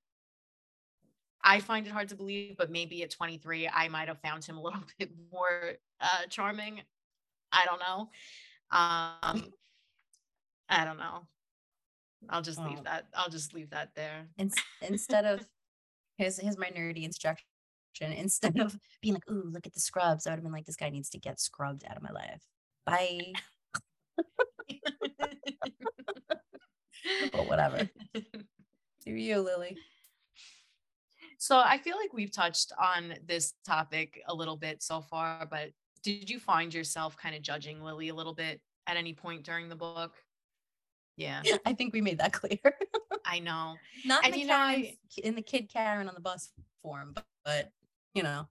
I 1.44 1.60
find 1.60 1.86
it 1.88 1.92
hard 1.92 2.10
to 2.10 2.16
believe, 2.16 2.56
but 2.58 2.72
maybe 2.72 3.04
at 3.04 3.12
23, 3.12 3.70
I 3.74 3.88
might 3.88 4.08
have 4.08 4.20
found 4.22 4.44
him 4.44 4.58
a 4.58 4.62
little 4.62 4.84
bit 5.00 5.12
more 5.32 5.74
uh, 6.00 6.26
charming. 6.30 6.82
I 7.52 7.66
don't 7.66 7.80
know. 7.80 8.10
Um, 8.72 9.52
I 10.72 10.86
don't 10.86 10.98
know. 10.98 11.28
I'll 12.30 12.42
just 12.42 12.60
Oh. 12.60 12.64
leave 12.64 12.84
that. 12.86 13.08
I'll 13.14 13.30
just 13.30 13.54
leave 13.54 13.70
that 13.72 13.94
there. 13.96 14.28
Ins- 14.38 14.56
instead 14.82 15.26
of 15.26 15.46
here's 16.18 16.38
here's 16.40 16.58
my 16.58 16.70
nerdy 16.70 17.04
instruction. 17.04 17.46
Instead 18.00 18.60
of 18.60 18.78
being 19.02 19.16
like, 19.16 19.30
"Ooh, 19.30 19.50
look 19.52 19.68
at 19.68 19.74
the 19.74 19.80
scrubs," 19.80 20.26
I 20.26 20.32
would 20.32 20.38
have 20.38 20.44
been 20.44 20.52
like, 20.54 20.66
"This 20.66 20.76
guy 20.78 20.90
needs 20.90 21.10
to 21.12 21.20
get 21.20 21.40
scrubbed 21.40 21.84
out 21.86 21.98
of 21.98 22.04
my 22.04 22.12
life." 22.12 22.42
Bye. 22.86 23.34
But 27.32 27.48
whatever. 27.48 27.90
Do 28.14 29.12
you, 29.12 29.40
Lily? 29.42 29.78
So 31.40 31.58
I 31.58 31.80
feel 31.80 31.98
like 31.98 32.14
we've 32.14 32.32
touched 32.32 32.72
on 32.80 33.16
this 33.26 33.54
topic 33.66 34.22
a 34.28 34.34
little 34.34 34.56
bit 34.58 34.84
so 34.84 35.02
far, 35.02 35.48
but 35.48 35.72
did 36.04 36.30
you 36.30 36.40
find 36.40 36.72
yourself 36.74 37.18
kind 37.18 37.36
of 37.36 37.42
judging 37.42 37.82
Lily 37.82 38.10
a 38.10 38.16
little 38.16 38.36
bit 38.36 38.62
at 38.86 38.96
any 38.98 39.14
point 39.14 39.44
during 39.44 39.68
the 39.68 39.76
book? 39.76 40.14
Yeah, 41.18 41.42
I 41.66 41.74
think 41.74 41.94
we 41.94 42.02
made 42.02 42.20
that 42.20 42.34
clear. 42.42 42.60
I 43.26 43.40
know. 43.40 43.76
Not 44.06 44.22
in 44.24 44.26
And 44.26 44.34
the 44.34 44.40
you 44.40 44.48
know, 44.48 44.54
Karen, 44.54 44.82
I- 44.86 44.98
in 45.24 45.36
the 45.36 45.42
kid 45.42 45.70
Karen 45.72 46.08
on 46.08 46.16
the 46.16 46.22
bus 46.22 46.52
form, 46.82 47.12
but, 47.14 47.26
but 47.46 47.72
you 48.14 48.24
know, 48.24 48.48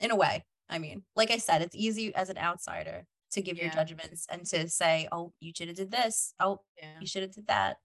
in 0.00 0.10
a 0.10 0.16
way. 0.16 0.44
I 0.68 0.78
mean, 0.78 1.02
like 1.16 1.30
I 1.32 1.38
said, 1.38 1.62
it's 1.62 1.74
easy 1.74 2.14
as 2.14 2.30
an 2.30 2.38
outsider 2.38 3.06
to 3.32 3.42
give 3.42 3.56
your 3.58 3.70
judgments 3.70 4.26
and 4.30 4.44
to 4.46 4.68
say, 4.68 5.08
"Oh, 5.10 5.32
you 5.40 5.52
should 5.56 5.68
have 5.68 5.76
did 5.76 5.90
this. 5.90 6.34
Oh, 6.40 6.60
Yeah. 6.80 7.00
you 7.00 7.06
should 7.06 7.22
have 7.22 7.32
did 7.34 7.46
that." 7.48 7.78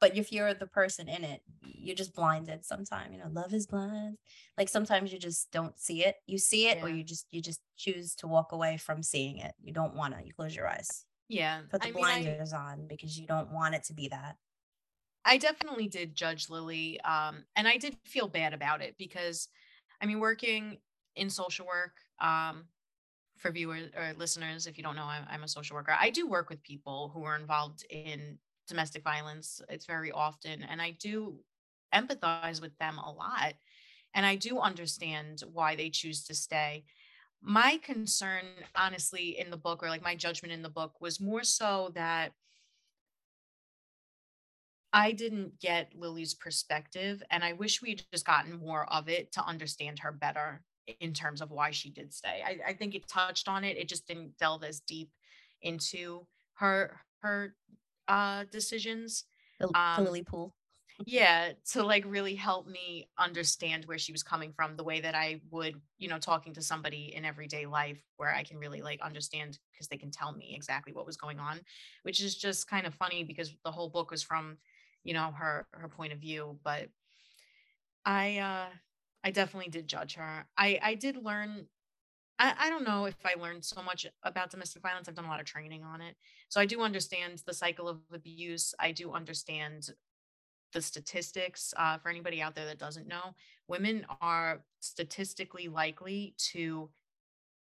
But 0.00 0.16
if 0.16 0.30
you're 0.30 0.54
the 0.54 0.66
person 0.66 1.08
in 1.08 1.24
it, 1.24 1.40
you're 1.62 1.96
just 1.96 2.14
blinded 2.14 2.64
sometimes. 2.64 3.12
You 3.12 3.18
know, 3.18 3.28
love 3.32 3.52
is 3.54 3.66
blind. 3.66 4.16
Like 4.56 4.68
sometimes 4.68 5.12
you 5.12 5.18
just 5.18 5.50
don't 5.50 5.78
see 5.78 6.04
it. 6.04 6.16
You 6.26 6.38
see 6.38 6.68
it, 6.68 6.82
or 6.82 6.88
you 6.88 7.02
just 7.02 7.26
you 7.30 7.40
just 7.40 7.60
choose 7.76 8.14
to 8.16 8.28
walk 8.28 8.52
away 8.52 8.76
from 8.76 9.02
seeing 9.02 9.38
it. 9.38 9.54
You 9.62 9.72
don't 9.72 9.94
want 9.94 10.14
to. 10.16 10.24
You 10.24 10.32
close 10.34 10.54
your 10.54 10.68
eyes, 10.68 11.04
Yeah. 11.28 11.60
put 11.70 11.82
the 11.82 11.88
I 11.88 11.92
mean, 11.92 12.04
I- 12.04 12.22
blinders 12.22 12.52
on 12.52 12.86
because 12.88 13.18
you 13.18 13.26
don't 13.26 13.52
want 13.52 13.74
it 13.74 13.84
to 13.84 13.92
be 13.92 14.08
that. 14.08 14.36
I 15.24 15.36
definitely 15.36 15.88
did 15.88 16.14
judge 16.14 16.48
Lily. 16.48 17.00
Um, 17.02 17.44
and 17.54 17.68
I 17.68 17.76
did 17.76 17.96
feel 18.04 18.28
bad 18.28 18.54
about 18.54 18.80
it 18.80 18.96
because 18.98 19.48
I 20.00 20.06
mean, 20.06 20.20
working 20.20 20.78
in 21.16 21.28
social 21.28 21.66
work, 21.66 21.94
um, 22.20 22.64
for 23.36 23.50
viewers 23.50 23.90
or 23.96 24.14
listeners, 24.16 24.66
if 24.66 24.76
you 24.76 24.82
don't 24.82 24.96
know, 24.96 25.04
I'm, 25.04 25.24
I'm 25.28 25.42
a 25.44 25.48
social 25.48 25.76
worker. 25.76 25.96
I 25.98 26.10
do 26.10 26.28
work 26.28 26.48
with 26.48 26.62
people 26.62 27.10
who 27.14 27.24
are 27.24 27.36
involved 27.36 27.84
in 27.90 28.38
domestic 28.66 29.04
violence. 29.04 29.60
It's 29.68 29.86
very 29.86 30.10
often, 30.10 30.62
and 30.62 30.80
I 30.82 30.92
do 30.92 31.38
empathize 31.94 32.60
with 32.60 32.76
them 32.78 32.98
a 32.98 33.10
lot. 33.10 33.54
And 34.14 34.26
I 34.26 34.36
do 34.36 34.58
understand 34.58 35.42
why 35.52 35.76
they 35.76 35.90
choose 35.90 36.24
to 36.24 36.34
stay. 36.34 36.84
My 37.40 37.78
concern, 37.82 38.44
honestly, 38.74 39.38
in 39.38 39.50
the 39.50 39.56
book, 39.56 39.82
or 39.82 39.88
like 39.88 40.02
my 40.02 40.16
judgment 40.16 40.52
in 40.52 40.62
the 40.62 40.68
book, 40.68 41.00
was 41.00 41.20
more 41.20 41.44
so 41.44 41.90
that 41.94 42.32
I 44.92 45.12
didn't 45.12 45.60
get 45.60 45.94
Lily's 45.94 46.34
perspective, 46.34 47.22
and 47.30 47.44
I 47.44 47.52
wish 47.52 47.82
we'd 47.82 48.04
just 48.12 48.26
gotten 48.26 48.58
more 48.58 48.90
of 48.92 49.08
it 49.08 49.32
to 49.32 49.44
understand 49.44 49.98
her 50.00 50.12
better 50.12 50.62
in 51.00 51.12
terms 51.12 51.42
of 51.42 51.50
why 51.50 51.70
she 51.70 51.90
did 51.90 52.12
stay. 52.14 52.42
I, 52.44 52.70
I 52.70 52.72
think 52.72 52.94
it 52.94 53.06
touched 53.06 53.48
on 53.48 53.64
it. 53.64 53.76
It 53.76 53.88
just 53.88 54.06
didn't 54.06 54.38
delve 54.38 54.64
as 54.64 54.80
deep 54.80 55.10
into 55.60 56.26
her 56.54 57.00
her 57.20 57.54
uh 58.08 58.44
decisions. 58.50 59.24
The, 59.60 59.66
the 59.66 59.78
Um, 59.78 60.04
lily 60.04 60.22
pool. 60.22 60.54
Yeah, 61.06 61.52
to 61.72 61.84
like 61.84 62.04
really 62.06 62.34
help 62.34 62.66
me 62.66 63.08
understand 63.16 63.84
where 63.84 63.98
she 63.98 64.10
was 64.10 64.24
coming 64.24 64.52
from 64.52 64.76
the 64.76 64.82
way 64.82 65.00
that 65.00 65.14
I 65.14 65.40
would, 65.50 65.80
you 65.96 66.08
know, 66.08 66.18
talking 66.18 66.52
to 66.54 66.62
somebody 66.62 67.14
in 67.14 67.24
everyday 67.24 67.66
life 67.66 68.02
where 68.16 68.34
I 68.34 68.42
can 68.42 68.58
really 68.58 68.82
like 68.82 69.00
understand 69.00 69.58
because 69.72 69.86
they 69.88 69.96
can 69.96 70.10
tell 70.10 70.32
me 70.32 70.54
exactly 70.56 70.92
what 70.92 71.06
was 71.06 71.16
going 71.16 71.38
on, 71.38 71.60
which 72.02 72.20
is 72.20 72.36
just 72.36 72.66
kind 72.68 72.84
of 72.86 72.94
funny 72.94 73.22
because 73.22 73.54
the 73.64 73.70
whole 73.70 73.88
book 73.90 74.10
was 74.10 74.24
from, 74.24 74.58
you 75.04 75.14
know, 75.14 75.30
her 75.30 75.68
her 75.72 75.88
point 75.88 76.12
of 76.12 76.18
view, 76.18 76.58
but 76.64 76.88
I 78.04 78.38
uh 78.38 78.68
I 79.24 79.30
definitely 79.30 79.70
did 79.70 79.88
judge 79.88 80.14
her. 80.14 80.46
I 80.56 80.78
I 80.82 80.94
did 80.94 81.16
learn 81.16 81.66
I, 82.38 82.54
I 82.58 82.70
don't 82.70 82.84
know 82.84 83.06
if 83.06 83.16
I 83.24 83.34
learned 83.34 83.64
so 83.64 83.82
much 83.82 84.06
about 84.24 84.50
domestic 84.50 84.82
violence. 84.82 85.08
I've 85.08 85.14
done 85.16 85.26
a 85.26 85.28
lot 85.30 85.40
of 85.40 85.46
training 85.46 85.84
on 85.84 86.00
it. 86.02 86.16
So 86.48 86.60
I 86.60 86.66
do 86.66 86.82
understand 86.82 87.42
the 87.46 87.54
cycle 87.54 87.88
of 87.88 88.02
abuse. 88.12 88.74
I 88.80 88.92
do 88.92 89.12
understand 89.12 89.90
the 90.72 90.82
statistics 90.82 91.72
uh, 91.76 91.98
for 91.98 92.08
anybody 92.08 92.42
out 92.42 92.54
there 92.54 92.66
that 92.66 92.78
doesn't 92.78 93.06
know, 93.08 93.34
women 93.68 94.06
are 94.20 94.64
statistically 94.80 95.68
likely 95.68 96.34
to 96.38 96.90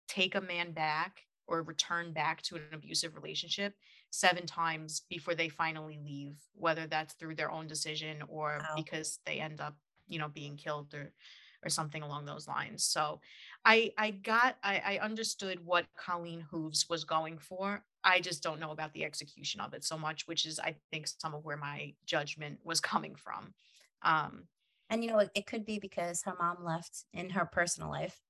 take 0.08 0.36
a 0.36 0.42
man 0.42 0.72
back 0.72 1.22
or 1.48 1.64
return 1.64 2.14
back 2.14 2.42
to 2.44 2.56
an 2.56 2.64
abusive 2.74 3.16
relationship 3.16 3.76
seven 4.12 4.46
times 4.46 5.02
before 5.10 5.36
they 5.36 5.50
finally 5.50 6.00
leave, 6.04 6.38
whether 6.54 6.88
that's 6.88 7.14
through 7.16 7.36
their 7.36 7.52
own 7.52 7.68
decision 7.68 8.22
or 8.28 8.60
Wow. 8.62 8.76
because 8.76 9.20
they 9.26 9.40
end 9.40 9.62
up, 9.62 9.78
you 10.08 10.20
know, 10.20 10.30
being 10.30 10.58
killed 10.58 10.94
or 10.94 11.14
or 11.62 11.70
something 11.70 12.04
along 12.04 12.24
those 12.26 12.48
lines. 12.48 12.86
So 12.86 13.20
I 13.66 13.94
I 13.98 14.12
got 14.12 14.58
I, 14.64 14.80
I 14.80 15.00
understood 15.00 15.66
what 15.66 15.88
Colleen 15.96 16.42
Hooves 16.42 16.88
was 16.90 17.04
going 17.04 17.38
for. 17.40 17.86
I 18.04 18.22
just 18.22 18.42
don't 18.42 18.60
know 18.60 18.72
about 18.72 18.94
the 18.94 19.04
execution 19.06 19.60
of 19.62 19.74
it 19.74 19.84
so 19.84 19.98
much, 19.98 20.28
which 20.28 20.46
is 20.46 20.60
I 20.60 20.78
think 20.92 21.08
some 21.08 21.34
of 21.36 21.44
where 21.44 21.58
my 21.58 21.96
judgment 22.06 22.62
was 22.64 22.80
coming 22.82 23.16
from. 23.16 23.54
Um 24.02 24.48
And 24.90 25.04
you 25.04 25.10
know, 25.12 25.20
it, 25.20 25.32
it 25.36 25.46
could 25.48 25.66
be 25.66 25.80
because 25.80 26.24
her 26.24 26.36
mom 26.40 26.64
left 26.64 27.06
in 27.14 27.32
her 27.32 27.46
personal 27.46 27.90
life. 27.90 28.22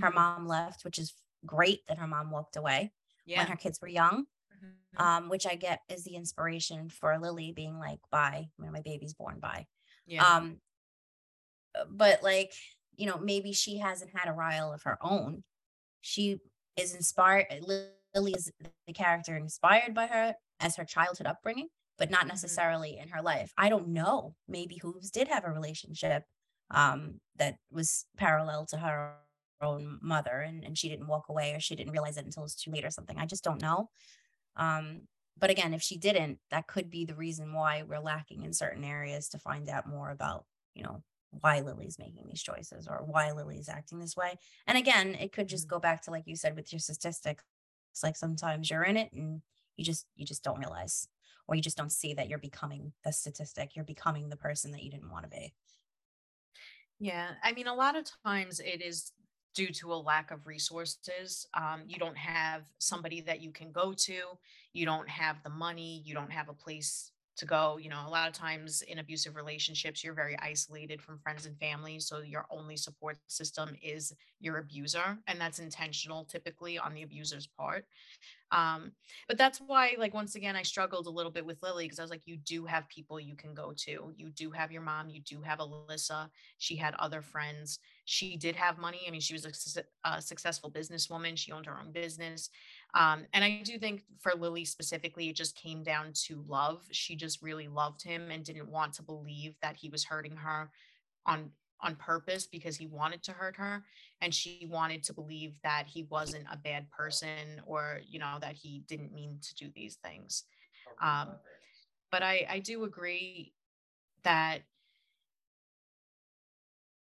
Her 0.00 0.10
mhm, 0.10 0.12
mom 0.12 0.46
left, 0.46 0.84
which 0.84 0.98
is 0.98 1.14
great 1.46 1.86
that 1.88 1.98
her 1.98 2.06
mom 2.08 2.30
walked 2.30 2.56
away 2.56 2.94
when 3.34 3.46
her 3.48 3.56
kids 3.56 3.80
were 3.82 3.88
young. 3.88 4.26
mhm, 4.50 4.98
Um, 4.98 5.28
which 5.28 5.46
I 5.46 5.56
get 5.56 5.82
is 5.88 6.04
the 6.04 6.16
inspiration 6.16 6.90
for 6.90 7.18
Lily 7.18 7.52
being 7.52 7.78
like, 7.78 8.00
bye, 8.10 8.50
when 8.56 8.72
my 8.72 8.82
baby's 8.82 9.14
born, 9.14 9.40
bye. 9.40 9.68
Yeah. 10.06 10.32
Um, 10.34 10.60
but 11.88 12.22
like, 12.22 12.52
you 12.98 13.06
know, 13.06 13.18
maybe 13.18 13.54
she 13.54 13.78
hasn't 13.78 14.16
had 14.16 14.28
a 14.30 14.34
Ryle 14.34 14.72
of 14.74 14.84
her 14.84 14.98
own. 15.02 15.44
She 16.02 16.40
is 16.76 16.94
inspired. 16.94 17.46
Lily 17.62 18.34
is 18.34 18.52
the 18.86 18.94
character 18.94 19.36
inspired 19.36 19.94
by 19.94 20.08
her 20.08 20.34
as 20.60 20.76
her 20.76 20.84
childhood 20.84 21.26
upbringing, 21.28 21.68
but 21.98 22.10
not 22.10 22.28
mhm, 22.28 22.28
necessarily 22.28 22.98
in 22.98 23.08
her 23.10 23.22
life. 23.22 23.52
I 23.58 23.70
don't 23.70 23.88
know. 23.90 24.36
Maybe 24.48 24.78
Hooves 24.78 25.10
did 25.10 25.28
have 25.28 25.44
a 25.46 25.52
relationship 25.52 26.24
um, 26.72 27.20
that 27.36 27.56
was 27.72 28.06
parallel 28.18 28.66
to 28.66 28.78
her 28.78 29.16
own 29.62 29.98
mother, 30.02 30.40
and, 30.40 30.64
and 30.64 30.78
she 30.78 30.88
didn't 30.88 31.08
walk 31.08 31.28
away 31.28 31.54
or 31.54 31.60
she 31.60 31.76
didn't 31.76 31.92
realize 31.92 32.16
it 32.18 32.26
until 32.26 32.42
it 32.42 32.46
was 32.46 32.56
too 32.56 32.70
late 32.72 32.84
or 32.84 32.90
something. 32.90 33.18
I 33.18 33.26
just 33.26 33.44
don't 33.44 33.62
know. 33.62 33.90
Um, 34.56 35.02
but 35.38 35.50
again, 35.50 35.74
if 35.74 35.82
she 35.82 35.98
didn't, 35.98 36.40
that 36.50 36.68
could 36.68 36.90
be 36.90 37.06
the 37.06 37.16
reason 37.16 37.52
why 37.54 37.84
we're 37.84 38.00
lacking 38.00 38.44
in 38.44 38.52
certain 38.52 38.84
areas 38.84 39.30
to 39.30 39.38
find 39.38 39.68
out 39.68 39.88
more 39.88 40.10
about, 40.10 40.46
you 40.74 40.84
know, 40.84 41.02
why 41.30 41.60
Lily's 41.60 41.98
making 41.98 42.26
these 42.26 42.42
choices 42.42 42.86
or 42.88 43.02
why 43.04 43.32
Lily's 43.32 43.68
acting 43.68 43.98
this 43.98 44.16
way. 44.16 44.38
And 44.66 44.78
again, 44.78 45.14
it 45.14 45.32
could 45.32 45.48
just 45.48 45.66
mhm. 45.66 45.70
go 45.70 45.78
back 45.78 46.02
to 46.02 46.10
like 46.10 46.26
you 46.26 46.36
said 46.36 46.56
with 46.56 46.72
your 46.72 46.80
statistics. 46.80 47.44
It's 47.92 48.02
like 48.02 48.16
sometimes 48.16 48.70
you're 48.70 48.84
in 48.84 48.96
it 48.96 49.12
and 49.12 49.42
you 49.76 49.84
just 49.84 50.06
you 50.16 50.24
just 50.24 50.42
don't 50.42 50.58
realize 50.58 51.08
or 51.46 51.54
you 51.54 51.62
just 51.62 51.76
don't 51.76 51.92
see 51.92 52.14
that 52.14 52.28
you're 52.28 52.38
becoming 52.38 52.92
the 53.04 53.12
statistic. 53.12 53.74
You're 53.74 53.84
becoming 53.84 54.28
the 54.28 54.36
person 54.36 54.70
that 54.72 54.82
you 54.82 54.90
didn't 54.90 55.10
want 55.10 55.24
to 55.24 55.30
be. 55.30 55.54
Yeah, 57.00 57.28
I 57.42 57.52
mean, 57.52 57.68
a 57.68 57.74
lot 57.74 57.96
of 57.96 58.04
times 58.24 58.60
it 58.60 58.82
is 58.82 59.12
due 59.54 59.68
to 59.68 59.92
a 59.92 59.94
lack 59.94 60.30
of 60.30 60.46
resources. 60.46 61.46
Um, 61.54 61.82
you 61.86 61.98
don't 61.98 62.16
have 62.16 62.62
somebody 62.78 63.20
that 63.22 63.40
you 63.40 63.50
can 63.50 63.72
go 63.72 63.92
to, 63.92 64.20
you 64.72 64.84
don't 64.84 65.08
have 65.08 65.42
the 65.42 65.50
money, 65.50 66.02
you 66.04 66.14
don't 66.14 66.32
have 66.32 66.48
a 66.48 66.52
place 66.52 67.12
to 67.38 67.46
go. 67.46 67.78
You 67.80 67.88
know, 67.88 68.02
a 68.06 68.10
lot 68.10 68.28
of 68.28 68.34
times 68.34 68.82
in 68.82 68.98
abusive 68.98 69.34
relationships, 69.36 70.04
you're 70.04 70.14
very 70.14 70.38
isolated 70.38 71.00
from 71.00 71.18
friends 71.18 71.46
and 71.46 71.58
family. 71.58 71.98
So 71.98 72.20
your 72.20 72.46
only 72.50 72.76
support 72.76 73.16
system 73.28 73.74
is 73.82 74.12
your 74.40 74.58
abuser, 74.58 75.18
and 75.26 75.40
that's 75.40 75.58
intentional 75.58 76.24
typically 76.24 76.78
on 76.78 76.94
the 76.94 77.02
abuser's 77.02 77.46
part. 77.46 77.86
Um, 78.50 78.92
but 79.28 79.36
that's 79.36 79.58
why, 79.58 79.94
like, 79.98 80.14
once 80.14 80.34
again, 80.34 80.56
I 80.56 80.62
struggled 80.62 81.06
a 81.06 81.10
little 81.10 81.30
bit 81.30 81.44
with 81.44 81.62
Lily 81.62 81.84
because 81.84 81.98
I 81.98 82.02
was 82.02 82.10
like, 82.10 82.22
you 82.24 82.38
do 82.38 82.64
have 82.64 82.88
people 82.88 83.20
you 83.20 83.36
can 83.36 83.54
go 83.54 83.72
to. 83.76 84.12
You 84.16 84.30
do 84.30 84.50
have 84.50 84.72
your 84.72 84.80
mom. 84.80 85.10
You 85.10 85.20
do 85.20 85.42
have 85.42 85.58
Alyssa. 85.58 86.30
She 86.56 86.76
had 86.76 86.94
other 86.94 87.20
friends. 87.20 87.78
She 88.06 88.36
did 88.36 88.56
have 88.56 88.78
money. 88.78 89.00
I 89.06 89.10
mean, 89.10 89.20
she 89.20 89.34
was 89.34 89.44
a, 89.44 90.08
a 90.08 90.22
successful 90.22 90.70
businesswoman. 90.70 91.36
She 91.36 91.52
owned 91.52 91.66
her 91.66 91.78
own 91.78 91.92
business. 91.92 92.48
Um, 92.94 93.26
and 93.32 93.44
I 93.44 93.62
do 93.64 93.78
think 93.78 94.02
for 94.20 94.32
Lily 94.34 94.64
specifically, 94.64 95.28
it 95.28 95.36
just 95.36 95.56
came 95.56 95.82
down 95.82 96.12
to 96.26 96.42
love. 96.48 96.82
She 96.90 97.16
just 97.16 97.42
really 97.42 97.68
loved 97.68 98.02
him 98.02 98.30
and 98.30 98.44
didn't 98.44 98.70
want 98.70 98.94
to 98.94 99.02
believe 99.02 99.54
that 99.62 99.76
he 99.76 99.90
was 99.90 100.04
hurting 100.04 100.36
her 100.36 100.70
on 101.26 101.50
on 101.80 101.94
purpose 101.94 102.46
because 102.46 102.76
he 102.76 102.86
wanted 102.86 103.22
to 103.22 103.32
hurt 103.32 103.56
her 103.56 103.84
and 104.20 104.34
she 104.34 104.66
wanted 104.68 105.02
to 105.04 105.12
believe 105.12 105.54
that 105.62 105.84
he 105.86 106.02
wasn't 106.10 106.44
a 106.50 106.56
bad 106.56 106.90
person 106.90 107.62
or 107.66 108.00
you 108.08 108.18
know 108.18 108.36
that 108.40 108.54
he 108.54 108.82
didn't 108.88 109.12
mean 109.12 109.38
to 109.40 109.54
do 109.54 109.70
these 109.74 109.96
things 110.02 110.44
um 111.00 111.28
but 112.10 112.22
i 112.22 112.44
i 112.50 112.58
do 112.58 112.82
agree 112.82 113.52
that 114.24 114.58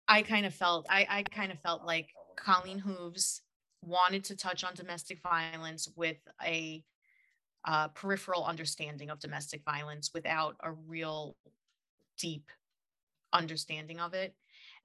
i 0.08 0.22
kind 0.22 0.44
of 0.44 0.52
felt 0.52 0.86
i 0.90 1.06
i 1.08 1.22
kind 1.22 1.52
of 1.52 1.60
felt 1.60 1.84
like 1.84 2.08
colleen 2.36 2.78
hooves 2.78 3.42
wanted 3.86 4.24
to 4.24 4.36
touch 4.36 4.64
on 4.64 4.74
domestic 4.74 5.20
violence 5.22 5.88
with 5.96 6.18
a 6.44 6.84
uh, 7.66 7.88
peripheral 7.88 8.44
understanding 8.44 9.10
of 9.10 9.18
domestic 9.18 9.62
violence 9.64 10.10
without 10.12 10.56
a 10.62 10.72
real 10.72 11.36
deep 12.18 12.50
understanding 13.32 14.00
of 14.00 14.14
it. 14.14 14.34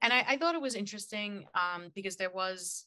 And 0.02 0.12
I, 0.12 0.24
I 0.28 0.36
thought 0.36 0.54
it 0.54 0.62
was 0.62 0.74
interesting 0.74 1.46
um, 1.54 1.90
because 1.94 2.16
there 2.16 2.30
was 2.30 2.86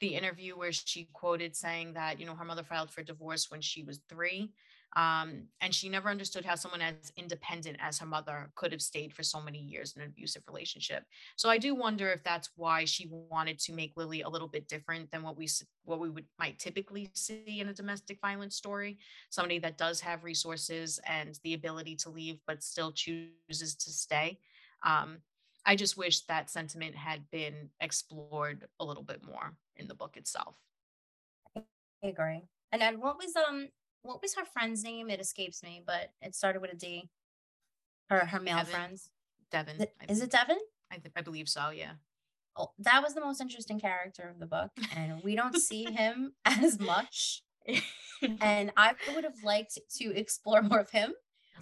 the 0.00 0.14
interview 0.14 0.56
where 0.56 0.72
she 0.72 1.08
quoted 1.12 1.56
saying 1.56 1.94
that, 1.94 2.18
you 2.18 2.26
know, 2.26 2.34
her 2.34 2.44
mother 2.44 2.62
filed 2.62 2.90
for 2.90 3.02
divorce 3.02 3.50
when 3.50 3.60
she 3.60 3.82
was 3.82 4.00
three. 4.08 4.52
Um, 4.94 5.44
and 5.60 5.74
she 5.74 5.88
never 5.88 6.10
understood 6.10 6.44
how 6.44 6.54
someone 6.54 6.82
as 6.82 7.12
independent 7.16 7.78
as 7.80 7.98
her 7.98 8.06
mother 8.06 8.50
could 8.54 8.72
have 8.72 8.82
stayed 8.82 9.14
for 9.14 9.22
so 9.22 9.40
many 9.40 9.58
years 9.58 9.94
in 9.96 10.02
an 10.02 10.08
abusive 10.08 10.42
relationship. 10.46 11.04
So 11.36 11.48
I 11.48 11.56
do 11.56 11.74
wonder 11.74 12.10
if 12.10 12.22
that's 12.22 12.50
why 12.56 12.84
she 12.84 13.08
wanted 13.10 13.58
to 13.60 13.72
make 13.72 13.92
Lily 13.96 14.20
a 14.22 14.28
little 14.28 14.48
bit 14.48 14.68
different 14.68 15.10
than 15.10 15.22
what 15.22 15.36
we 15.36 15.48
what 15.84 15.98
we 15.98 16.10
would 16.10 16.26
might 16.38 16.58
typically 16.58 17.10
see 17.14 17.60
in 17.60 17.68
a 17.68 17.74
domestic 17.74 18.20
violence 18.20 18.54
story. 18.56 18.98
Somebody 19.30 19.58
that 19.60 19.78
does 19.78 20.00
have 20.00 20.24
resources 20.24 21.00
and 21.06 21.38
the 21.42 21.54
ability 21.54 21.96
to 21.96 22.10
leave, 22.10 22.38
but 22.46 22.62
still 22.62 22.92
chooses 22.92 23.74
to 23.76 23.90
stay. 23.90 24.38
Um, 24.84 25.18
I 25.64 25.76
just 25.76 25.96
wish 25.96 26.20
that 26.22 26.50
sentiment 26.50 26.96
had 26.96 27.30
been 27.30 27.70
explored 27.80 28.66
a 28.80 28.84
little 28.84 29.04
bit 29.04 29.24
more 29.24 29.54
in 29.76 29.86
the 29.88 29.94
book 29.94 30.16
itself. 30.16 30.56
I 31.56 32.08
agree. 32.08 32.42
And 32.72 32.82
then 32.82 33.00
what 33.00 33.16
was 33.16 33.34
um 33.36 33.68
what 34.02 34.20
was 34.22 34.34
her 34.34 34.44
friend's 34.44 34.82
name? 34.82 35.10
It 35.10 35.20
escapes 35.20 35.62
me, 35.62 35.82
but 35.84 36.10
it 36.20 36.34
started 36.34 36.60
with 36.60 36.72
a 36.72 36.76
D. 36.76 37.10
Her 38.08 38.26
her 38.26 38.40
male 38.40 38.58
Devin, 38.58 38.72
friends. 38.72 39.10
Devin, 39.50 39.86
Is 40.08 40.20
it 40.20 40.30
Devin? 40.30 40.58
I, 40.90 40.96
th- 40.96 41.12
I 41.16 41.22
believe 41.22 41.48
so. 41.48 41.70
Yeah. 41.70 41.92
Oh, 42.56 42.72
that 42.80 43.02
was 43.02 43.14
the 43.14 43.20
most 43.20 43.40
interesting 43.40 43.80
character 43.80 44.28
of 44.28 44.38
the 44.38 44.46
book, 44.46 44.70
and 44.94 45.22
we 45.22 45.34
don't 45.34 45.56
see 45.56 45.84
him 45.84 46.34
as 46.44 46.78
much. 46.78 47.42
And 48.40 48.70
I 48.76 48.94
would 49.16 49.24
have 49.24 49.42
liked 49.42 49.80
to 49.96 50.16
explore 50.16 50.62
more 50.62 50.78
of 50.78 50.90
him, 50.90 51.12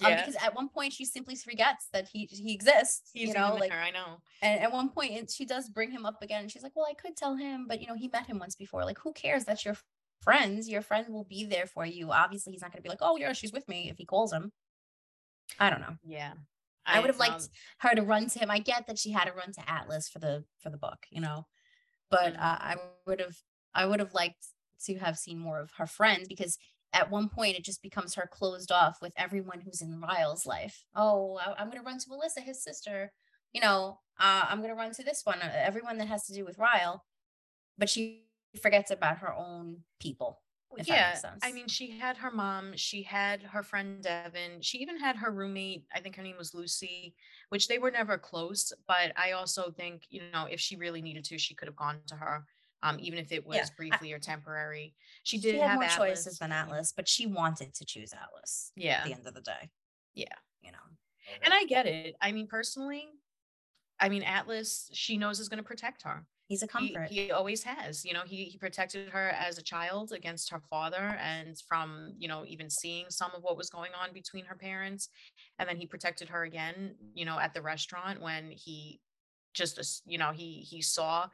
um, 0.05 0.11
yeah. 0.11 0.21
because 0.21 0.37
at 0.43 0.55
one 0.55 0.69
point 0.69 0.93
she 0.93 1.07
simply 1.07 1.35
forgets 1.35 1.89
that 1.95 2.09
he 2.13 2.27
he 2.27 2.53
exists. 2.53 3.11
He's 3.15 3.29
you 3.29 3.35
know, 3.35 3.57
like 3.59 3.73
her. 3.73 3.81
I 3.81 3.91
know. 3.91 4.21
and 4.43 4.61
at 4.61 4.71
one 4.71 4.91
point 4.91 5.31
she 5.31 5.47
does 5.47 5.71
bring 5.71 5.91
him 5.91 6.05
up 6.05 6.21
again. 6.21 6.43
And 6.43 6.51
she's 6.51 6.63
like, 6.63 6.73
"Well, 6.77 6.87
I 6.87 6.93
could 6.93 7.17
tell 7.17 7.35
him, 7.37 7.67
but 7.67 7.81
you 7.81 7.87
know, 7.87 7.95
he 7.95 8.09
met 8.09 8.27
him 8.27 8.39
once 8.39 8.57
before. 8.57 8.85
Like, 8.85 8.99
who 8.99 9.15
cares? 9.15 9.47
That's 9.47 9.65
your 9.65 9.77
friends. 10.23 10.69
Your 10.69 10.83
friend 10.83 11.09
will 11.13 11.25
be 11.25 11.45
there 11.45 11.67
for 11.67 11.85
you. 11.87 12.11
Obviously, 12.13 12.53
he's 12.53 12.63
not 12.63 12.73
going 12.73 12.79
to 12.79 12.83
be 12.83 12.89
like, 12.89 13.03
oh 13.03 13.17
yeah, 13.17 13.33
she's 13.33 13.53
with 13.53 13.69
me 13.69 13.89
if 13.91 13.99
he 13.99 14.05
calls 14.05 14.33
him. 14.33 14.53
I 15.59 15.71
don't 15.71 15.81
know. 15.81 15.97
Yeah. 16.05 16.33
I 16.87 16.99
would 17.01 17.11
have 17.11 17.19
liked 17.19 17.49
her 17.79 17.95
to 17.95 18.03
run 18.03 18.29
to 18.29 18.39
him. 18.39 18.51
I 18.51 18.59
get 18.59 18.87
that 18.87 18.99
she 18.99 19.11
had 19.13 19.27
to 19.27 19.33
run 19.33 19.53
to 19.53 19.71
Atlas 19.71 20.09
for 20.09 20.19
the 20.19 20.45
for 20.59 20.71
the 20.71 20.79
book, 20.79 21.07
you 21.11 21.21
know, 21.21 21.47
but 22.11 22.35
Mhm. 22.35 22.41
uh, 22.41 22.59
I 22.61 22.77
would 23.07 23.21
have 23.21 23.37
I 23.75 23.87
would 23.87 24.01
have 24.01 24.15
liked 24.15 24.47
to 24.87 24.99
have 24.99 25.19
seen 25.19 25.39
more 25.39 25.61
of 25.61 25.73
her 25.73 25.87
friends 25.87 26.27
because 26.27 26.59
at 26.93 27.11
one 27.11 27.29
point 27.29 27.57
it 27.57 27.65
just 27.65 27.83
becomes 27.83 28.15
her 28.15 28.27
closed 28.27 28.73
off 28.73 29.01
with 29.01 29.13
everyone 29.17 29.61
who's 29.61 29.83
in 29.83 30.01
Ryle's 30.01 30.47
life. 30.47 30.85
Oh, 30.95 31.37
I, 31.37 31.55
I'm 31.59 31.71
gonna 31.71 31.83
run 31.85 31.99
to 31.99 32.09
Alyssa, 32.11 32.43
his 32.43 32.63
sister. 32.65 33.13
You 33.53 33.61
know, 33.61 34.01
uh, 34.19 34.47
I'm 34.49 34.61
gonna 34.63 34.75
run 34.75 34.93
to 34.95 35.05
this 35.05 35.25
one. 35.25 35.41
uh, 35.43 35.53
Everyone 35.55 35.99
that 35.99 36.09
has 36.09 36.25
to 36.27 36.33
do 36.35 36.45
with 36.45 36.59
Ryle, 36.59 37.05
but 37.79 37.89
she 37.91 38.30
forgets 38.63 38.91
about 38.91 39.19
her 39.19 39.33
own 39.35 39.79
people. 40.01 40.41
If 40.77 40.87
that 40.87 40.95
yeah, 40.95 41.09
makes 41.09 41.21
sense. 41.21 41.45
I 41.45 41.53
mean, 41.53 41.67
she 41.69 41.99
had 41.99 42.17
her 42.19 42.31
mom, 42.31 42.77
she 42.77 43.03
had 43.03 43.43
her 43.43 43.63
friend 43.63 44.03
Devin, 44.03 44.61
she 44.61 44.79
even 44.79 44.99
had 44.99 45.17
her 45.17 45.31
roommate, 45.31 45.85
I 45.93 46.01
think 46.01 46.15
her 46.17 46.23
name 46.23 46.37
was 46.39 46.55
Lucy, 46.55 47.15
which 47.49 47.67
they 47.67 47.79
were 47.79 47.91
never 47.91 48.17
close. 48.17 48.73
But 48.87 49.13
I 49.17 49.33
also 49.33 49.71
think, 49.71 50.05
you 50.11 50.23
know, 50.33 50.47
if 50.49 50.61
she 50.61 50.77
really 50.77 51.03
needed 51.03 51.25
to, 51.25 51.39
she 51.39 51.55
could 51.55 51.67
have 51.67 51.77
gone 51.77 51.99
to 52.07 52.15
her, 52.15 52.45
um, 52.85 52.99
even 53.01 53.19
if 53.19 53.33
it 53.33 53.45
was 53.45 53.57
Yeah, 53.57 53.67
briefly 53.77 54.13
or 54.13 54.21
temporary. 54.21 54.95
She 55.25 55.39
she 55.39 55.43
did 55.43 55.57
had 55.57 55.71
have 55.71 55.75
more 55.75 55.85
Atlas. 55.85 56.09
choices 56.25 56.39
than 56.39 56.53
Atlas, 56.53 56.93
but 56.93 57.09
she 57.09 57.27
wanted 57.27 57.75
to 57.75 57.85
choose 57.85 58.13
Atlas 58.13 58.73
Yeah, 58.77 58.99
at 58.99 59.05
the 59.05 59.13
end 59.13 59.27
of 59.27 59.35
the 59.35 59.41
day. 59.41 59.71
yeah. 60.15 60.35
You 60.63 60.73
know. 60.73 60.79
And 61.45 61.53
I 61.53 61.65
get 61.65 61.87
it. 61.87 62.17
I 62.21 62.33
mean, 62.33 62.47
personally, 62.47 63.09
I 63.99 64.09
mean, 64.09 64.23
Atlas, 64.23 64.91
she 64.93 65.17
knows 65.19 65.41
is 65.41 65.49
going 65.49 65.59
to 65.59 65.65
protect 65.65 66.03
her. 66.03 66.27
He's 66.51 66.63
a 66.65 66.67
He 66.67 66.69
comfort. 66.69 67.09
he 67.09 67.31
always 67.31 67.63
has, 67.63 68.05
you 68.05 68.13
know, 68.13 68.25
he 68.27 68.45
he 68.47 68.59
protected 68.59 69.09
her 69.11 69.31
as 69.31 69.57
a 69.59 69.63
child 69.63 70.13
against 70.13 70.51
her 70.51 70.61
father 70.61 71.17
and 71.21 71.57
from, 71.69 72.15
you 72.19 72.29
know, 72.29 72.45
even 72.47 72.69
seeing 72.69 73.07
some 73.09 73.33
of 73.37 73.43
what 73.45 73.57
was 73.57 73.71
going 73.71 73.93
on 73.95 74.13
between 74.13 74.45
her 74.47 74.57
parents. 74.57 75.11
And 75.61 75.69
then 75.69 75.77
he 75.79 75.87
protected 75.87 76.29
her 76.31 76.43
again, 76.45 76.97
you 77.15 77.25
know, 77.25 77.39
at 77.39 77.55
the 77.55 77.63
restaurant 77.63 78.21
when 78.21 78.51
he 78.51 79.01
just, 79.55 80.03
you 80.07 80.19
know, 80.19 80.33
he 80.33 80.61
he 80.69 80.83
saw 80.83 81.29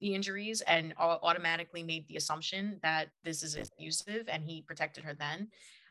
the 0.00 0.14
injuries 0.14 0.62
and 0.62 0.94
automatically 0.98 1.82
made 1.82 2.06
the 2.08 2.16
assumption 2.16 2.80
that 2.82 3.10
this 3.24 3.42
is 3.42 3.56
abusive 3.56 4.28
and 4.28 4.44
he 4.44 4.62
protected 4.62 5.04
her 5.04 5.14
then. 5.14 5.48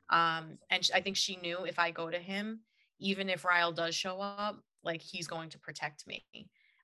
Um, 0.10 0.60
and 0.70 0.90
I 0.94 1.02
think 1.02 1.18
she 1.18 1.38
knew 1.38 1.66
if 1.66 1.80
I 1.80 1.92
go 1.92 2.10
to 2.10 2.20
him, 2.20 2.62
even 3.00 3.30
if 3.30 3.46
Ryle 3.46 3.72
does 3.72 3.96
show 3.96 4.22
up, 4.22 4.64
like 4.84 5.02
he's 5.02 5.28
going 5.28 5.50
to 5.52 5.60
protect 5.60 6.08
me. 6.08 6.26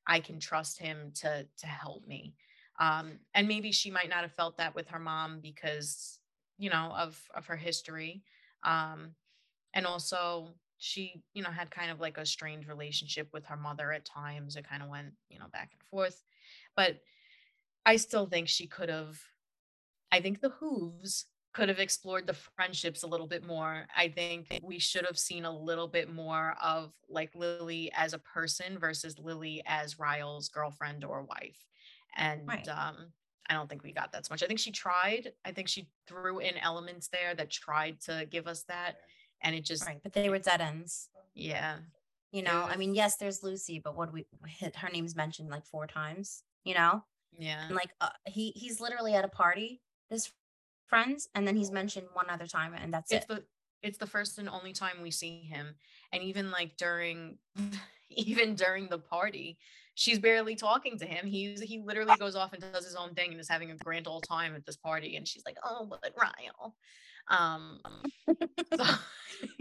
I 0.07 0.19
can 0.19 0.39
trust 0.39 0.79
him 0.79 1.11
to 1.21 1.47
to 1.57 1.67
help 1.67 2.05
me. 2.07 2.33
Um, 2.79 3.19
and 3.33 3.47
maybe 3.47 3.71
she 3.71 3.89
might 3.89 4.09
not 4.09 4.21
have 4.21 4.33
felt 4.33 4.57
that 4.57 4.75
with 4.75 4.89
her 4.89 4.99
mom 4.99 5.39
because, 5.41 6.19
you 6.57 6.69
know, 6.69 6.93
of 6.97 7.21
of 7.33 7.45
her 7.47 7.55
history. 7.55 8.23
Um, 8.63 9.15
and 9.73 9.85
also 9.85 10.55
she, 10.77 11.23
you 11.33 11.43
know, 11.43 11.51
had 11.51 11.71
kind 11.71 11.91
of 11.91 11.99
like 11.99 12.17
a 12.17 12.25
strained 12.25 12.67
relationship 12.67 13.29
with 13.33 13.45
her 13.45 13.57
mother 13.57 13.91
at 13.91 14.05
times. 14.05 14.55
It 14.55 14.67
kind 14.67 14.83
of 14.83 14.89
went, 14.89 15.13
you 15.29 15.39
know, 15.39 15.47
back 15.51 15.71
and 15.73 15.81
forth. 15.89 16.23
But 16.75 16.99
I 17.85 17.97
still 17.97 18.25
think 18.25 18.47
she 18.47 18.67
could 18.67 18.89
have 18.89 19.19
I 20.11 20.21
think 20.21 20.41
the 20.41 20.49
Hooves 20.49 21.25
could 21.55 21.69
have 21.69 21.79
explored 21.79 22.27
the 22.27 22.33
friendships 22.33 23.03
a 23.03 23.07
little 23.07 23.27
bit 23.27 23.45
more. 23.45 23.87
I 23.95 24.09
think 24.09 24.59
we 24.61 24.77
should 24.77 25.05
have 25.05 25.17
seen 25.17 25.45
a 25.45 25.57
little 25.57 25.87
bit 25.87 26.13
more 26.13 26.55
of 26.61 26.91
like 27.09 27.33
Lily 27.33 27.89
as 27.95 28.13
a 28.13 28.19
person 28.19 28.77
versus 28.77 29.17
Lily 29.17 29.63
as 29.65 29.97
Ryle's 29.97 30.49
girlfriend 30.49 31.05
or 31.05 31.23
wife. 31.23 31.65
And 32.17 32.45
Right. 32.45 32.67
um, 32.67 33.13
I 33.49 33.53
don't 33.53 33.69
think 33.69 33.83
we 33.83 33.93
got 33.93 34.11
that 34.11 34.25
so 34.25 34.33
much. 34.33 34.43
I 34.43 34.47
think 34.47 34.59
she 34.59 34.71
tried. 34.71 35.31
I 35.45 35.53
think 35.53 35.69
she 35.69 35.87
threw 36.07 36.39
in 36.39 36.57
elements 36.57 37.07
there 37.07 37.33
that 37.35 37.49
tried 37.51 38.01
to 38.01 38.27
give 38.29 38.47
us 38.47 38.63
that. 38.63 38.97
And 39.41 39.55
it 39.55 39.61
just, 39.61 39.85
Right. 39.85 40.01
But 40.03 40.11
they 40.11 40.29
were 40.29 40.39
dead 40.39 40.59
ends. 40.59 41.09
yeah, 41.35 41.79
You 42.31 42.41
know, 42.43 42.63
I 42.63 42.75
mean, 42.75 42.93
yes, 42.93 43.15
there's 43.15 43.43
Lucy, 43.43 43.79
but 43.79 43.95
what 43.95 44.11
we 44.11 44.27
hit 44.45 44.75
her 44.75 44.89
name's 44.89 45.15
mentioned 45.15 45.49
like 45.49 45.65
four 45.65 45.87
times, 45.87 46.43
you 46.65 46.73
know? 46.73 47.05
yeah. 47.37 47.65
And 47.67 47.75
like 47.75 47.91
uh, 48.01 48.09
he 48.25 48.51
he's 48.51 48.81
literally 48.81 49.13
at 49.13 49.23
a 49.23 49.29
party, 49.29 49.81
this 50.09 50.33
friends, 50.87 51.27
and 51.35 51.47
then 51.47 51.55
he's 51.55 51.71
mentioned 51.71 52.07
one 52.13 52.29
other 52.29 52.47
time 52.47 52.73
and 52.73 52.93
that's 52.93 53.11
it's 53.11 53.25
it. 53.25 53.27
the 53.27 53.43
it's 53.81 53.97
the 53.97 54.07
first 54.07 54.39
and 54.39 54.49
only 54.49 54.73
time 54.73 54.97
we 55.01 55.11
see 55.11 55.41
him 55.43 55.75
and 56.11 56.23
even 56.23 56.49
like 56.51 56.75
during 56.77 57.37
even 58.09 58.55
during 58.55 58.87
the 58.87 58.97
party 58.97 59.57
she's 59.95 60.19
barely 60.19 60.55
talking 60.55 60.97
to 60.97 61.05
him 61.05 61.25
he's 61.27 61.61
he 61.61 61.79
literally 61.79 62.15
goes 62.17 62.35
off 62.35 62.53
and 62.53 62.63
does 62.73 62.85
his 62.85 62.95
own 62.95 63.13
thing 63.13 63.31
and 63.31 63.39
is 63.39 63.49
having 63.49 63.71
a 63.71 63.75
grand 63.77 64.07
old 64.07 64.23
time 64.27 64.55
at 64.55 64.65
this 64.65 64.77
party 64.77 65.15
and 65.17 65.27
she's 65.27 65.43
like 65.45 65.57
oh 65.63 65.85
but 65.89 66.13
Ryle 66.19 66.75
um 67.27 67.79
so- 68.77 68.95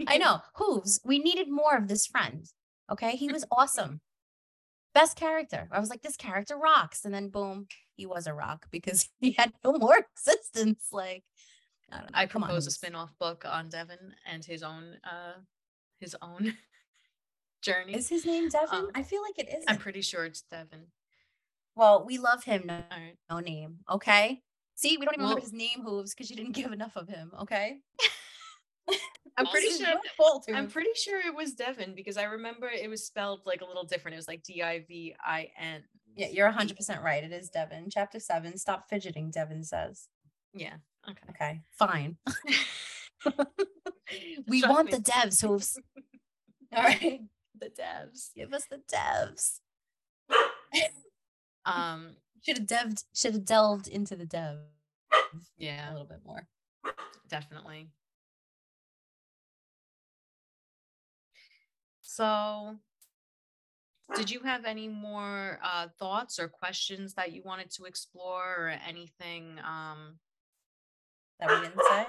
I 0.07 0.17
know. 0.17 0.39
Hooves, 0.55 0.99
we 1.03 1.19
needed 1.19 1.49
more 1.49 1.75
of 1.75 1.87
this 1.87 2.05
friend. 2.05 2.45
Okay. 2.91 3.11
He 3.15 3.31
was 3.31 3.45
awesome. 3.51 4.01
Best 4.95 5.15
character. 5.15 5.67
I 5.71 5.79
was 5.79 5.89
like, 5.91 6.01
this 6.01 6.17
character 6.17 6.57
rocks. 6.57 7.05
And 7.05 7.13
then 7.13 7.29
boom, 7.29 7.67
he 7.95 8.07
was 8.07 8.25
a 8.25 8.33
rock 8.33 8.65
because 8.71 9.07
he 9.19 9.33
had 9.33 9.53
no 9.63 9.73
more 9.73 9.97
existence. 10.17 10.87
Like, 10.91 11.23
I 11.91 11.97
don't 11.97 12.05
know. 12.11 12.17
I 12.17 12.25
Come 12.25 12.41
on, 12.43 12.49
propose 12.49 12.63
a 12.63 12.67
Hooves. 12.67 12.75
spin-off 12.75 13.13
book 13.19 13.45
on 13.47 13.69
Devin 13.69 14.15
and 14.25 14.43
his 14.43 14.63
own 14.63 14.97
uh 15.03 15.33
his 15.99 16.15
own 16.21 16.55
journey 17.61 17.93
Is 17.93 18.09
his 18.09 18.25
name 18.25 18.49
Devin? 18.49 18.79
Um, 18.79 18.89
I 18.95 19.03
feel 19.03 19.21
like 19.21 19.37
it 19.37 19.49
is. 19.55 19.65
I'm 19.67 19.77
pretty 19.77 20.01
sure 20.01 20.25
it's 20.25 20.41
Devin 20.49 20.87
Well, 21.75 22.05
we 22.07 22.17
love 22.17 22.43
him. 22.43 22.63
No, 22.65 22.81
right 22.89 23.17
no 23.29 23.39
name. 23.39 23.79
Okay. 23.91 24.41
See, 24.75 24.97
we 24.97 25.05
don't 25.05 25.13
even 25.15 25.23
remember 25.23 25.41
his 25.41 25.53
name, 25.53 25.83
Hooves, 25.85 26.13
because 26.13 26.29
you 26.29 26.35
didn't 26.35 26.51
give 26.55 26.71
enough 26.73 26.95
of 26.97 27.07
him. 27.07 27.31
Okay. 27.43 27.79
I'm 29.37 29.45
pretty 29.47 29.69
sure 29.69 29.87
your 29.87 29.99
fault, 30.17 30.45
I'm 30.53 30.69
pretty 30.69 30.91
sure 30.95 31.19
it 31.19 31.35
was 31.35 31.53
Devin 31.53 31.93
because 31.95 32.17
I 32.17 32.23
remember 32.23 32.67
it 32.67 32.89
was 32.89 33.03
spelled 33.05 33.41
like 33.45 33.61
a 33.61 33.65
little 33.65 33.83
different. 33.83 34.13
It 34.13 34.17
was 34.17 34.27
like 34.27 34.43
D 34.43 34.61
I 34.63 34.79
V 34.87 35.15
I 35.25 35.49
N. 35.59 35.83
Yeah, 36.15 36.27
you're 36.31 36.49
100% 36.51 37.03
right. 37.03 37.23
It 37.23 37.33
is 37.33 37.49
Devin. 37.49 37.89
Chapter 37.89 38.19
seven. 38.19 38.57
Stop 38.57 38.89
fidgeting, 38.89 39.31
Devin 39.31 39.63
says. 39.63 40.07
Yeah. 40.53 40.75
Okay. 41.09 41.21
Okay, 41.31 41.61
fine. 41.77 42.17
we 44.47 44.61
Trust 44.61 44.73
want 44.73 44.85
me. 44.87 44.91
the 44.93 44.99
devs, 45.03 45.41
Hooves. 45.41 45.79
All 46.75 46.83
right. 46.83 47.19
The 47.59 47.67
devs. 47.69 48.29
Give 48.35 48.53
us 48.53 48.65
the 48.69 48.81
devs. 48.93 49.59
Um. 51.65 52.15
Should 52.43 52.59
have 52.59 52.67
deved, 52.67 53.03
should 53.15 53.33
have 53.33 53.45
delved 53.45 53.87
into 53.87 54.15
the 54.15 54.25
dev 54.27 54.59
Yeah. 55.57 55.89
a 55.89 55.93
little 55.93 56.05
bit 56.05 56.19
more. 56.23 56.47
Definitely. 57.27 57.89
So, 62.15 62.77
did 64.15 64.29
you 64.29 64.39
have 64.41 64.63
any 64.63 64.87
more 64.87 65.59
uh, 65.61 65.87
thoughts 65.99 66.39
or 66.39 66.47
questions 66.47 67.13
that 67.15 67.33
you 67.33 67.41
wanted 67.43 67.71
to 67.71 67.83
explore, 67.85 68.67
or 68.67 68.69
anything? 68.87 69.59
Um. 69.59 70.19
That 71.39 71.49
we 71.49 71.67
didn't 71.67 71.81
say. 71.89 72.05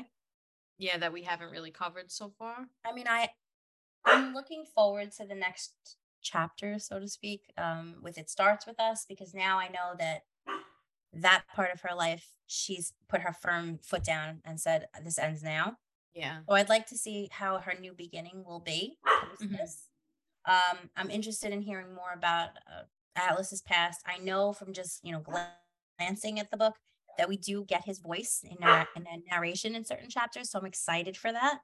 Yeah, 0.78 0.98
that 0.98 1.12
we 1.12 1.22
haven't 1.22 1.50
really 1.50 1.72
covered 1.72 2.12
so 2.12 2.32
far. 2.38 2.68
I 2.84 2.92
mean, 2.92 3.06
I 3.08 3.30
I'm 4.04 4.32
looking 4.34 4.64
forward 4.64 5.10
to 5.12 5.26
the 5.26 5.34
next 5.34 5.72
chapter, 6.22 6.78
so 6.78 7.00
to 7.00 7.08
speak, 7.08 7.52
um, 7.58 7.96
with 8.02 8.18
it 8.18 8.30
starts 8.30 8.64
with 8.66 8.78
us 8.78 9.04
because 9.08 9.34
now 9.34 9.58
I 9.58 9.66
know 9.66 9.94
that 9.98 10.22
that 11.12 11.44
part 11.56 11.72
of 11.74 11.80
her 11.80 11.94
life, 11.96 12.28
she's 12.46 12.92
put 13.08 13.22
her 13.22 13.32
firm 13.32 13.78
foot 13.82 14.04
down 14.04 14.42
and 14.44 14.60
said, 14.60 14.86
"This 15.02 15.18
ends 15.18 15.42
now." 15.42 15.78
Yeah. 16.14 16.42
So 16.48 16.54
I'd 16.54 16.68
like 16.68 16.86
to 16.88 16.96
see 16.96 17.28
how 17.32 17.58
her 17.58 17.74
new 17.80 17.94
beginning 17.94 18.44
will 18.44 18.60
be. 18.60 18.98
Mhm. 19.42 19.58
this. 19.58 19.88
Um, 20.46 20.90
I'm 20.96 21.10
interested 21.10 21.52
in 21.52 21.62
hearing 21.62 21.94
more 21.94 22.12
about 22.12 22.50
uh, 22.70 22.84
Atlas's 23.16 23.62
past. 23.62 24.02
I 24.06 24.18
know 24.18 24.52
from 24.52 24.72
just 24.72 25.04
you 25.04 25.12
know 25.12 25.20
glancing 25.98 26.38
at 26.40 26.50
the 26.50 26.56
book 26.56 26.76
that 27.18 27.28
we 27.28 27.36
do 27.36 27.64
get 27.64 27.84
his 27.84 27.98
voice 27.98 28.42
in 28.44 28.62
our 28.62 28.88
in 28.94 29.06
a 29.06 29.18
narration 29.30 29.74
in 29.74 29.84
certain 29.84 30.10
chapters, 30.10 30.50
so 30.50 30.58
I'm 30.58 30.66
excited 30.66 31.16
for 31.16 31.32
that. 31.32 31.60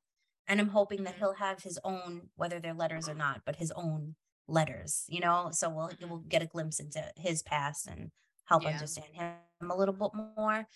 And 0.49 0.61
I'm 0.61 0.71
hoping 0.71 1.05
that 1.05 1.15
Mhm. 1.15 1.19
he'll 1.19 1.35
have 1.35 1.63
his 1.63 1.79
own, 1.85 2.31
whether 2.37 2.59
they're 2.61 2.75
letters 2.75 3.09
or 3.09 3.15
not, 3.15 3.43
but 3.47 3.57
his 3.57 3.71
own 3.73 4.17
letters, 4.49 5.05
you 5.09 5.21
know. 5.21 5.51
So 5.53 5.71
we'll 5.71 5.91
Mhm. 5.91 6.09
we'll 6.09 6.19
get 6.21 6.43
a 6.43 6.47
glimpse 6.47 6.81
into 6.81 7.13
his 7.17 7.43
past 7.43 7.87
and 7.87 8.11
help 8.47 8.65
Yeah. 8.65 8.79
understand 8.81 9.15
him 9.15 9.71
a 9.71 9.77
little 9.77 9.95
bit 9.95 10.13
more. 10.15 10.67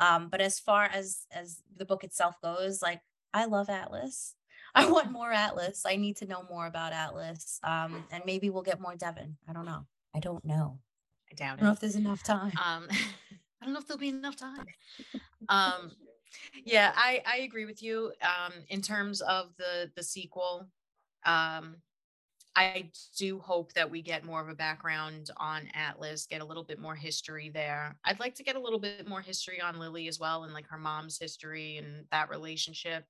Um, 0.00 0.28
but 0.30 0.40
as 0.40 0.60
far 0.60 0.84
as 0.84 1.26
as 1.32 1.62
the 1.74 1.84
book 1.86 2.04
itself 2.04 2.36
goes, 2.42 2.82
like 2.82 3.02
I 3.34 3.46
love 3.46 3.68
Atlas. 3.70 4.36
I 4.78 4.86
want 4.90 5.10
more 5.10 5.32
Atlas. 5.32 5.82
I 5.84 5.96
need 5.96 6.16
to 6.18 6.26
know 6.26 6.44
more 6.48 6.66
about 6.66 6.92
Atlas. 6.92 7.58
Um, 7.64 8.04
and 8.10 8.22
maybe 8.24 8.48
we'll 8.50 8.62
get 8.62 8.80
more 8.80 8.94
Devin. 8.94 9.36
I 9.48 9.52
don't 9.52 9.66
know. 9.66 9.86
I 10.14 10.20
don't 10.20 10.44
know. 10.44 10.78
I 11.30 11.34
doubt 11.34 11.44
it. 11.44 11.52
I 11.52 11.56
don't 11.56 11.64
know 11.66 11.72
if 11.72 11.80
there's 11.80 11.96
enough 11.96 12.22
time. 12.22 12.52
Um, 12.64 12.86
I 13.60 13.64
don't 13.64 13.74
know 13.74 13.80
if 13.80 13.88
there'll 13.88 13.98
be 13.98 14.08
enough 14.08 14.36
time. 14.36 14.66
Um, 15.48 15.92
yeah, 16.66 16.92
I 16.94 17.22
I 17.24 17.36
agree 17.38 17.64
with 17.64 17.82
you. 17.82 18.12
Um, 18.20 18.52
in 18.68 18.82
terms 18.82 19.22
of 19.22 19.56
the 19.56 19.90
the 19.96 20.02
sequel, 20.02 20.68
um, 21.24 21.76
I 22.54 22.90
do 23.16 23.38
hope 23.38 23.72
that 23.72 23.90
we 23.90 24.02
get 24.02 24.26
more 24.26 24.42
of 24.42 24.48
a 24.50 24.54
background 24.54 25.30
on 25.38 25.68
Atlas, 25.72 26.26
get 26.26 26.42
a 26.42 26.44
little 26.44 26.64
bit 26.64 26.80
more 26.80 26.94
history 26.94 27.48
there. 27.48 27.96
I'd 28.04 28.20
like 28.20 28.34
to 28.34 28.42
get 28.42 28.56
a 28.56 28.60
little 28.60 28.78
bit 28.78 29.08
more 29.08 29.22
history 29.22 29.58
on 29.58 29.78
Lily 29.78 30.06
as 30.06 30.20
well, 30.20 30.44
and 30.44 30.52
like 30.52 30.66
her 30.66 30.76
mom's 30.76 31.18
history 31.18 31.78
and 31.78 32.04
that 32.10 32.28
relationship. 32.28 33.04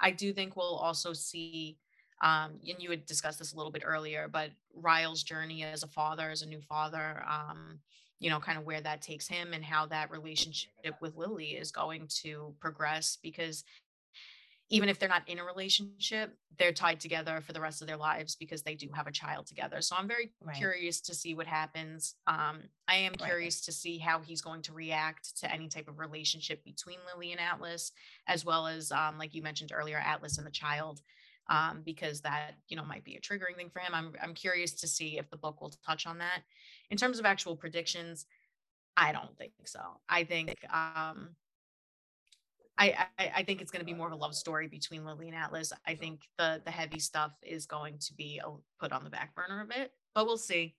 I 0.00 0.10
do 0.10 0.32
think 0.32 0.56
we'll 0.56 0.76
also 0.76 1.12
see. 1.12 1.78
Um, 2.22 2.52
and 2.66 2.80
you 2.80 2.88
had 2.90 3.04
discussed 3.04 3.38
this 3.38 3.52
a 3.52 3.56
little 3.56 3.72
bit 3.72 3.82
earlier, 3.84 4.26
but 4.30 4.50
Ryle's 4.74 5.22
journey 5.22 5.62
as 5.64 5.82
a 5.82 5.86
father, 5.86 6.30
as 6.30 6.40
a 6.40 6.46
new 6.46 6.62
father, 6.62 7.22
um, 7.28 7.78
you 8.20 8.30
know, 8.30 8.40
kind 8.40 8.56
of 8.56 8.64
where 8.64 8.80
that 8.80 9.02
takes 9.02 9.28
him 9.28 9.52
and 9.52 9.62
how 9.62 9.84
that 9.86 10.10
relationship 10.10 10.94
with 11.00 11.16
Lily 11.16 11.48
is 11.48 11.70
going 11.70 12.06
to 12.22 12.54
progress 12.58 13.18
because 13.22 13.64
even 14.68 14.88
if 14.88 14.98
they're 14.98 15.08
not 15.08 15.28
in 15.28 15.38
a 15.38 15.44
relationship, 15.44 16.38
they're 16.58 16.72
tied 16.72 16.98
together 17.00 17.40
for 17.40 17.52
the 17.52 17.60
rest 17.60 17.82
of 17.82 17.86
their 17.88 17.96
lives 17.96 18.34
because 18.36 18.62
they 18.62 18.74
do 18.74 18.88
have 18.94 19.06
a 19.06 19.12
child 19.12 19.46
together. 19.46 19.80
So 19.80 19.94
I'm 19.96 20.08
very 20.08 20.34
Right. 20.40 20.70
curious 20.70 21.00
to 21.02 21.14
see 21.14 21.34
what 21.34 21.46
happens. 21.46 22.16
Um, 22.26 22.64
I 22.88 22.96
am 22.96 23.14
Right. 23.18 23.38
curious 23.38 23.60
to 23.62 23.72
see 23.72 23.98
how 23.98 24.20
he's 24.20 24.42
going 24.42 24.62
to 24.62 24.72
react 24.72 25.36
to 25.38 25.52
any 25.52 25.68
type 25.68 25.86
of 25.88 25.98
relationship 25.98 26.64
between 26.64 26.98
Lily 27.06 27.30
and 27.32 27.40
Atlas, 27.40 27.92
as 28.26 28.44
well 28.44 28.66
as, 28.66 28.90
um, 28.90 29.18
like 29.18 29.34
you 29.34 29.42
mentioned 29.42 29.70
earlier, 29.72 29.98
Atlas 29.98 30.38
and 30.38 30.46
the 30.46 30.50
child, 30.50 31.00
um, 31.48 31.82
because 31.82 32.22
that 32.22 32.56
you 32.68 32.76
know 32.76 32.84
might 32.84 33.04
be 33.04 33.14
a 33.16 33.20
triggering 33.20 33.54
thing 33.56 33.70
for 33.70 33.78
him. 33.80 33.94
I'm 33.94 34.14
I'm 34.20 34.34
curious 34.34 34.72
to 34.74 34.88
see 34.88 35.18
if 35.18 35.30
the 35.30 35.36
book 35.36 35.60
will 35.60 35.70
touch 35.70 36.06
on 36.06 36.18
that. 36.18 36.42
In 36.90 36.96
terms 36.96 37.18
of 37.18 37.24
actual 37.24 37.56
predictions, 37.56 38.26
I 38.96 39.12
don't 39.12 39.36
think 39.36 39.54
so. 39.66 40.00
I 40.08 40.24
think 40.24 40.64
um, 40.72 41.36
I, 42.78 43.06
I 43.18 43.32
I 43.36 43.42
think 43.42 43.60
it's 43.60 43.70
going 43.70 43.80
to 43.80 43.86
be 43.86 43.94
more 43.94 44.06
of 44.06 44.12
a 44.12 44.16
love 44.16 44.34
story 44.34 44.68
between 44.68 45.04
Lily 45.04 45.28
and 45.28 45.36
Atlas. 45.36 45.72
I 45.86 45.94
think 45.94 46.28
the 46.38 46.60
the 46.64 46.70
heavy 46.70 46.98
stuff 46.98 47.32
is 47.42 47.66
going 47.66 47.98
to 48.00 48.14
be 48.14 48.40
a, 48.44 48.50
put 48.78 48.92
on 48.92 49.04
the 49.04 49.10
back 49.10 49.34
burner 49.34 49.62
a 49.62 49.66
bit, 49.66 49.92
but 50.14 50.26
we'll 50.26 50.36
see. 50.38 50.74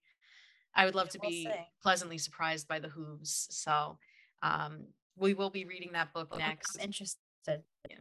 I 0.75 0.85
would 0.85 0.95
love 0.95 1.09
to 1.09 1.19
We'll 1.21 1.31
be 1.31 1.45
see. 1.45 1.51
pleasantly 1.81 2.19
surprised 2.19 2.67
by 2.67 2.79
the 2.79 2.89
hooves. 2.89 3.47
So 3.49 3.97
um, 4.43 4.85
we 5.15 5.33
will 5.33 5.49
be 5.49 5.65
reading 5.65 5.91
that 5.93 6.13
book 6.13 6.37
next. 6.37 6.77
I'm 6.77 6.83
interested. 6.85 7.17
Yeah. 7.89 7.97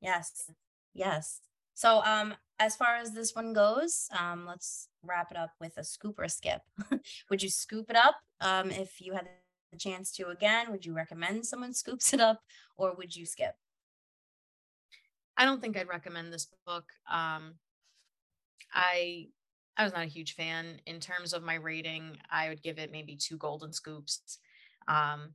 Yes. 0.00 0.50
Yes. 0.94 1.40
So 1.74 2.02
um 2.04 2.34
as 2.60 2.76
far 2.76 2.96
as 2.96 3.12
this 3.12 3.34
one 3.34 3.52
goes, 3.52 4.08
um 4.18 4.46
let's 4.46 4.88
wrap 5.02 5.30
it 5.30 5.36
up 5.36 5.50
with 5.60 5.76
a 5.76 5.84
scoop 5.84 6.18
or 6.18 6.24
a 6.24 6.28
skip. 6.28 6.62
would 7.30 7.42
you 7.42 7.50
scoop 7.50 7.90
it 7.90 7.96
up 7.96 8.16
um 8.40 8.70
if 8.70 9.00
you 9.00 9.12
had 9.12 9.28
the 9.74 9.78
chance 9.80 10.12
to 10.12 10.28
again? 10.28 10.70
Would 10.70 10.86
you 10.86 10.94
recommend 10.94 11.46
someone 11.46 11.74
scoops 11.82 12.12
it 12.12 12.20
up 12.20 12.40
or 12.76 12.94
would 12.94 13.14
you 13.14 13.26
skip? 13.26 13.54
I 15.36 15.44
don't 15.44 15.60
think 15.60 15.76
I'd 15.76 15.88
recommend 15.88 16.32
this 16.32 16.48
book. 16.66 16.84
Um, 17.10 17.54
I 18.72 19.28
I 19.76 19.82
was 19.84 19.92
not 19.92 20.02
a 20.04 20.06
huge 20.06 20.34
fan. 20.34 20.80
In 20.86 21.00
terms 21.00 21.32
of 21.32 21.42
my 21.42 21.54
rating, 21.54 22.16
I 22.30 22.48
would 22.48 22.62
give 22.62 22.78
it 22.78 22.92
maybe 22.92 23.16
two 23.16 23.36
golden 23.36 23.72
scoops. 23.72 24.38
Um, 24.86 25.34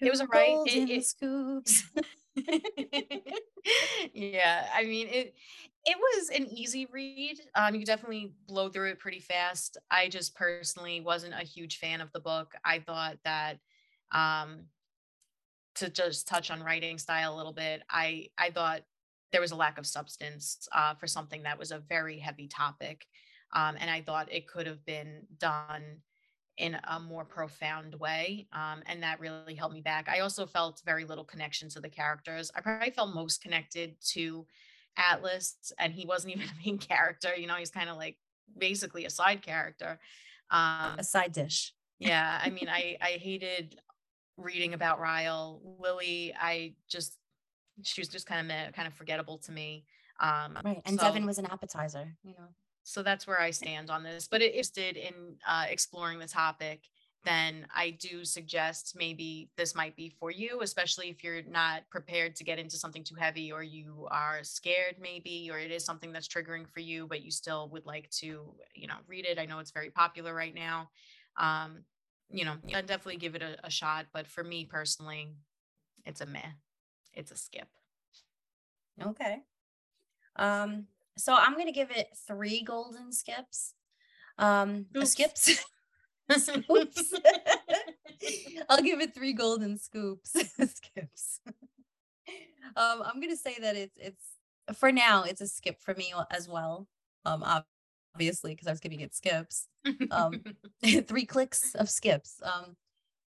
it 0.00 0.10
was 0.10 0.20
Two 0.20 0.26
alright. 0.26 0.48
It, 0.48 0.54
golden 0.54 0.88
it 0.90 1.06
scoops. 1.06 1.84
yeah, 4.14 4.68
I 4.72 4.84
mean 4.84 5.08
it 5.08 5.34
it 5.86 5.96
was 5.98 6.30
an 6.30 6.46
easy 6.46 6.86
read. 6.86 7.40
Um, 7.54 7.74
you 7.74 7.84
definitely 7.84 8.34
blow 8.46 8.70
through 8.70 8.90
it 8.90 8.98
pretty 8.98 9.20
fast. 9.20 9.76
I 9.90 10.08
just 10.08 10.34
personally 10.34 11.00
wasn't 11.00 11.34
a 11.34 11.44
huge 11.44 11.78
fan 11.78 12.00
of 12.00 12.10
the 12.12 12.20
book. 12.20 12.54
I 12.64 12.80
thought 12.80 13.18
that 13.24 13.60
um 14.12 14.66
to 15.76 15.90
just 15.90 16.28
touch 16.28 16.50
on 16.50 16.62
writing 16.62 16.98
style 16.98 17.34
a 17.34 17.36
little 17.36 17.52
bit, 17.52 17.82
I 17.90 18.28
I 18.38 18.50
thought 18.50 18.82
there 19.32 19.40
was 19.40 19.50
a 19.50 19.56
lack 19.56 19.78
of 19.78 19.86
substance 19.86 20.68
uh, 20.72 20.94
for 20.94 21.06
something 21.08 21.42
that 21.42 21.58
was 21.58 21.72
a 21.72 21.78
very 21.78 22.18
heavy 22.18 22.46
topic, 22.48 23.06
um, 23.52 23.76
and 23.78 23.90
I 23.90 24.00
thought 24.02 24.32
it 24.32 24.46
could 24.46 24.66
have 24.66 24.84
been 24.84 25.26
done 25.38 26.02
in 26.56 26.76
a 26.88 27.00
more 27.00 27.24
profound 27.24 27.94
way, 27.96 28.46
um, 28.52 28.82
and 28.86 29.02
that 29.02 29.18
really 29.20 29.54
held 29.54 29.72
me 29.72 29.80
back. 29.80 30.08
I 30.08 30.20
also 30.20 30.46
felt 30.46 30.82
very 30.84 31.04
little 31.04 31.24
connection 31.24 31.68
to 31.70 31.80
the 31.80 31.88
characters. 31.88 32.50
I 32.54 32.60
probably 32.60 32.90
felt 32.90 33.14
most 33.14 33.42
connected 33.42 33.96
to 34.12 34.46
Atlas, 34.96 35.72
and 35.78 35.92
he 35.92 36.06
wasn't 36.06 36.34
even 36.36 36.46
a 36.48 36.64
main 36.64 36.78
character. 36.78 37.34
You 37.34 37.46
know, 37.46 37.56
he's 37.56 37.70
kind 37.70 37.90
of 37.90 37.96
like 37.96 38.16
basically 38.56 39.04
a 39.04 39.10
side 39.10 39.42
character. 39.42 39.98
Um, 40.50 40.98
a 40.98 41.04
side 41.04 41.32
dish. 41.32 41.72
yeah, 41.98 42.40
I 42.42 42.50
mean, 42.50 42.68
I 42.70 42.96
I 43.00 43.18
hated 43.20 43.76
reading 44.36 44.74
about 44.74 45.00
Ryle. 45.00 45.60
Lily, 45.80 46.34
I 46.40 46.74
just 46.88 47.18
she 47.82 48.00
was 48.00 48.08
just 48.08 48.26
kind 48.26 48.50
of 48.50 48.72
kind 48.74 48.86
of 48.86 48.94
forgettable 48.94 49.38
to 49.38 49.52
me. 49.52 49.84
Um, 50.20 50.58
Right. 50.64 50.80
And 50.86 50.98
so 50.98 51.06
Devin 51.06 51.26
was 51.26 51.38
an 51.38 51.46
appetizer, 51.46 52.16
you 52.22 52.32
know. 52.32 52.48
So 52.84 53.02
that's 53.02 53.26
where 53.26 53.40
I 53.40 53.50
stand 53.50 53.90
on 53.90 54.04
this. 54.04 54.28
But 54.28 54.42
it 54.42 54.52
interested 54.52 54.96
in 54.96 55.36
uh, 55.48 55.64
exploring 55.68 56.18
the 56.18 56.28
topic, 56.28 56.82
then 57.24 57.66
I 57.74 57.90
do 57.90 58.24
suggest 58.24 58.94
maybe 58.96 59.48
this 59.56 59.74
might 59.74 59.96
be 59.96 60.10
for 60.10 60.30
you, 60.30 60.60
especially 60.60 61.08
if 61.08 61.24
you're 61.24 61.42
not 61.42 61.88
prepared 61.90 62.36
to 62.36 62.44
get 62.44 62.58
into 62.58 62.76
something 62.76 63.02
too 63.02 63.14
heavy 63.14 63.50
or 63.50 63.62
you 63.62 64.06
are 64.10 64.40
scared 64.42 64.96
maybe, 65.00 65.48
or 65.50 65.58
it 65.58 65.70
is 65.70 65.84
something 65.84 66.12
that's 66.12 66.28
triggering 66.28 66.68
for 66.68 66.80
you, 66.80 67.06
but 67.06 67.22
you 67.22 67.30
still 67.30 67.70
would 67.70 67.86
like 67.86 68.10
to, 68.10 68.52
you 68.74 68.86
know, 68.86 68.96
read 69.06 69.24
it. 69.24 69.38
I 69.38 69.46
know 69.46 69.58
it's 69.58 69.70
very 69.70 69.90
popular 69.90 70.34
right 70.34 70.54
now. 70.54 70.90
Um, 71.38 71.84
you 72.30 72.44
know, 72.44 72.56
I'd 72.74 72.86
definitely 72.86 73.16
give 73.16 73.34
it 73.34 73.42
a, 73.42 73.56
a 73.64 73.70
shot. 73.70 74.06
But 74.12 74.26
for 74.26 74.44
me 74.44 74.66
personally, 74.66 75.34
it's 76.04 76.20
a 76.20 76.26
meh. 76.26 76.40
It's 77.14 77.30
a 77.30 77.36
skip. 77.36 77.68
Okay. 79.02 79.38
Um, 80.36 80.86
so 81.16 81.34
I'm 81.34 81.56
gonna 81.56 81.72
give 81.72 81.90
it 81.90 82.08
three 82.26 82.62
golden 82.62 83.12
skips. 83.12 83.74
Um, 84.38 84.86
Oops. 84.96 85.10
skips. 85.10 85.64
Scoops. 86.30 87.14
I'll 88.68 88.82
give 88.82 89.00
it 89.00 89.14
three 89.14 89.34
golden 89.34 89.78
scoops. 89.78 90.30
Skips. 90.32 91.40
um, 92.76 93.02
I'm 93.04 93.20
gonna 93.20 93.36
say 93.36 93.56
that 93.60 93.76
it's 93.76 93.98
it's 93.98 94.78
for 94.78 94.90
now 94.90 95.24
it's 95.24 95.42
a 95.42 95.46
skip 95.46 95.82
for 95.82 95.94
me 95.94 96.14
as 96.30 96.48
well. 96.48 96.88
Um, 97.26 97.44
obviously 98.14 98.52
because 98.52 98.66
I 98.66 98.70
was 98.70 98.80
giving 98.80 99.00
it 99.00 99.14
skips. 99.14 99.68
Um, 100.10 100.42
three 100.82 101.26
clicks 101.26 101.74
of 101.74 101.90
skips. 101.90 102.40
Um, 102.42 102.76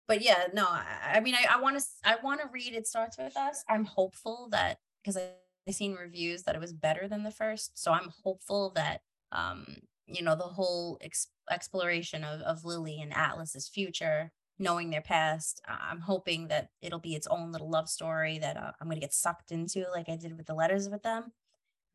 but 0.08 0.22
yeah, 0.22 0.48
no, 0.54 0.66
I, 0.68 1.14
I 1.16 1.20
mean, 1.22 1.36
I, 1.36 1.46
I 1.56 1.62
want 1.62 1.80
to, 1.80 1.86
I 2.04 2.18
want 2.24 2.42
to 2.42 2.48
read. 2.52 2.74
It 2.74 2.88
starts 2.88 3.18
with 3.18 3.36
us. 3.38 3.64
I'm 3.70 3.86
hopeful 3.86 4.50
that 4.52 4.80
because 5.02 5.18
I 5.18 5.30
seen 5.72 5.94
reviews 5.96 6.44
that 6.44 6.56
it 6.56 6.62
was 6.62 6.74
better 6.74 7.08
than 7.08 7.24
the 7.24 7.32
first, 7.32 7.78
so 7.82 7.92
I'm 7.92 8.10
hopeful 8.24 8.72
that, 8.76 9.02
um, 9.32 9.78
you 10.08 10.22
know, 10.22 10.36
the 10.36 10.44
whole 10.44 10.98
ex- 11.02 11.28
exploration 11.50 12.24
of 12.24 12.42
of 12.42 12.66
Lily 12.66 13.02
and 13.02 13.14
Atlas's 13.16 13.70
future, 13.70 14.32
knowing 14.60 14.90
their 14.90 15.02
past, 15.02 15.62
I'm 15.68 16.02
hoping 16.02 16.48
that 16.50 16.70
it'll 16.82 17.00
be 17.00 17.16
its 17.16 17.28
own 17.28 17.52
little 17.52 17.70
love 17.70 17.90
story 17.90 18.38
that 18.40 18.58
uh, 18.58 18.72
I'm 18.80 18.88
gonna 18.90 19.00
get 19.00 19.14
sucked 19.14 19.52
into, 19.52 19.86
like 19.92 20.10
I 20.10 20.16
did 20.18 20.36
with 20.38 20.48
the 20.48 20.54
letters 20.56 20.90
with 20.90 21.04
them. 21.04 21.32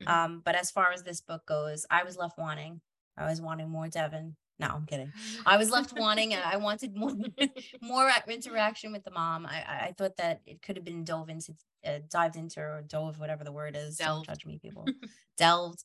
Mhm. 0.02 0.08
Um, 0.08 0.40
but 0.44 0.54
as 0.54 0.70
far 0.70 0.92
as 0.92 1.02
this 1.02 1.20
book 1.20 1.44
goes, 1.46 1.86
I 1.90 2.04
was 2.04 2.16
left 2.16 2.38
wanting. 2.38 2.80
I 3.16 3.26
was 3.26 3.40
wanting 3.40 3.68
more 3.68 3.88
Devin. 3.88 4.36
No, 4.58 4.68
I'm 4.68 4.86
kidding. 4.86 5.12
I 5.46 5.56
was 5.56 5.70
left 5.70 5.98
wanting. 5.98 6.34
I 6.34 6.56
wanted 6.56 6.96
more 6.96 7.12
more 7.80 8.10
interaction 8.28 8.92
with 8.92 9.04
the 9.04 9.10
mom. 9.10 9.46
I 9.46 9.88
I 9.88 9.94
thought 9.96 10.16
that 10.16 10.40
it 10.46 10.62
could 10.62 10.76
have 10.76 10.84
been 10.84 11.04
dove 11.04 11.28
into, 11.28 11.54
uh, 11.86 11.98
dived 12.10 12.36
into, 12.36 12.60
or 12.60 12.84
dove, 12.86 13.18
whatever 13.18 13.44
the 13.44 13.52
word 13.52 13.76
is. 13.76 13.96
Delved. 13.96 14.26
Don't 14.26 14.36
judge 14.36 14.46
me, 14.46 14.58
people. 14.60 14.86
Delved. 15.36 15.84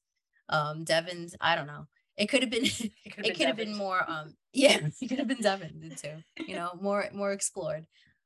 Um, 0.49 0.83
Devin's. 0.83 1.35
I 1.39 1.55
don't 1.55 1.67
know. 1.67 1.87
It 2.17 2.27
could 2.27 2.41
have 2.41 2.51
been. 2.51 2.65
it 2.65 3.35
could 3.37 3.47
have 3.47 3.57
been 3.57 3.75
more. 3.75 4.03
Um, 4.07 4.35
yeah, 4.51 4.79
it 5.01 5.07
could 5.07 5.19
have 5.19 5.27
been 5.27 5.41
Devin 5.41 5.81
into. 5.83 6.23
You 6.47 6.55
know, 6.55 6.71
more 6.79 7.07
more 7.13 7.31
explored. 7.31 7.85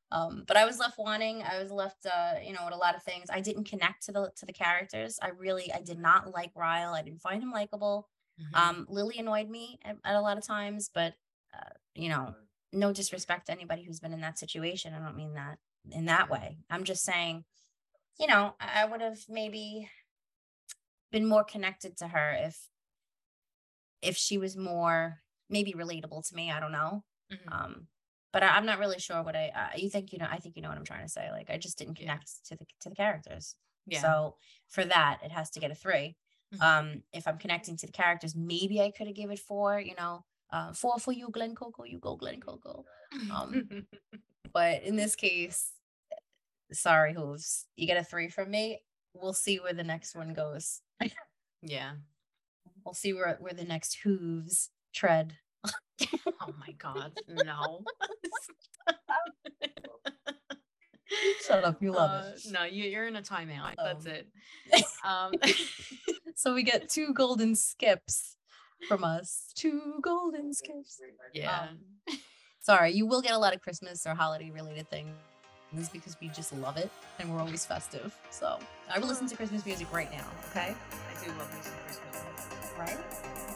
Um, 0.10 0.46
but 0.48 0.56
I 0.56 0.66
was 0.66 0.80
left 0.80 0.98
wanting. 0.98 1.44
I 1.44 1.62
was 1.62 1.70
left, 1.70 2.06
uh, 2.06 2.36
you 2.42 2.54
know, 2.54 2.62
with 2.64 2.74
a 2.74 2.78
lot 2.78 2.96
of 2.96 3.04
things. 3.04 3.28
I 3.30 3.42
didn't 3.42 3.66
connect 3.66 4.06
to 4.06 4.14
the 4.14 4.32
to 4.38 4.46
the 4.46 4.54
characters. 4.54 5.20
I 5.22 5.30
really, 5.30 5.72
I 5.74 5.82
did 5.82 6.00
not 6.00 6.34
like 6.34 6.52
Ryle. 6.56 6.94
I 6.94 7.02
didn't 7.02 7.22
find 7.22 7.44
him 7.44 7.52
likable. 7.52 8.08
Mhm. 8.40 8.56
Um, 8.56 8.86
Lily 8.90 9.18
annoyed 9.20 9.50
me 9.50 9.80
at, 9.84 9.98
at 10.04 10.16
a 10.16 10.22
lot 10.22 10.38
of 10.38 10.46
times, 10.46 10.90
but 10.94 11.16
uh, 11.54 11.70
you 11.96 12.10
know, 12.10 12.36
no 12.74 12.94
disrespect 12.94 13.48
to 13.48 13.52
anybody 13.52 13.84
who's 13.84 14.00
been 14.00 14.14
in 14.14 14.22
that 14.22 14.38
situation. 14.38 14.94
I 14.94 15.00
don't 15.00 15.16
mean 15.16 15.34
that 15.36 15.58
in 15.92 16.06
that 16.06 16.30
way. 16.30 16.58
I'm 16.70 16.84
just 16.84 17.04
saying, 17.04 17.46
you 18.20 18.28
know, 18.28 18.56
I, 18.60 18.84
I 18.84 18.86
would 18.86 19.02
have 19.02 19.20
maybe 19.30 19.90
been 21.12 21.26
more 21.26 21.44
connected 21.44 21.98
to 21.98 22.08
her 22.10 22.32
if 22.40 22.70
if 24.02 24.16
she 24.18 24.38
was 24.38 24.56
more 24.56 25.22
maybe 25.50 25.74
relatable 25.74 26.28
to 26.28 26.36
me. 26.36 26.52
I 26.52 26.60
don't 26.60 26.72
know. 26.72 27.04
Mhm. 27.32 27.52
Um, 27.52 27.88
but 28.34 28.44
I, 28.44 28.50
I'm 28.50 28.66
not 28.66 28.80
really 28.80 29.00
sure 29.00 29.24
what 29.24 29.36
I. 29.36 29.48
Uh, 29.50 29.78
you 29.78 29.90
think 29.90 30.12
you 30.14 30.20
know? 30.20 30.28
I 30.30 30.38
think 30.38 30.56
you 30.56 30.62
know 30.62 30.70
what 30.70 30.78
I'm 30.78 30.86
trying 30.86 31.06
to 31.06 31.10
say. 31.12 31.32
Like 31.32 31.50
I 31.50 31.58
just 31.58 31.78
didn't 31.78 32.00
Yeah. 32.00 32.12
connect 32.14 32.46
to 32.48 32.56
the 32.56 32.66
to 32.82 32.90
the 32.90 32.96
characters. 32.96 33.56
yeah. 33.86 34.02
So 34.02 34.38
for 34.68 34.84
that, 34.86 35.20
it 35.24 35.32
has 35.32 35.50
to 35.52 35.60
get 35.60 35.72
a 35.72 35.76
3 35.76 36.16
Mhm. 36.56 36.62
Um, 36.62 37.04
if 37.14 37.28
I'm 37.28 37.38
connecting 37.38 37.76
to 37.78 37.86
the 37.86 37.92
characters, 37.92 38.36
maybe 38.36 38.82
I 38.82 38.92
could 38.92 39.08
have 39.08 39.16
given 39.16 39.34
it 39.34 39.40
four. 39.40 39.80
You 39.80 39.96
know, 39.96 40.24
uh, 40.52 40.72
four 40.74 40.98
for 41.00 41.12
you, 41.12 41.30
Glen 41.30 41.56
Coco. 41.56 41.84
You 41.84 42.00
go, 42.00 42.16
Glen 42.16 42.40
Coco. 42.40 42.86
um, 43.34 43.86
But 44.54 44.84
in 44.84 44.96
this 44.96 45.16
case, 45.16 45.72
sorry, 46.72 47.14
hooves. 47.14 47.66
You 47.76 47.86
get 47.86 47.98
a 47.98 48.04
three 48.04 48.30
from 48.30 48.50
me. 48.52 48.82
We'll 49.14 49.34
see 49.34 49.60
where 49.60 49.74
the 49.74 49.84
next 49.84 50.16
one 50.16 50.34
goes. 50.34 50.82
yeah. 51.62 51.94
We'll 52.86 52.94
see 52.94 53.14
where 53.14 53.36
where 53.42 53.54
the 53.54 53.66
next 53.66 53.96
hooves 53.96 54.70
tread. 54.94 55.36
Oh 56.42 56.54
my 56.60 56.72
God. 56.78 57.12
No. 57.28 57.84
Shut 61.46 61.64
up, 61.64 61.82
you 61.82 61.92
love 61.92 62.12
Uh, 62.26 62.30
it. 62.36 62.42
No, 62.52 62.64
you, 62.64 62.84
you're 62.86 63.08
in 63.08 63.16
a 63.16 63.22
timeout. 63.22 63.76
That's 63.78 64.06
Um, 64.06 64.12
it. 64.12 64.28
Um, 65.04 65.32
so 66.36 66.54
we 66.54 66.64
get 66.64 66.90
two 66.96 67.14
golden 67.14 67.56
skips 67.56 68.36
from 68.88 69.04
us. 69.04 69.52
Two 69.56 70.00
golden 70.02 70.54
skips. 70.54 71.00
yeah. 71.34 71.68
Um, 71.70 71.78
Sorry, 72.60 72.92
you 72.92 73.06
will 73.06 73.22
get 73.22 73.32
a 73.32 73.38
lot 73.38 73.56
of 73.56 73.62
Christmas 73.62 74.06
or 74.06 74.14
holiday 74.14 74.52
related 74.52 74.90
things 74.90 75.16
because 75.94 76.18
we 76.20 76.28
just 76.30 76.52
love 76.58 76.76
it 76.78 76.90
and 77.20 77.32
we're 77.34 77.40
always 77.40 77.66
festive. 77.66 78.14
So 78.30 78.60
I 78.94 79.00
will 79.00 79.08
listen 79.08 79.28
to 79.28 79.36
Christmas 79.38 79.66
music 79.66 79.92
right 79.94 80.12
now, 80.12 80.26
okay? 80.50 80.76
I 80.76 81.24
do 81.26 81.32
love 81.38 81.54
me 81.54 81.60
some 81.62 81.74
Christmas 81.86 82.48
music. 82.52 82.78
Right? 82.78 83.47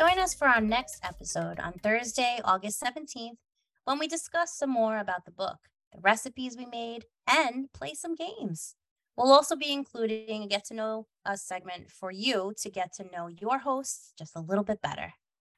Join 0.00 0.18
us 0.18 0.32
for 0.32 0.48
our 0.48 0.62
next 0.62 1.04
episode 1.04 1.60
on 1.60 1.74
Thursday, 1.74 2.40
August 2.42 2.82
17th, 2.82 3.36
when 3.84 3.98
we 3.98 4.06
discuss 4.08 4.56
some 4.56 4.70
more 4.70 4.96
about 4.96 5.26
the 5.26 5.30
book, 5.30 5.58
the 5.92 6.00
recipes 6.00 6.56
we 6.56 6.64
made, 6.64 7.04
and 7.26 7.70
play 7.74 7.92
some 7.92 8.14
games. 8.14 8.76
We'll 9.14 9.30
also 9.30 9.56
be 9.56 9.70
including 9.70 10.42
a 10.42 10.46
get 10.46 10.64
to 10.68 10.74
know 10.74 11.06
us 11.26 11.42
segment 11.42 11.90
for 11.90 12.10
you 12.10 12.54
to 12.62 12.70
get 12.70 12.94
to 12.94 13.10
know 13.12 13.28
your 13.28 13.58
hosts 13.58 14.14
just 14.16 14.34
a 14.34 14.40
little 14.40 14.64
bit 14.64 14.80
better. 14.80 15.12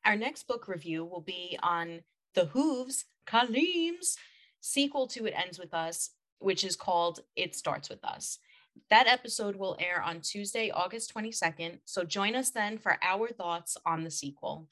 Our 0.05 0.16
next 0.16 0.49
book 0.49 0.66
review 0.66 1.05
will 1.05 1.20
be 1.20 1.57
on 1.62 2.01
The 2.34 2.47
Hooves, 2.47 3.05
Colleen's 3.24 4.16
sequel 4.61 5.07
to 5.07 5.24
It 5.26 5.34
Ends 5.36 5.61
With 5.61 5.72
Us, 5.72 6.11
which 6.40 6.64
is 6.64 6.74
called 6.74 7.20
It 7.36 7.55
Starts 7.55 7.88
With 7.88 8.05
Us. 8.05 8.40
That 8.90 9.06
episode 9.06 9.56
will 9.56 9.76
air 9.78 10.02
on 10.02 10.20
Tuesday, 10.20 10.70
August 10.70 11.14
22nd. 11.14 11.78
So 11.84 12.04
join 12.04 12.34
us 12.34 12.50
then 12.50 12.78
for 12.78 12.98
our 13.02 13.28
thoughts 13.28 13.76
on 13.86 14.04
the 14.04 14.10
sequel. 14.10 14.68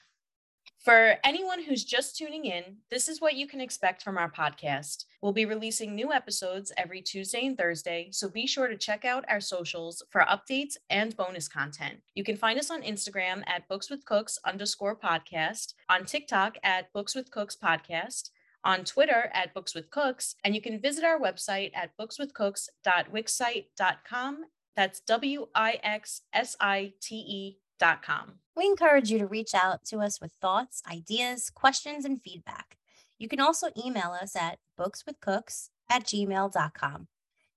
For 0.83 1.17
anyone 1.23 1.61
who's 1.61 1.83
just 1.83 2.17
tuning 2.17 2.45
in, 2.45 2.77
this 2.89 3.07
is 3.07 3.21
what 3.21 3.35
you 3.35 3.47
can 3.47 3.61
expect 3.61 4.01
from 4.01 4.17
our 4.17 4.31
podcast. 4.31 5.05
We'll 5.21 5.31
be 5.31 5.45
releasing 5.45 5.93
new 5.93 6.11
episodes 6.11 6.71
every 6.75 7.03
Tuesday 7.03 7.45
and 7.45 7.55
Thursday, 7.55 8.09
so 8.11 8.27
be 8.27 8.47
sure 8.47 8.67
to 8.67 8.75
check 8.75 9.05
out 9.05 9.23
our 9.29 9.39
socials 9.39 10.01
for 10.09 10.21
updates 10.21 10.77
and 10.89 11.15
bonus 11.15 11.47
content. 11.47 11.99
You 12.15 12.23
can 12.23 12.35
find 12.35 12.57
us 12.57 12.71
on 12.71 12.81
Instagram 12.81 13.43
at 13.45 13.67
Books 13.67 13.91
with 13.91 14.05
Cooks 14.05 14.39
underscore 14.43 14.95
podcast, 14.95 15.75
on 15.87 16.03
TikTok 16.03 16.57
at 16.63 16.91
Books 16.93 17.13
with 17.13 17.29
Cooks 17.29 17.55
podcast, 17.55 18.31
on 18.63 18.85
Twitter 18.85 19.29
at 19.33 19.53
Books 19.53 19.75
with 19.75 19.89
Cooks, 19.89 20.35
and 20.43 20.55
you 20.55 20.61
can 20.61 20.79
visit 20.79 21.03
our 21.03 21.19
website 21.19 21.71
at 21.73 21.97
bookswithcooks.wixsite.com. 21.97 24.37
That's 24.75 24.99
W 25.01 25.47
I 25.53 25.79
X 25.83 26.21
S 26.33 26.55
I 26.59 26.93
T 27.01 27.15
E 27.15 27.57
dot 27.79 28.01
com. 28.03 28.35
we 28.55 28.65
encourage 28.65 29.09
you 29.11 29.17
to 29.19 29.25
reach 29.25 29.53
out 29.55 29.83
to 29.85 29.97
us 29.99 30.21
with 30.21 30.31
thoughts, 30.33 30.83
ideas, 30.89 31.49
questions, 31.49 32.05
and 32.05 32.21
feedback. 32.21 32.77
You 33.17 33.27
can 33.27 33.39
also 33.39 33.67
email 33.83 34.11
us 34.11 34.35
at 34.35 34.59
bookswithcooks 34.79 35.69
at 35.89 36.03
gmail.com. 36.05 37.07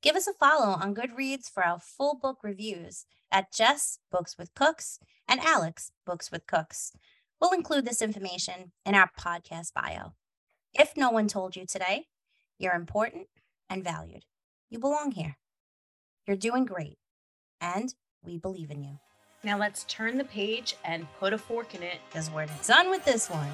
Give 0.02 0.16
us 0.16 0.26
a 0.26 0.32
follow 0.34 0.72
on 0.72 0.94
Goodreads 0.94 1.50
for 1.50 1.62
our 1.64 1.78
full 1.78 2.18
book 2.20 2.38
reviews 2.42 3.04
at 3.30 3.52
Jess 3.52 3.98
Books 4.10 4.36
with 4.38 4.54
Cooks 4.54 4.98
and 5.28 5.40
Alex 5.40 5.90
Books 6.06 6.30
with 6.30 6.46
Cooks. 6.46 6.92
We'll 7.40 7.52
include 7.52 7.84
this 7.86 8.02
information 8.02 8.72
in 8.86 8.94
our 8.94 9.10
podcast 9.18 9.72
bio. 9.74 10.14
If 10.76 10.96
no 10.96 11.10
one 11.10 11.28
told 11.28 11.54
you 11.54 11.66
today, 11.66 12.06
you're 12.58 12.74
important 12.74 13.28
and 13.70 13.84
valued. 13.84 14.24
You 14.70 14.80
belong 14.80 15.12
here. 15.12 15.36
You're 16.26 16.36
doing 16.36 16.64
great, 16.64 16.98
and 17.60 17.94
we 18.24 18.38
believe 18.38 18.72
in 18.72 18.82
you. 18.82 18.98
Now 19.44 19.56
let's 19.56 19.84
turn 19.84 20.18
the 20.18 20.24
page 20.24 20.74
and 20.84 21.06
put 21.20 21.32
a 21.32 21.38
fork 21.38 21.76
in 21.76 21.84
it 21.84 21.98
because 22.08 22.28
we're 22.28 22.48
done 22.66 22.90
with 22.90 23.04
this 23.04 23.30
one. 23.30 23.50